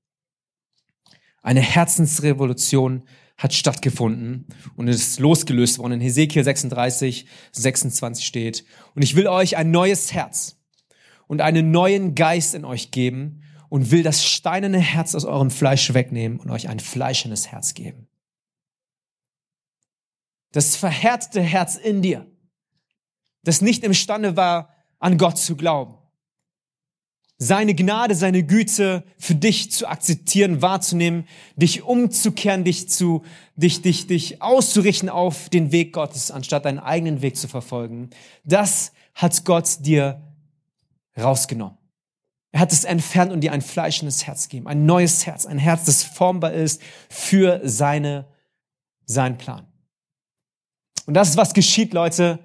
Eine 1.45 1.61
Herzensrevolution 1.61 3.05
hat 3.37 3.53
stattgefunden 3.53 4.47
und 4.77 4.89
ist 4.89 5.21
losgelöst 5.21 5.79
worden. 5.79 5.93
In 5.93 6.01
Hesekiel 6.01 6.43
36, 6.43 7.27
26 7.53 8.25
steht, 8.25 8.65
und 8.95 9.03
ich 9.03 9.15
will 9.15 9.27
euch 9.27 9.59
ein 9.59 9.71
neues 9.71 10.15
Herz 10.15 10.57
und 11.27 11.43
einen 11.43 11.71
neuen 11.71 12.15
Geist 12.15 12.55
in 12.55 12.65
euch 12.65 12.93
geben 12.93 13.43
und 13.69 13.91
will 13.91 14.03
das 14.03 14.25
steinerne 14.25 14.79
Herz 14.79 15.15
aus 15.15 15.27
eurem 15.27 15.51
Fleisch 15.51 15.93
wegnehmen 15.93 16.41
und 16.41 16.51
euch 16.51 16.71
ein 16.71 16.81
fleischendes 16.81 17.49
Herz 17.53 17.75
geben. 17.75 18.09
Das 20.53 20.77
verhärtete 20.77 21.43
Herz 21.43 21.77
in 21.77 22.01
dir, 22.01 22.27
das 23.43 23.61
nicht 23.61 23.85
imstande 23.85 24.39
war, 24.39 24.71
an 24.99 25.19
Gott 25.19 25.37
zu 25.37 25.57
glauben, 25.57 25.99
seine 27.37 27.75
Gnade, 27.75 28.15
seine 28.15 28.45
Güte 28.45 29.05
für 29.19 29.35
dich 29.35 29.71
zu 29.73 29.87
akzeptieren, 29.89 30.63
wahrzunehmen, 30.63 31.27
dich 31.57 31.83
umzukehren, 31.83 32.65
dich 32.65 32.89
zu, 32.89 33.25
dich, 33.57 33.83
dich, 33.83 34.07
dich 34.07 34.41
auszurichten 34.41 35.09
auf 35.09 35.49
den 35.49 35.73
Weg 35.73 35.93
Gottes, 35.93 36.31
anstatt 36.31 36.65
deinen 36.65 36.79
eigenen 36.79 37.23
Weg 37.23 37.37
zu 37.37 37.49
verfolgen. 37.49 38.11
Das 38.45 38.93
hat 39.15 39.45
Gott 39.45 39.85
dir 39.85 40.23
rausgenommen. 41.19 41.79
Er 42.53 42.61
hat 42.61 42.73
es 42.73 42.85
entfernt 42.85 43.33
und 43.33 43.41
dir 43.41 43.53
ein 43.53 43.63
fleischendes 43.63 44.29
Herz 44.29 44.49
gegeben, 44.49 44.69
ein 44.69 44.87
neues 44.87 45.27
Herz, 45.27 45.45
ein 45.45 45.59
Herz, 45.59 45.87
das 45.87 46.05
formbar 46.05 46.53
ist 46.53 46.81
für 47.09 47.61
seine, 47.65 48.29
seinen 49.07 49.39
Plan. 49.39 49.67
Und 51.07 51.15
das 51.15 51.31
ist, 51.31 51.37
was 51.37 51.53
geschieht, 51.53 51.93
Leute, 51.93 52.39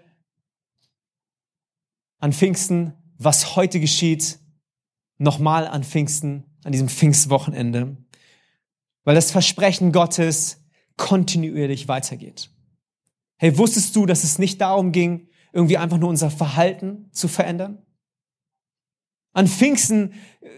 an 2.18 2.34
Pfingsten, 2.34 2.94
was 3.20 3.56
heute 3.56 3.80
geschieht, 3.80 4.39
nochmal 5.20 5.68
an 5.68 5.84
Pfingsten, 5.84 6.46
an 6.64 6.72
diesem 6.72 6.90
Pfingstwochenende, 6.90 7.98
weil 9.04 9.16
das 9.16 9.32
Versprechen 9.32 9.92
Gottes 9.92 10.64
kontinuierlich 10.98 11.88
weitergeht. 11.88 12.50
Hey, 13.38 13.58
wusstest 13.58 13.96
du, 13.96 14.06
dass 14.06 14.24
es 14.24 14.40
nicht 14.40 14.60
darum 14.60 14.92
ging, 14.92 15.30
irgendwie 15.54 15.78
einfach 15.78 15.98
nur 15.98 16.10
unser 16.10 16.32
Verhalten 16.32 17.10
zu 17.12 17.28
verändern? 17.28 17.82
An 19.34 19.48
Pfingsten 19.48 20.14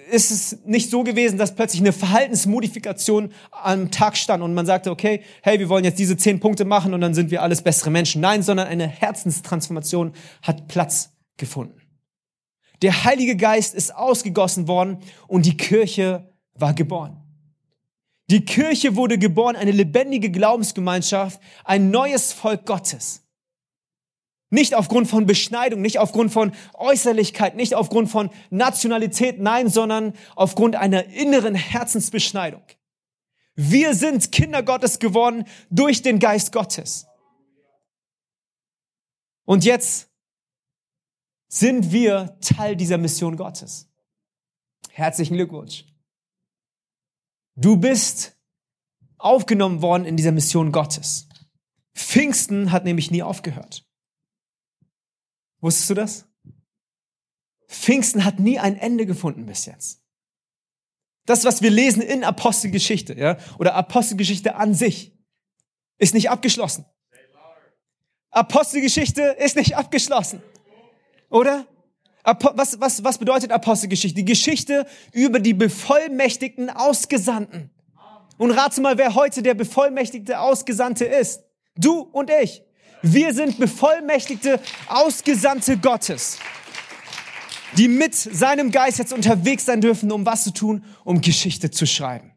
ist 0.10 0.32
es 0.32 0.66
nicht 0.66 0.90
so 0.90 1.04
gewesen, 1.04 1.38
dass 1.38 1.56
plötzlich 1.56 1.82
eine 1.82 1.92
Verhaltensmodifikation 1.92 3.34
am 3.52 3.92
Tag 3.92 4.18
stand 4.18 4.42
und 4.42 4.54
man 4.54 4.66
sagte, 4.66 4.92
okay, 4.92 5.24
hey, 5.44 5.60
wir 5.60 5.70
wollen 5.70 5.84
jetzt 5.84 6.00
diese 6.00 6.18
zehn 6.18 6.40
Punkte 6.40 6.66
machen 6.66 6.94
und 6.94 7.02
dann 7.02 7.14
sind 7.14 7.32
wir 7.32 7.42
alles 7.42 7.62
bessere 7.62 7.92
Menschen. 7.92 8.22
Nein, 8.22 8.44
sondern 8.44 8.68
eine 8.68 8.88
Herzenstransformation 8.88 10.14
hat 10.42 10.68
Platz 10.68 11.12
gefunden. 11.38 11.81
Der 12.82 13.04
Heilige 13.04 13.36
Geist 13.36 13.76
ist 13.76 13.96
ausgegossen 13.96 14.68
worden 14.68 15.00
und 15.28 15.46
die 15.46 15.58
Kirche 15.58 16.34
war 16.54 16.74
geboren. 16.74 17.18
Die 18.30 18.46
Kirche 18.46 18.96
wurde 18.96 19.18
geboren, 19.18 19.56
eine 19.56 19.72
lebendige 19.72 20.32
Glaubensgemeinschaft, 20.32 21.42
ein 21.64 21.92
neues 21.92 22.32
Volk 22.32 22.66
Gottes. 22.66 23.24
Nicht 24.50 24.76
aufgrund 24.76 25.08
von 25.08 25.26
Beschneidung, 25.26 25.82
nicht 25.82 26.00
aufgrund 26.00 26.32
von 26.32 26.54
Äußerlichkeit, 26.74 27.56
nicht 27.56 27.76
aufgrund 27.76 28.10
von 28.10 28.30
Nationalität, 28.50 29.40
nein, 29.40 29.70
sondern 29.70 30.14
aufgrund 30.36 30.76
einer 30.76 31.06
inneren 31.06 31.56
Herzensbeschneidung. 31.56 32.62
Wir 33.56 33.94
sind 33.96 34.32
Kinder 34.32 34.64
Gottes 34.64 35.00
geworden 35.00 35.46
durch 35.70 36.02
den 36.02 36.20
Geist 36.20 36.52
Gottes. 36.52 37.08
Und 39.46 39.66
jetzt 39.66 40.11
sind 41.52 41.92
wir 41.92 42.38
Teil 42.40 42.78
dieser 42.78 42.98
Mission 42.98 43.36
Gottes. 43.36 43.92
Herzlichen 44.90 45.36
Glückwunsch. 45.36 45.86
Du 47.56 47.76
bist 47.76 48.38
aufgenommen 49.18 49.82
worden 49.82 50.06
in 50.06 50.16
dieser 50.16 50.32
Mission 50.32 50.72
Gottes. 50.72 51.28
Pfingsten 51.94 52.72
hat 52.72 52.86
nämlich 52.86 53.12
nie 53.12 53.22
aufgehört. 53.22 53.86
Wusstest 55.60 55.90
du 55.90 55.94
das? 55.94 56.26
Pfingsten 57.68 58.24
hat 58.24 58.40
nie 58.40 58.58
ein 58.58 58.78
Ende 58.78 59.06
gefunden 59.06 59.46
bis 59.46 59.66
jetzt. 59.66 60.02
Das, 61.26 61.44
was 61.44 61.62
wir 61.62 61.70
lesen 61.70 62.02
in 62.02 62.24
Apostelgeschichte, 62.24 63.14
ja, 63.14 63.38
oder 63.60 63.76
Apostelgeschichte 63.76 64.56
an 64.56 64.74
sich, 64.74 65.18
ist 65.98 66.14
nicht 66.14 66.30
abgeschlossen. 66.30 66.86
Apostelgeschichte 68.30 69.22
ist 69.38 69.58
nicht 69.58 69.76
abgeschlossen. 69.76 70.42
Oder? 71.32 71.66
Was, 72.24 72.80
was, 72.80 73.04
was 73.04 73.18
bedeutet 73.18 73.52
Apostelgeschichte? 73.52 74.16
Die 74.16 74.26
Geschichte 74.26 74.86
über 75.12 75.40
die 75.40 75.56
bevollmächtigten 75.56 76.70
Ausgesandten. 76.70 77.72
Und 78.38 78.52
rate 78.52 78.82
mal, 78.82 78.98
wer 78.98 79.16
heute 79.16 79.42
der 79.42 79.56
bevollmächtigte 79.56 80.40
Ausgesandte 80.40 81.06
ist. 81.06 81.44
Du 81.76 82.02
und 82.02 82.30
ich. 82.30 82.62
Wir 83.02 83.34
sind 83.34 83.58
bevollmächtigte 83.58 84.60
Ausgesandte 84.88 85.78
Gottes, 85.78 86.38
die 87.78 87.88
mit 87.88 88.14
seinem 88.14 88.70
Geist 88.70 89.00
jetzt 89.00 89.14
unterwegs 89.14 89.66
sein 89.66 89.82
dürfen, 89.82 90.12
um 90.12 90.26
was 90.26 90.44
zu 90.44 90.54
tun, 90.54 90.84
um 91.04 91.22
Geschichte 91.22 91.72
zu 91.72 91.88
schreiben. 91.88 92.32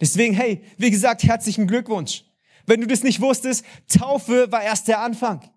Deswegen, 0.00 0.34
hey, 0.34 0.64
wie 0.76 0.90
gesagt, 0.90 1.22
herzlichen 1.22 1.68
Glückwunsch. 1.68 2.24
Wenn 2.66 2.80
du 2.80 2.88
das 2.88 3.04
nicht 3.04 3.20
wusstest, 3.20 3.64
Taufe 3.88 4.50
war 4.50 4.62
erst 4.62 4.88
der 4.88 5.00
Anfang. 5.00 5.48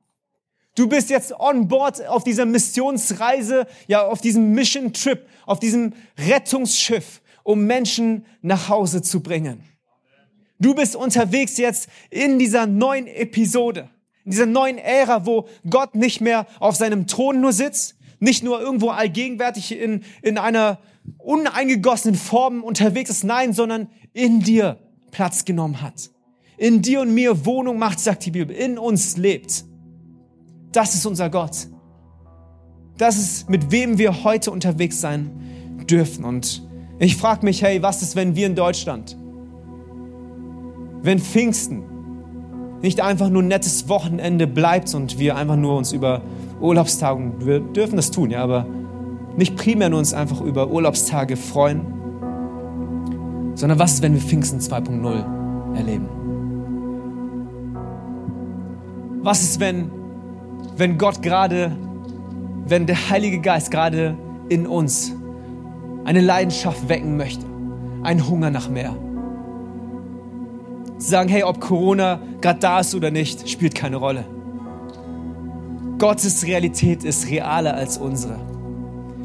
Du 0.78 0.88
bist 0.88 1.10
jetzt 1.10 1.34
on 1.40 1.68
board 1.68 2.06
auf 2.06 2.24
dieser 2.24 2.46
Missionsreise, 2.46 3.66
ja, 3.88 4.06
auf 4.06 4.22
diesem 4.22 4.52
Mission 4.52 4.94
Trip, 4.94 5.26
auf 5.48 5.60
diesem 5.60 5.94
Rettungsschiff, 6.20 7.20
um 7.42 7.66
Menschen 7.66 8.28
nach 8.44 8.70
Hause 8.70 9.02
zu 9.02 9.22
bringen. 9.22 9.64
Du 10.60 10.76
bist 10.76 10.96
unterwegs 10.96 11.58
jetzt 11.58 11.90
in 12.12 12.38
dieser 12.38 12.68
neuen 12.68 13.08
Episode, 13.08 13.90
in 14.24 14.30
dieser 14.30 14.46
neuen 14.46 14.78
Ära, 14.78 15.26
wo 15.26 15.48
Gott 15.68 15.96
nicht 15.96 16.22
mehr 16.22 16.46
auf 16.60 16.76
seinem 16.76 17.08
Thron 17.08 17.42
nur 17.42 17.54
sitzt, 17.54 17.96
nicht 18.20 18.44
nur 18.44 18.62
irgendwo 18.62 18.90
allgegenwärtig 18.90 19.72
in, 19.72 20.04
in 20.22 20.38
einer 20.38 20.78
uneingegossenen 21.18 22.16
Form 22.16 22.64
unterwegs 22.64 23.10
ist, 23.10 23.24
nein, 23.24 23.52
sondern 23.52 23.90
in 24.14 24.42
dir 24.42 24.78
Platz 25.10 25.44
genommen 25.44 25.82
hat. 25.82 26.12
In 26.56 26.84
dir 26.84 27.02
und 27.02 27.16
mir 27.16 27.48
Wohnung 27.48 27.80
macht, 27.80 28.00
sagt 28.00 28.28
die 28.28 28.32
Bibel, 28.32 28.56
in 28.56 28.78
uns 28.78 29.18
lebt. 29.18 29.66
Das 30.78 30.94
ist 30.94 31.08
unser 31.08 31.32
Gott. 31.32 31.70
Das 33.00 33.18
ist, 33.18 33.50
mit 33.50 33.72
wem 33.72 33.98
wir 33.98 34.24
heute 34.24 34.52
unterwegs 34.52 35.02
sein 35.02 35.32
dürfen. 35.90 36.24
Und 36.24 36.62
ich 37.00 37.18
frage 37.18 37.44
mich, 37.44 37.64
hey, 37.64 37.82
was 37.82 38.04
ist, 38.04 38.16
wenn 38.16 38.36
wir 38.36 38.46
in 38.46 38.54
Deutschland, 38.54 39.18
wenn 41.02 41.18
Pfingsten 41.18 41.82
nicht 42.84 43.02
einfach 43.02 43.32
nur 43.32 43.42
ein 43.42 43.48
nettes 43.48 43.90
Wochenende 43.90 44.46
bleibt 44.46 44.94
und 44.94 45.18
wir 45.18 45.36
einfach 45.36 45.56
nur 45.56 45.76
uns 45.78 45.94
über 45.94 46.22
Urlaubstage, 46.62 47.34
wir 47.40 47.60
dürfen 47.60 47.96
das 47.96 48.12
tun, 48.12 48.30
ja, 48.30 48.44
aber 48.44 48.68
nicht 49.36 49.56
primär 49.56 49.90
nur 49.90 49.98
uns 49.98 50.14
einfach 50.14 50.42
über 50.42 50.70
Urlaubstage 50.70 51.38
freuen, 51.38 51.88
sondern 53.56 53.80
was 53.80 53.94
ist, 53.94 54.04
wenn 54.04 54.14
wir 54.14 54.22
Pfingsten 54.22 54.60
2.0 54.60 55.76
erleben? 55.76 56.08
Was 59.24 59.42
ist, 59.42 59.60
wenn, 59.60 59.97
wenn 60.78 61.00
Gott 61.00 61.24
gerade, 61.24 61.76
wenn 62.68 62.86
der 62.86 63.10
Heilige 63.10 63.40
Geist 63.40 63.72
gerade 63.72 64.16
in 64.48 64.68
uns 64.68 65.12
eine 66.06 66.22
Leidenschaft 66.22 66.88
wecken 66.88 67.18
möchte, 67.18 67.46
einen 68.04 68.28
Hunger 68.30 68.52
nach 68.52 68.70
mehr? 68.70 68.96
Sagen, 71.00 71.30
hey, 71.30 71.44
ob 71.44 71.60
Corona 71.60 72.20
gerade 72.42 72.60
da 72.60 72.80
ist 72.80 72.94
oder 72.96 73.12
nicht, 73.12 73.50
spielt 73.50 73.74
keine 73.76 73.98
Rolle. 73.98 74.24
Gottes 75.98 76.46
Realität 76.46 77.04
ist 77.04 77.28
realer 77.30 77.74
als 77.74 77.98
unsere. 77.98 78.36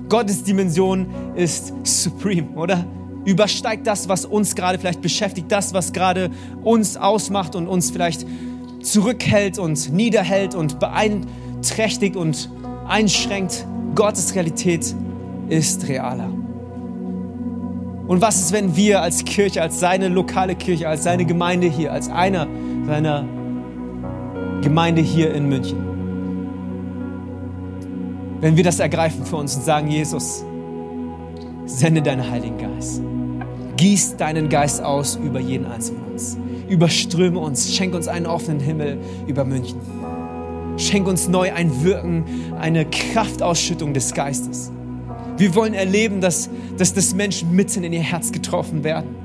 Gottes 0.08 0.42
Dimension 0.44 1.06
ist 1.34 1.74
supreme, 1.84 2.48
oder? 2.56 2.84
Übersteigt 3.24 3.86
das, 3.86 4.08
was 4.08 4.24
uns 4.24 4.54
gerade 4.54 4.78
vielleicht 4.78 5.02
beschäftigt, 5.02 5.52
das, 5.52 5.74
was 5.74 5.92
gerade 5.92 6.30
uns 6.62 6.96
ausmacht 6.96 7.54
und 7.54 7.68
uns 7.68 7.90
vielleicht 7.90 8.26
zurückhält 8.82 9.58
und 9.58 9.92
niederhält 9.92 10.54
und 10.54 10.80
beeinträchtigt 10.80 11.41
und 12.16 12.50
einschränkt. 12.86 13.66
Gottes 13.94 14.34
Realität 14.34 14.94
ist 15.48 15.88
realer. 15.88 16.30
Und 18.06 18.20
was 18.20 18.40
ist, 18.40 18.52
wenn 18.52 18.76
wir 18.76 19.00
als 19.00 19.24
Kirche, 19.24 19.62
als 19.62 19.80
seine 19.80 20.08
lokale 20.08 20.54
Kirche, 20.54 20.88
als 20.88 21.04
seine 21.04 21.24
Gemeinde 21.24 21.68
hier, 21.68 21.92
als 21.92 22.08
einer 22.08 22.46
seiner 22.86 23.24
Gemeinde 24.60 25.00
hier 25.00 25.34
in 25.34 25.48
München, 25.48 25.78
wenn 28.40 28.56
wir 28.56 28.64
das 28.64 28.80
ergreifen 28.80 29.24
für 29.24 29.36
uns 29.36 29.54
und 29.56 29.62
sagen, 29.64 29.88
Jesus, 29.88 30.44
sende 31.64 32.02
deinen 32.02 32.28
Heiligen 32.28 32.58
Geist. 32.58 33.02
Gieß 33.76 34.16
deinen 34.16 34.48
Geist 34.48 34.82
aus 34.82 35.16
über 35.16 35.40
jeden 35.40 35.66
einzelnen 35.66 36.02
von 36.02 36.12
uns. 36.12 36.38
Überströme 36.68 37.38
uns, 37.38 37.74
schenk 37.74 37.94
uns 37.94 38.08
einen 38.08 38.26
offenen 38.26 38.60
Himmel 38.60 38.98
über 39.26 39.44
München. 39.44 39.80
Schenk 40.76 41.06
uns 41.06 41.28
neu 41.28 41.52
ein 41.52 41.84
Wirken, 41.84 42.24
eine 42.58 42.86
Kraftausschüttung 42.86 43.94
des 43.94 44.14
Geistes. 44.14 44.72
Wir 45.36 45.54
wollen 45.54 45.74
erleben, 45.74 46.20
dass, 46.20 46.50
dass 46.78 46.94
das 46.94 47.14
Menschen 47.14 47.54
mitten 47.54 47.84
in 47.84 47.92
ihr 47.92 48.00
Herz 48.00 48.32
getroffen 48.32 48.84
werden. 48.84 49.22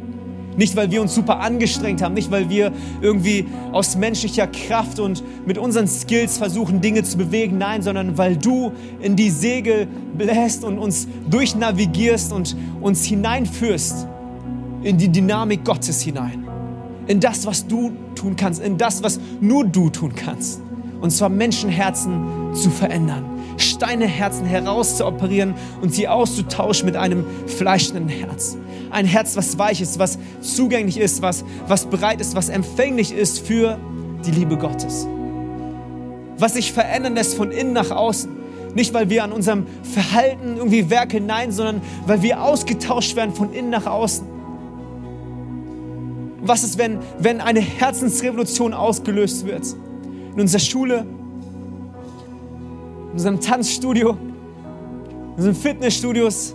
Nicht, 0.57 0.75
weil 0.75 0.89
wir 0.89 1.03
uns 1.03 1.13
super 1.13 1.39
angestrengt 1.39 2.01
haben, 2.01 2.15
nicht, 2.15 2.31
weil 2.31 2.49
wir 2.49 2.71
irgendwie 2.99 3.45
aus 3.71 3.95
menschlicher 3.95 4.47
Kraft 4.47 4.99
und 4.99 5.23
mit 5.45 5.59
unseren 5.59 5.87
Skills 5.87 6.39
versuchen, 6.39 6.81
Dinge 6.81 7.03
zu 7.03 7.17
bewegen, 7.17 7.59
nein, 7.59 7.83
sondern 7.83 8.17
weil 8.17 8.35
du 8.35 8.71
in 8.99 9.15
die 9.15 9.29
Segel 9.29 9.87
bläst 10.17 10.63
und 10.63 10.79
uns 10.79 11.07
durchnavigierst 11.29 12.33
und 12.33 12.57
uns 12.81 13.05
hineinführst 13.05 14.07
in 14.81 14.97
die 14.97 15.09
Dynamik 15.09 15.63
Gottes 15.63 16.01
hinein. 16.01 16.47
In 17.05 17.19
das, 17.19 17.45
was 17.45 17.67
du 17.67 17.91
tun 18.15 18.35
kannst, 18.35 18.59
in 18.59 18.79
das, 18.79 19.03
was 19.03 19.19
nur 19.39 19.63
du 19.63 19.91
tun 19.91 20.13
kannst. 20.15 20.61
Und 21.01 21.11
zwar 21.11 21.29
Menschenherzen 21.29 22.53
zu 22.53 22.69
verändern. 22.69 23.25
Steineherzen 23.57 24.45
herauszuoperieren 24.45 25.55
und 25.81 25.93
sie 25.93 26.07
auszutauschen 26.07 26.85
mit 26.85 26.95
einem 26.95 27.25
fleischenden 27.47 28.07
Herz. 28.07 28.57
Ein 28.91 29.05
Herz, 29.05 29.35
was 29.35 29.57
weich 29.57 29.81
ist, 29.81 29.99
was 29.99 30.17
zugänglich 30.41 30.97
ist, 30.99 31.21
was, 31.21 31.43
was 31.67 31.85
bereit 31.85 32.21
ist, 32.21 32.35
was 32.35 32.49
empfänglich 32.49 33.11
ist 33.11 33.39
für 33.39 33.77
die 34.25 34.31
Liebe 34.31 34.57
Gottes. 34.57 35.07
Was 36.37 36.53
sich 36.53 36.71
verändern 36.71 37.15
lässt 37.15 37.35
von 37.35 37.51
innen 37.51 37.73
nach 37.73 37.91
außen. 37.91 38.31
Nicht, 38.75 38.93
weil 38.93 39.09
wir 39.09 39.23
an 39.23 39.31
unserem 39.31 39.65
Verhalten 39.81 40.57
irgendwie 40.57 40.89
werkeln, 40.89 41.25
nein, 41.25 41.51
sondern 41.51 41.81
weil 42.05 42.21
wir 42.21 42.43
ausgetauscht 42.43 43.15
werden 43.15 43.33
von 43.33 43.51
innen 43.53 43.71
nach 43.71 43.87
außen. 43.87 44.27
Was 46.41 46.63
ist, 46.63 46.77
wenn, 46.77 46.99
wenn 47.17 47.41
eine 47.41 47.59
Herzensrevolution 47.59 48.73
ausgelöst 48.73 49.47
wird? 49.47 49.65
In 50.37 50.41
unserer 50.41 50.59
Schule, 50.59 50.99
in 53.07 53.13
unserem 53.13 53.39
Tanzstudio, 53.39 54.11
in 54.11 55.33
unseren 55.35 55.55
Fitnessstudios, 55.55 56.53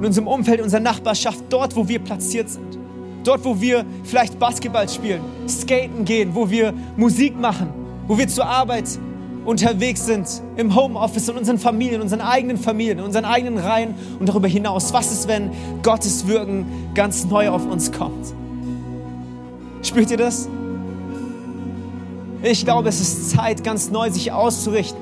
in 0.00 0.04
unserem 0.04 0.26
Umfeld, 0.26 0.58
in 0.58 0.64
unserer 0.64 0.80
Nachbarschaft, 0.80 1.44
dort, 1.48 1.76
wo 1.76 1.86
wir 1.86 2.00
platziert 2.00 2.50
sind. 2.50 2.76
Dort, 3.22 3.44
wo 3.44 3.60
wir 3.60 3.86
vielleicht 4.02 4.36
Basketball 4.40 4.88
spielen, 4.88 5.20
skaten 5.48 6.04
gehen, 6.04 6.34
wo 6.34 6.50
wir 6.50 6.74
Musik 6.96 7.38
machen, 7.38 7.68
wo 8.08 8.18
wir 8.18 8.26
zur 8.26 8.46
Arbeit 8.46 8.98
unterwegs 9.44 10.06
sind, 10.06 10.26
im 10.56 10.74
Homeoffice, 10.74 11.28
in 11.28 11.36
unseren 11.36 11.58
Familien, 11.58 11.94
in 11.94 12.02
unseren 12.02 12.20
eigenen 12.20 12.56
Familien, 12.56 12.98
in 12.98 13.04
unseren 13.04 13.26
eigenen 13.26 13.58
Reihen 13.58 13.94
und 14.18 14.28
darüber 14.28 14.48
hinaus. 14.48 14.92
Was 14.92 15.12
ist, 15.12 15.28
wenn 15.28 15.52
Gottes 15.84 16.26
Wirken 16.26 16.66
ganz 16.94 17.24
neu 17.26 17.48
auf 17.48 17.64
uns 17.64 17.92
kommt? 17.92 18.34
Spürt 19.82 20.10
ihr 20.10 20.16
das? 20.16 20.48
Ich 22.46 22.66
glaube, 22.66 22.90
es 22.90 23.00
ist 23.00 23.30
Zeit, 23.30 23.64
ganz 23.64 23.90
neu 23.90 24.10
sich 24.10 24.30
auszurichten 24.30 25.00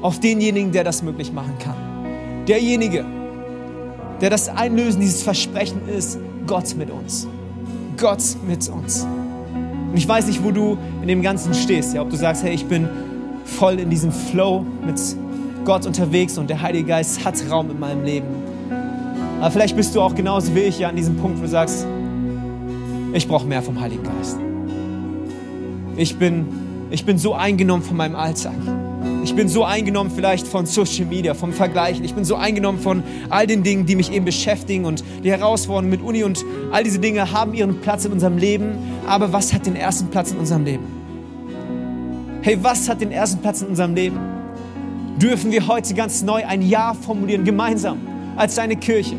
auf 0.00 0.18
denjenigen, 0.18 0.72
der 0.72 0.82
das 0.82 1.04
möglich 1.04 1.32
machen 1.32 1.54
kann. 1.60 1.76
Derjenige, 2.48 3.04
der 4.20 4.30
das 4.30 4.48
Einlösen 4.48 5.00
dieses 5.00 5.22
Versprechen 5.22 5.88
ist, 5.88 6.18
Gott 6.44 6.74
mit 6.74 6.90
uns. 6.90 7.28
Gott 7.96 8.22
mit 8.48 8.68
uns. 8.68 9.06
Und 9.92 9.96
ich 9.96 10.08
weiß 10.08 10.26
nicht, 10.26 10.42
wo 10.42 10.50
du 10.50 10.76
in 11.02 11.06
dem 11.06 11.22
Ganzen 11.22 11.54
stehst. 11.54 11.94
Ja, 11.94 12.02
ob 12.02 12.10
du 12.10 12.16
sagst, 12.16 12.42
hey, 12.42 12.52
ich 12.52 12.66
bin 12.66 12.88
voll 13.44 13.78
in 13.78 13.88
diesem 13.88 14.10
Flow 14.10 14.66
mit 14.84 15.00
Gott 15.64 15.86
unterwegs 15.86 16.36
und 16.36 16.50
der 16.50 16.62
Heilige 16.62 16.88
Geist 16.88 17.24
hat 17.24 17.36
Raum 17.48 17.70
in 17.70 17.78
meinem 17.78 18.04
Leben. 18.04 18.26
Aber 19.40 19.52
vielleicht 19.52 19.76
bist 19.76 19.94
du 19.94 20.00
auch 20.00 20.16
genauso 20.16 20.52
wie 20.56 20.62
ich 20.62 20.80
ja 20.80 20.88
an 20.88 20.96
diesem 20.96 21.16
Punkt, 21.16 21.38
wo 21.38 21.42
du 21.42 21.48
sagst, 21.48 21.86
ich 23.12 23.28
brauche 23.28 23.46
mehr 23.46 23.62
vom 23.62 23.80
Heiligen 23.80 24.02
Geist. 24.02 24.36
Ich 25.96 26.16
bin, 26.16 26.61
ich 26.92 27.04
bin 27.06 27.18
so 27.18 27.34
eingenommen 27.34 27.82
von 27.82 27.96
meinem 27.96 28.16
Alltag. 28.16 28.54
Ich 29.24 29.34
bin 29.34 29.48
so 29.48 29.64
eingenommen 29.64 30.10
vielleicht 30.14 30.46
von 30.46 30.66
Social 30.66 31.06
Media, 31.06 31.32
vom 31.34 31.52
Vergleich. 31.52 32.00
Ich 32.02 32.14
bin 32.14 32.24
so 32.24 32.36
eingenommen 32.36 32.78
von 32.78 33.02
all 33.30 33.46
den 33.46 33.62
Dingen, 33.62 33.86
die 33.86 33.96
mich 33.96 34.12
eben 34.12 34.24
beschäftigen 34.24 34.84
und 34.84 35.02
die 35.24 35.30
Herausforderungen 35.30 35.90
mit 35.90 36.02
Uni 36.02 36.22
und 36.24 36.44
all 36.70 36.84
diese 36.84 36.98
Dinge 36.98 37.32
haben 37.32 37.54
ihren 37.54 37.80
Platz 37.80 38.04
in 38.04 38.12
unserem 38.12 38.36
Leben. 38.36 38.74
Aber 39.06 39.32
was 39.32 39.52
hat 39.52 39.64
den 39.64 39.76
ersten 39.76 40.08
Platz 40.08 40.32
in 40.32 40.38
unserem 40.38 40.64
Leben? 40.64 40.84
Hey, 42.42 42.58
was 42.60 42.88
hat 42.88 43.00
den 43.00 43.12
ersten 43.12 43.40
Platz 43.40 43.62
in 43.62 43.68
unserem 43.68 43.94
Leben? 43.94 44.18
Dürfen 45.18 45.52
wir 45.52 45.66
heute 45.68 45.94
ganz 45.94 46.22
neu 46.22 46.44
ein 46.44 46.62
Ja 46.62 46.94
formulieren, 46.94 47.44
gemeinsam 47.44 48.00
als 48.36 48.56
deine 48.56 48.76
Kirche. 48.76 49.16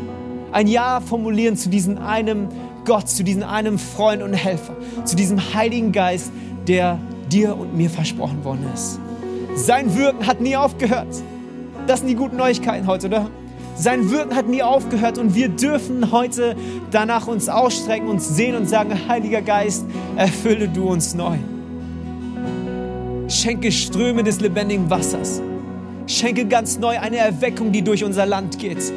Ein 0.52 0.66
Ja 0.66 1.00
formulieren 1.00 1.56
zu 1.56 1.70
diesem 1.70 1.98
einem 1.98 2.48
Gott, 2.84 3.08
zu 3.08 3.24
diesem 3.24 3.42
einem 3.42 3.78
Freund 3.78 4.22
und 4.22 4.34
Helfer, 4.34 4.76
zu 5.04 5.16
diesem 5.16 5.54
Heiligen 5.54 5.92
Geist, 5.92 6.30
der 6.68 6.98
dir 7.28 7.56
und 7.56 7.76
mir 7.76 7.90
versprochen 7.90 8.44
worden 8.44 8.66
ist. 8.72 8.98
Sein 9.54 9.96
Wirken 9.96 10.26
hat 10.26 10.40
nie 10.40 10.56
aufgehört. 10.56 11.08
Das 11.86 12.00
sind 12.00 12.08
die 12.08 12.14
guten 12.14 12.36
Neuigkeiten 12.36 12.86
heute, 12.86 13.06
oder? 13.06 13.30
Sein 13.76 14.10
Wirken 14.10 14.36
hat 14.36 14.48
nie 14.48 14.62
aufgehört 14.62 15.18
und 15.18 15.34
wir 15.34 15.48
dürfen 15.48 16.12
heute 16.12 16.56
danach 16.90 17.26
uns 17.26 17.48
ausstrecken, 17.48 18.08
uns 18.08 18.28
sehen 18.28 18.54
und 18.56 18.68
sagen, 18.68 19.08
Heiliger 19.08 19.42
Geist, 19.42 19.84
erfülle 20.16 20.68
du 20.68 20.88
uns 20.88 21.14
neu. 21.14 21.36
Schenke 23.28 23.72
Ströme 23.72 24.22
des 24.22 24.40
lebendigen 24.40 24.88
Wassers. 24.90 25.42
Schenke 26.06 26.46
ganz 26.46 26.78
neu 26.78 26.98
eine 27.00 27.16
Erweckung, 27.16 27.72
die 27.72 27.82
durch 27.82 28.04
unser 28.04 28.26
Land 28.26 28.58
geht. 28.58 28.92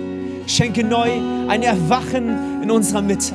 Schenke 0.46 0.84
neu 0.84 1.10
ein 1.48 1.64
Erwachen 1.64 2.62
in 2.62 2.70
unserer 2.70 3.02
Mitte. 3.02 3.34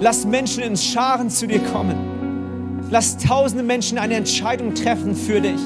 Lass 0.00 0.24
Menschen 0.24 0.62
in 0.62 0.76
Scharen 0.76 1.28
zu 1.28 1.46
dir 1.46 1.60
kommen. 1.60 2.09
Lass 2.90 3.16
tausende 3.16 3.62
Menschen 3.62 3.98
eine 3.98 4.14
Entscheidung 4.14 4.74
treffen 4.74 5.14
für 5.14 5.40
dich. 5.40 5.60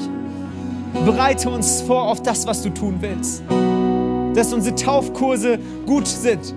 Bereite 1.05 1.49
uns 1.49 1.81
vor 1.81 2.03
auf 2.03 2.21
das, 2.21 2.45
was 2.45 2.61
du 2.61 2.69
tun 2.69 2.97
willst. 3.01 3.41
Dass 4.35 4.53
unsere 4.53 4.75
Taufkurse 4.75 5.57
gut 5.87 6.07
sind. 6.07 6.53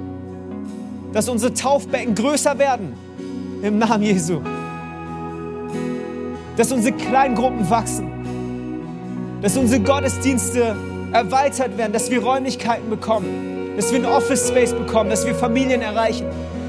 Dass 1.14 1.28
unsere 1.30 1.54
Taufbecken 1.54 2.14
größer 2.14 2.58
werden. 2.58 2.92
Im 3.62 3.78
Namen 3.78 4.02
Jesu. 4.02 4.40
Dass 6.56 6.70
unsere 6.70 6.94
Kleingruppen 6.94 7.68
wachsen. 7.70 8.10
Dass 9.40 9.56
unsere 9.56 9.80
Gottesdienste 9.80 10.76
erweitert 11.12 11.78
werden. 11.78 11.94
Dass 11.94 12.10
wir 12.10 12.22
Räumlichkeiten 12.22 12.90
bekommen. 12.90 13.74
Dass 13.76 13.90
wir 13.90 14.00
einen 14.00 14.06
Office 14.06 14.48
Space 14.48 14.74
bekommen. 14.74 15.08
Dass 15.08 15.26
wir 15.26 15.34
Familien 15.34 15.80
erreichen. 15.80 16.26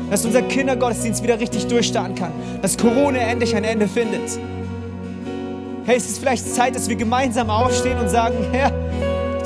Dass 0.09 0.25
unser 0.25 0.41
Kindergottesdienst 0.41 1.23
wieder 1.23 1.39
richtig 1.39 1.67
durchstarten 1.67 2.15
kann. 2.15 2.31
Dass 2.61 2.77
Corona 2.77 3.19
endlich 3.19 3.55
ein 3.55 3.63
Ende 3.63 3.87
findet 3.87 4.39
Hey, 5.89 5.97
es 5.97 6.07
ist 6.07 6.19
vielleicht 6.19 6.47
Zeit, 6.53 6.75
dass 6.75 6.87
wir 6.87 6.95
gemeinsam 6.95 7.49
aufstehen 7.49 7.97
und 7.97 8.09
sagen, 8.11 8.35
Herr, 8.51 8.71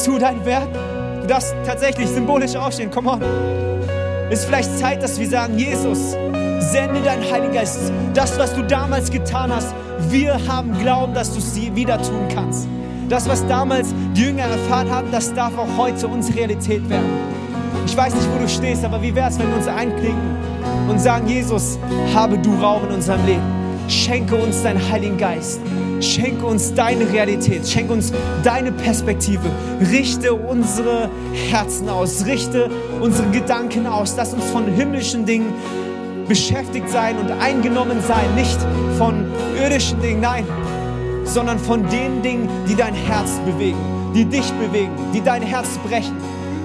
tu 0.04 0.20
dein 0.20 0.44
Werk. 0.46 0.68
Du 1.22 1.28
darfst 1.28 1.56
tatsächlich 1.66 2.10
symbolisch 2.10 2.54
aufstehen, 2.58 2.92
come 2.92 3.12
on. 3.12 3.22
Es 4.30 4.40
ist 4.40 4.46
vielleicht 4.48 4.78
Zeit, 4.78 5.02
dass 5.02 5.18
wir 5.18 5.30
sagen, 5.30 5.58
Jesus, 5.58 6.18
sende 6.60 7.02
deinen 7.02 7.24
Heiligen 7.32 7.54
Geist. 7.54 7.94
Das, 8.14 8.38
was 8.38 8.54
du 8.54 8.62
damals 8.62 9.10
getan 9.10 9.56
hast, 9.56 9.74
wir 10.10 10.38
haben 10.46 10.78
Glauben, 10.80 11.14
dass 11.14 11.32
du 11.32 11.40
es 11.40 11.56
wieder 11.56 12.02
tun 12.02 12.28
kannst. 12.36 12.68
Das, 13.08 13.30
was 13.30 13.48
damals 13.48 13.96
die 14.14 14.24
Jünger 14.24 14.44
erfahren 14.44 14.92
haben, 14.92 15.12
das 15.14 15.34
darf 15.34 15.58
auch 15.58 15.78
heute 15.78 16.10
unsere 16.10 16.40
Realität 16.40 16.90
werden. 16.90 17.10
Ich 17.86 17.96
weiß 17.96 18.14
nicht, 18.16 18.28
wo 18.36 18.40
du 18.40 18.50
stehst, 18.50 18.84
aber 18.84 19.02
wie 19.02 19.16
wäre 19.16 19.30
es, 19.30 19.40
wenn 19.40 19.48
wir 19.48 19.56
uns 19.56 19.68
einklinken 19.70 20.53
und 20.90 21.00
sagen, 21.00 21.28
Jesus, 21.28 21.78
habe 22.14 22.38
du 22.38 22.54
Raum 22.56 22.86
in 22.88 22.96
unserem 22.96 23.26
Leben. 23.26 23.64
Schenke 23.88 24.36
uns 24.36 24.64
deinen 24.64 24.92
Heiligen 24.92 25.18
Geist. 25.18 25.60
Schenke 26.00 26.46
uns 26.46 26.74
deine 26.74 27.12
Realität. 27.12 27.68
Schenke 27.68 27.94
uns 27.94 28.14
deine 28.44 28.72
Perspektive. 28.72 29.44
Richte 29.92 30.34
unsere 30.34 31.10
Herzen 31.50 31.90
aus. 31.90 32.26
Richte 32.26 32.70
unsere 33.02 33.30
Gedanken 33.32 33.86
aus. 33.86 34.16
Lass 34.18 34.34
uns 34.34 34.46
von 34.46 34.68
himmlischen 34.68 35.26
Dingen 35.26 35.54
beschäftigt 36.28 36.90
sein 36.90 37.18
und 37.18 37.32
eingenommen 37.32 38.02
sein. 38.08 38.34
Nicht 38.36 38.58
von 38.98 39.26
irdischen 39.62 40.02
Dingen, 40.02 40.22
nein, 40.22 40.46
sondern 41.26 41.60
von 41.60 41.88
den 41.90 42.22
Dingen, 42.22 42.50
die 42.68 42.76
dein 42.76 42.94
Herz 42.94 43.40
bewegen, 43.46 43.78
die 44.16 44.26
dich 44.26 44.50
bewegen, 44.54 44.92
die 45.14 45.22
dein 45.22 45.42
Herz 45.42 45.78
brechen. 45.88 46.16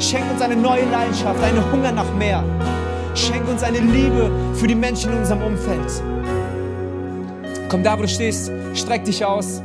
Schenk 0.01 0.31
uns 0.31 0.41
eine 0.41 0.57
neue 0.57 0.85
Leidenschaft, 0.91 1.43
einen 1.43 1.73
Hunger 1.73 1.93
nach 1.93 2.12
mehr. 2.14 2.45
Schenk 3.15 3.49
uns 3.49 3.63
eine 3.63 3.79
Liebe 3.79 4.31
für 4.55 4.67
die 4.67 4.75
Menschen 4.75 5.13
in 5.13 5.19
unserem 5.19 5.43
Umfeld. 5.43 6.03
Komm 7.69 7.83
da, 7.83 7.99
wo 7.99 8.03
du 8.03 8.09
stehst, 8.09 8.51
streck 8.75 9.05
dich 9.05 9.25
aus. 9.25 9.63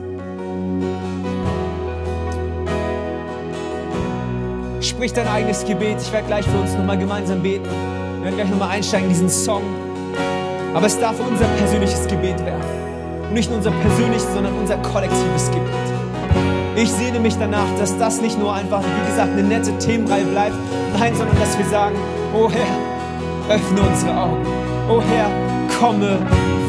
Sprich 4.81 5.13
dein 5.13 5.27
eigenes 5.27 5.63
Gebet. 5.65 6.01
Ich 6.01 6.11
werde 6.11 6.27
gleich 6.27 6.45
für 6.45 6.57
uns 6.57 6.73
nochmal 6.73 6.97
gemeinsam 6.97 7.41
beten. 7.41 7.69
Wir 8.17 8.25
werden 8.25 8.35
gleich 8.35 8.49
nochmal 8.49 8.69
einsteigen 8.69 9.07
in 9.07 9.13
diesen 9.13 9.29
Song. 9.29 9.63
Aber 10.73 10.87
es 10.87 10.99
darf 10.99 11.15
unser 11.19 11.45
persönliches 11.57 12.07
Gebet 12.07 12.43
werden. 12.45 12.63
Nicht 13.33 13.49
nur 13.49 13.57
unser 13.57 13.71
persönliches, 13.71 14.27
sondern 14.33 14.53
unser 14.53 14.77
kollektives 14.77 15.49
Gebet. 15.51 15.71
Ich 16.75 16.91
sehne 16.91 17.19
mich 17.19 17.35
danach, 17.37 17.67
dass 17.77 17.97
das 17.97 18.19
nicht 18.21 18.37
nur 18.39 18.53
einfach, 18.53 18.81
wie 18.81 19.09
gesagt, 19.09 19.31
eine 19.31 19.43
nette 19.43 19.77
Themenreihe 19.77 20.25
bleibt, 20.25 20.55
nein, 20.97 21.15
sondern 21.15 21.37
dass 21.39 21.57
wir 21.57 21.65
sagen, 21.65 21.95
oh 22.33 22.49
Herr, 22.49 22.92
öffne 23.49 23.81
unsere 23.81 24.17
Augen. 24.17 24.45
Oh 24.89 25.01
Herr, 25.01 25.29
komme 25.79 26.19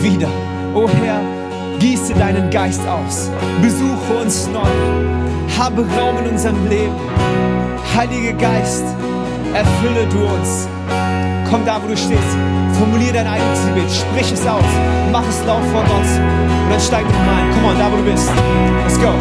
wieder. 0.01 0.29
Oh 0.75 0.89
Herr, 0.89 1.21
gieße 1.79 2.15
deinen 2.15 2.51
Geist 2.51 2.87
aus. 2.87 3.31
Besuche 3.63 4.23
uns 4.23 4.49
neu. 4.49 4.61
Habe 5.59 5.85
Raum 5.97 6.19
in 6.25 6.33
unserem 6.33 6.69
Leben. 6.69 6.95
Heiliger 7.95 8.33
Geist, 8.33 8.85
erfülle 9.55 10.07
du 10.07 10.19
uns. 10.19 10.69
Komm 11.49 11.65
da, 11.65 11.81
wo 11.83 11.87
du 11.87 11.97
stehst. 11.97 12.37
Formulier 12.79 13.13
dein 13.13 13.27
eigenes 13.27 13.65
Gebet. 13.67 13.91
Sprich 13.91 14.33
es 14.33 14.47
aus. 14.47 14.65
Mach 15.13 15.23
es 15.29 15.45
laut 15.47 15.63
vor 15.73 15.83
Gott. 15.83 16.11
Und 16.65 16.71
dann 16.71 16.81
steig 16.81 17.05
nochmal 17.05 17.35
ein. 17.37 17.51
Komm 17.55 17.65
on, 17.71 17.79
da, 17.79 17.93
wo 17.93 17.97
du 17.97 18.03
bist. 18.03 18.29
Let's 18.83 18.99
go. 18.99 19.13